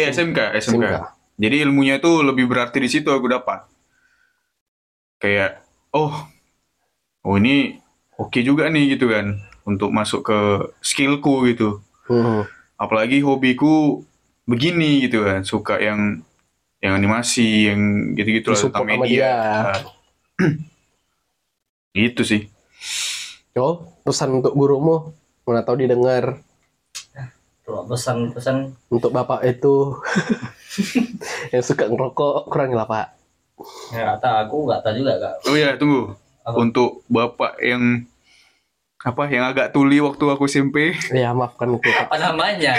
eh 0.00 0.12
SMK, 0.12 0.56
SMK 0.56 0.84
SMK 0.84 1.20
jadi 1.40 1.64
ilmunya 1.64 1.96
tuh 2.04 2.20
lebih 2.20 2.44
berarti 2.44 2.84
di 2.84 2.88
situ 2.92 3.08
aku 3.08 3.24
dapat. 3.32 3.64
Kayak 5.16 5.64
oh 5.96 6.28
oh 7.24 7.34
ini 7.40 7.80
oke 8.20 8.44
juga 8.44 8.68
nih 8.68 9.00
gitu 9.00 9.08
kan 9.08 9.40
untuk 9.64 9.88
masuk 9.88 10.28
ke 10.28 10.38
skillku 10.84 11.48
gitu. 11.48 11.80
Hmm. 12.10 12.42
apalagi 12.74 13.22
hobiku 13.22 14.02
begini 14.42 15.06
gitu 15.06 15.22
kan 15.22 15.46
suka 15.46 15.78
yang 15.78 16.26
yang 16.82 16.98
animasi 16.98 17.70
yang 17.70 18.12
gitu-gitu 18.18 18.50
lah 18.50 18.60
tentang 18.66 18.88
media. 18.88 19.06
dia. 19.06 19.30
Gitu 21.94 22.22
sih. 22.26 22.42
Yo, 23.54 23.94
pesan 24.02 24.42
untuk 24.42 24.54
gurumu 24.58 25.14
mana 25.46 25.62
tahu 25.62 25.86
didengar 25.86 26.42
pesan-pesan 27.84 28.56
Untuk 28.88 29.10
bapak 29.10 29.40
itu 29.42 29.94
yang 31.52 31.62
suka 31.62 31.86
ngerokok 31.86 32.46
kurangi 32.46 32.74
lah 32.74 32.84
pak. 32.84 33.06
ya 33.92 34.16
tahu 34.16 34.34
aku 34.40 34.56
nggak 34.64 34.80
tahu 34.80 34.94
juga 34.96 35.14
kak. 35.16 35.34
Oh 35.44 35.54
ya, 35.54 35.76
tunggu. 35.76 36.16
Apa? 36.40 36.56
Untuk 36.56 37.04
bapak 37.06 37.60
yang 37.60 38.08
apa 39.00 39.22
yang 39.26 39.44
agak 39.46 39.68
tuli 39.70 39.96
waktu 39.96 40.24
aku 40.24 40.44
SMP, 40.44 40.92
Ya 41.08 41.32
maafkan 41.32 41.68
aku. 41.70 41.88
Apa 41.88 42.16
namanya? 42.16 42.76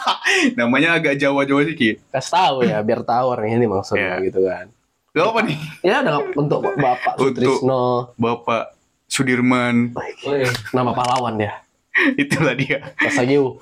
namanya 0.58 0.96
agak 0.96 1.16
Jawa-Jawa 1.16 1.64
sedikit. 1.64 2.00
Kasih 2.08 2.32
tahu 2.32 2.56
ya 2.62 2.80
biar 2.80 3.00
tahu 3.02 3.26
orang 3.30 3.48
ini 3.50 3.64
maksudnya 3.64 4.16
Iya. 4.16 4.24
gitu 4.24 4.40
kan. 4.44 4.66
Gak 5.10 5.24
apa 5.26 5.40
nih? 5.42 5.58
Ya 5.80 5.96
udah 6.00 6.16
untuk 6.34 6.60
bapak 6.70 7.12
Untuk- 7.16 7.40
Sutrisno 7.40 8.12
Bapak 8.14 8.76
Sudirman, 9.08 9.96
Wih, 10.22 10.44
nama 10.70 10.92
pahlawan 10.92 11.40
ya. 11.40 11.64
itulah 12.20 12.52
dia. 12.52 12.92
Kasagiu. 12.94 13.56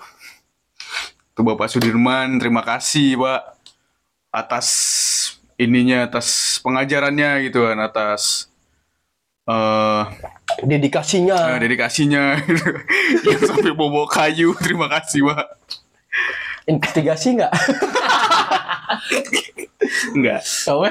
Untuk 1.36 1.52
Bapak 1.52 1.68
Sudirman, 1.68 2.40
terima 2.40 2.64
kasih 2.64 3.20
Pak 3.20 3.60
atas 4.32 4.66
ininya, 5.60 6.08
atas 6.08 6.56
pengajarannya 6.64 7.44
gitu 7.44 7.68
kan, 7.68 7.76
atas 7.76 8.48
eh 9.44 10.04
Dedikasinya. 10.64 11.36
Nah, 11.36 11.60
dedikasinya 11.60 12.40
yang 13.28 13.40
sampai 13.44 13.76
bobo 13.76 14.08
kayu. 14.08 14.56
Terima 14.64 14.88
kasih, 14.88 15.28
Pak. 15.28 15.46
Investigasi 16.72 17.36
nggak? 17.36 17.52
Enggak. 20.16 20.40
Kowe? 20.40 20.88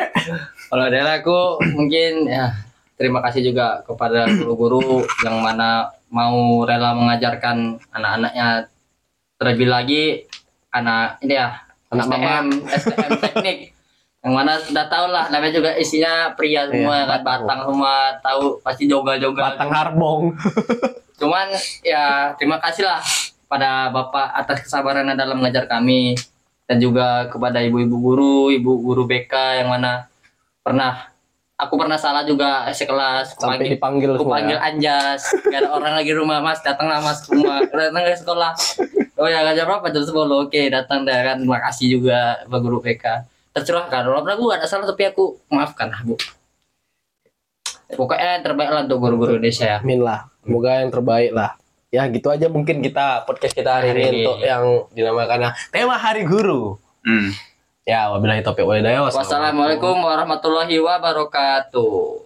Kalau 0.70 0.86
dari 0.93 1.10
aku 1.10 1.58
mungkin 1.74 2.30
ya 2.30 2.54
terima 3.02 3.26
kasih 3.26 3.50
juga 3.50 3.82
kepada 3.82 4.30
guru-guru 4.30 5.10
yang 5.26 5.41
mana 5.41 5.89
mau 6.14 6.62
rela 6.62 6.93
mengajarkan 6.93 7.82
anak-anaknya 7.89 8.70
terlebih 9.36 9.68
lagi 9.68 10.04
anak 10.72 11.20
ini 11.24 11.36
ya 11.36 11.66
Anak 11.94 12.06
STM 12.12 12.46
STM 12.66 13.12
teknik. 13.22 13.58
Yang 14.26 14.34
mana 14.34 14.52
sudah 14.58 14.86
tahu 14.90 15.06
lah 15.14 15.30
namanya 15.30 15.54
juga 15.54 15.72
isinya 15.78 16.34
pria 16.34 16.66
semua 16.66 16.98
Iya, 16.98 17.06
kan 17.06 17.22
batang. 17.22 17.60
semua 17.70 17.94
tahu 18.26 18.44
pasti 18.66 18.84
joga-joga. 18.90 19.54
Batang 19.54 19.72
Harbong. 19.72 20.22
cuman 21.22 21.48
ya 21.86 22.36
terima 22.36 22.60
kasih 22.60 22.84
lah 22.84 23.00
pada 23.48 23.88
bapak 23.94 24.36
atas 24.36 24.66
kesabarannya 24.66 25.14
dalam 25.14 25.40
mengajar 25.40 25.70
kami. 25.70 26.18
Dan 26.66 26.82
juga 26.82 27.30
kepada 27.30 27.62
ibu-ibu 27.62 27.96
guru 28.02 28.50
ibu 28.50 28.82
guru 28.82 29.06
BK 29.06 29.62
yang 29.62 29.70
mana 29.70 30.10
pernah 30.66 31.14
aku 31.54 31.78
pernah 31.78 32.02
salah 32.02 32.26
juga 32.26 32.66
sekelas. 32.74 33.38
Sampai 33.38 33.62
panggil 33.62 33.78
dipanggil 33.78 34.10
aku 34.18 34.26
semua. 34.26 34.36
panggil 34.42 34.58
ya. 34.58 34.66
Anjas. 34.66 35.22
Gak 35.46 35.60
ada 35.62 35.70
orang 35.70 35.94
lagi 35.94 36.12
rumah 36.18 36.42
mas 36.42 36.66
datanglah 36.66 36.98
mas 37.06 37.22
rumah 37.30 37.62
datang 37.70 38.02
ke 38.10 38.18
sekolah 38.18 38.52
oh 39.16 39.28
ya 39.28 39.43
ngajar 39.43 39.66
berapa 39.68 39.88
jam 39.91 40.03
sepuluh 40.03 40.47
oke 40.47 40.61
datang 40.72 41.07
deh 41.07 41.16
kan 41.16 41.39
terima 41.39 41.59
kasih 41.63 41.99
juga 41.99 42.43
pak 42.45 42.59
guru 42.59 42.80
BK 42.84 43.05
tercerahkan 43.55 44.03
walaupun 44.11 44.32
aku 44.36 44.43
gak 44.51 44.59
ada 44.59 44.68
salah 44.68 44.88
tapi 44.88 45.07
aku 45.07 45.39
maafkan 45.47 45.91
bu 46.03 46.20
pokoknya 47.95 48.41
yang 48.41 48.43
terbaik 48.43 48.72
lah 48.74 48.82
untuk 48.84 48.99
guru-guru 48.99 49.38
Indonesia 49.39 49.66
ya 49.66 49.78
Amin 49.80 50.01
lah. 50.01 50.28
Semoga 50.45 50.82
yang 50.82 50.93
terbaik 50.93 51.32
lah. 51.34 51.57
Ya 51.89 52.05
gitu 52.11 52.28
aja 52.30 52.45
mungkin 52.49 52.82
kita 52.86 53.26
podcast 53.26 53.53
kita 53.57 53.82
hari, 53.82 53.93
Hari 53.93 53.99
ini 54.01 54.09
ini. 54.09 54.22
untuk 54.26 54.38
yang 54.41 54.63
dinamakan 54.93 55.53
tema 55.74 55.95
Hari 55.97 56.28
Guru. 56.28 56.78
Hmm. 57.05 57.34
Ya, 57.86 58.09
wabillahi 58.09 58.41
taufiq 58.41 58.66
walhidayah. 58.66 59.05
Wassalamualaikum 59.13 59.93
warahmatullahi 60.01 60.82
wabarakatuh. 60.82 62.24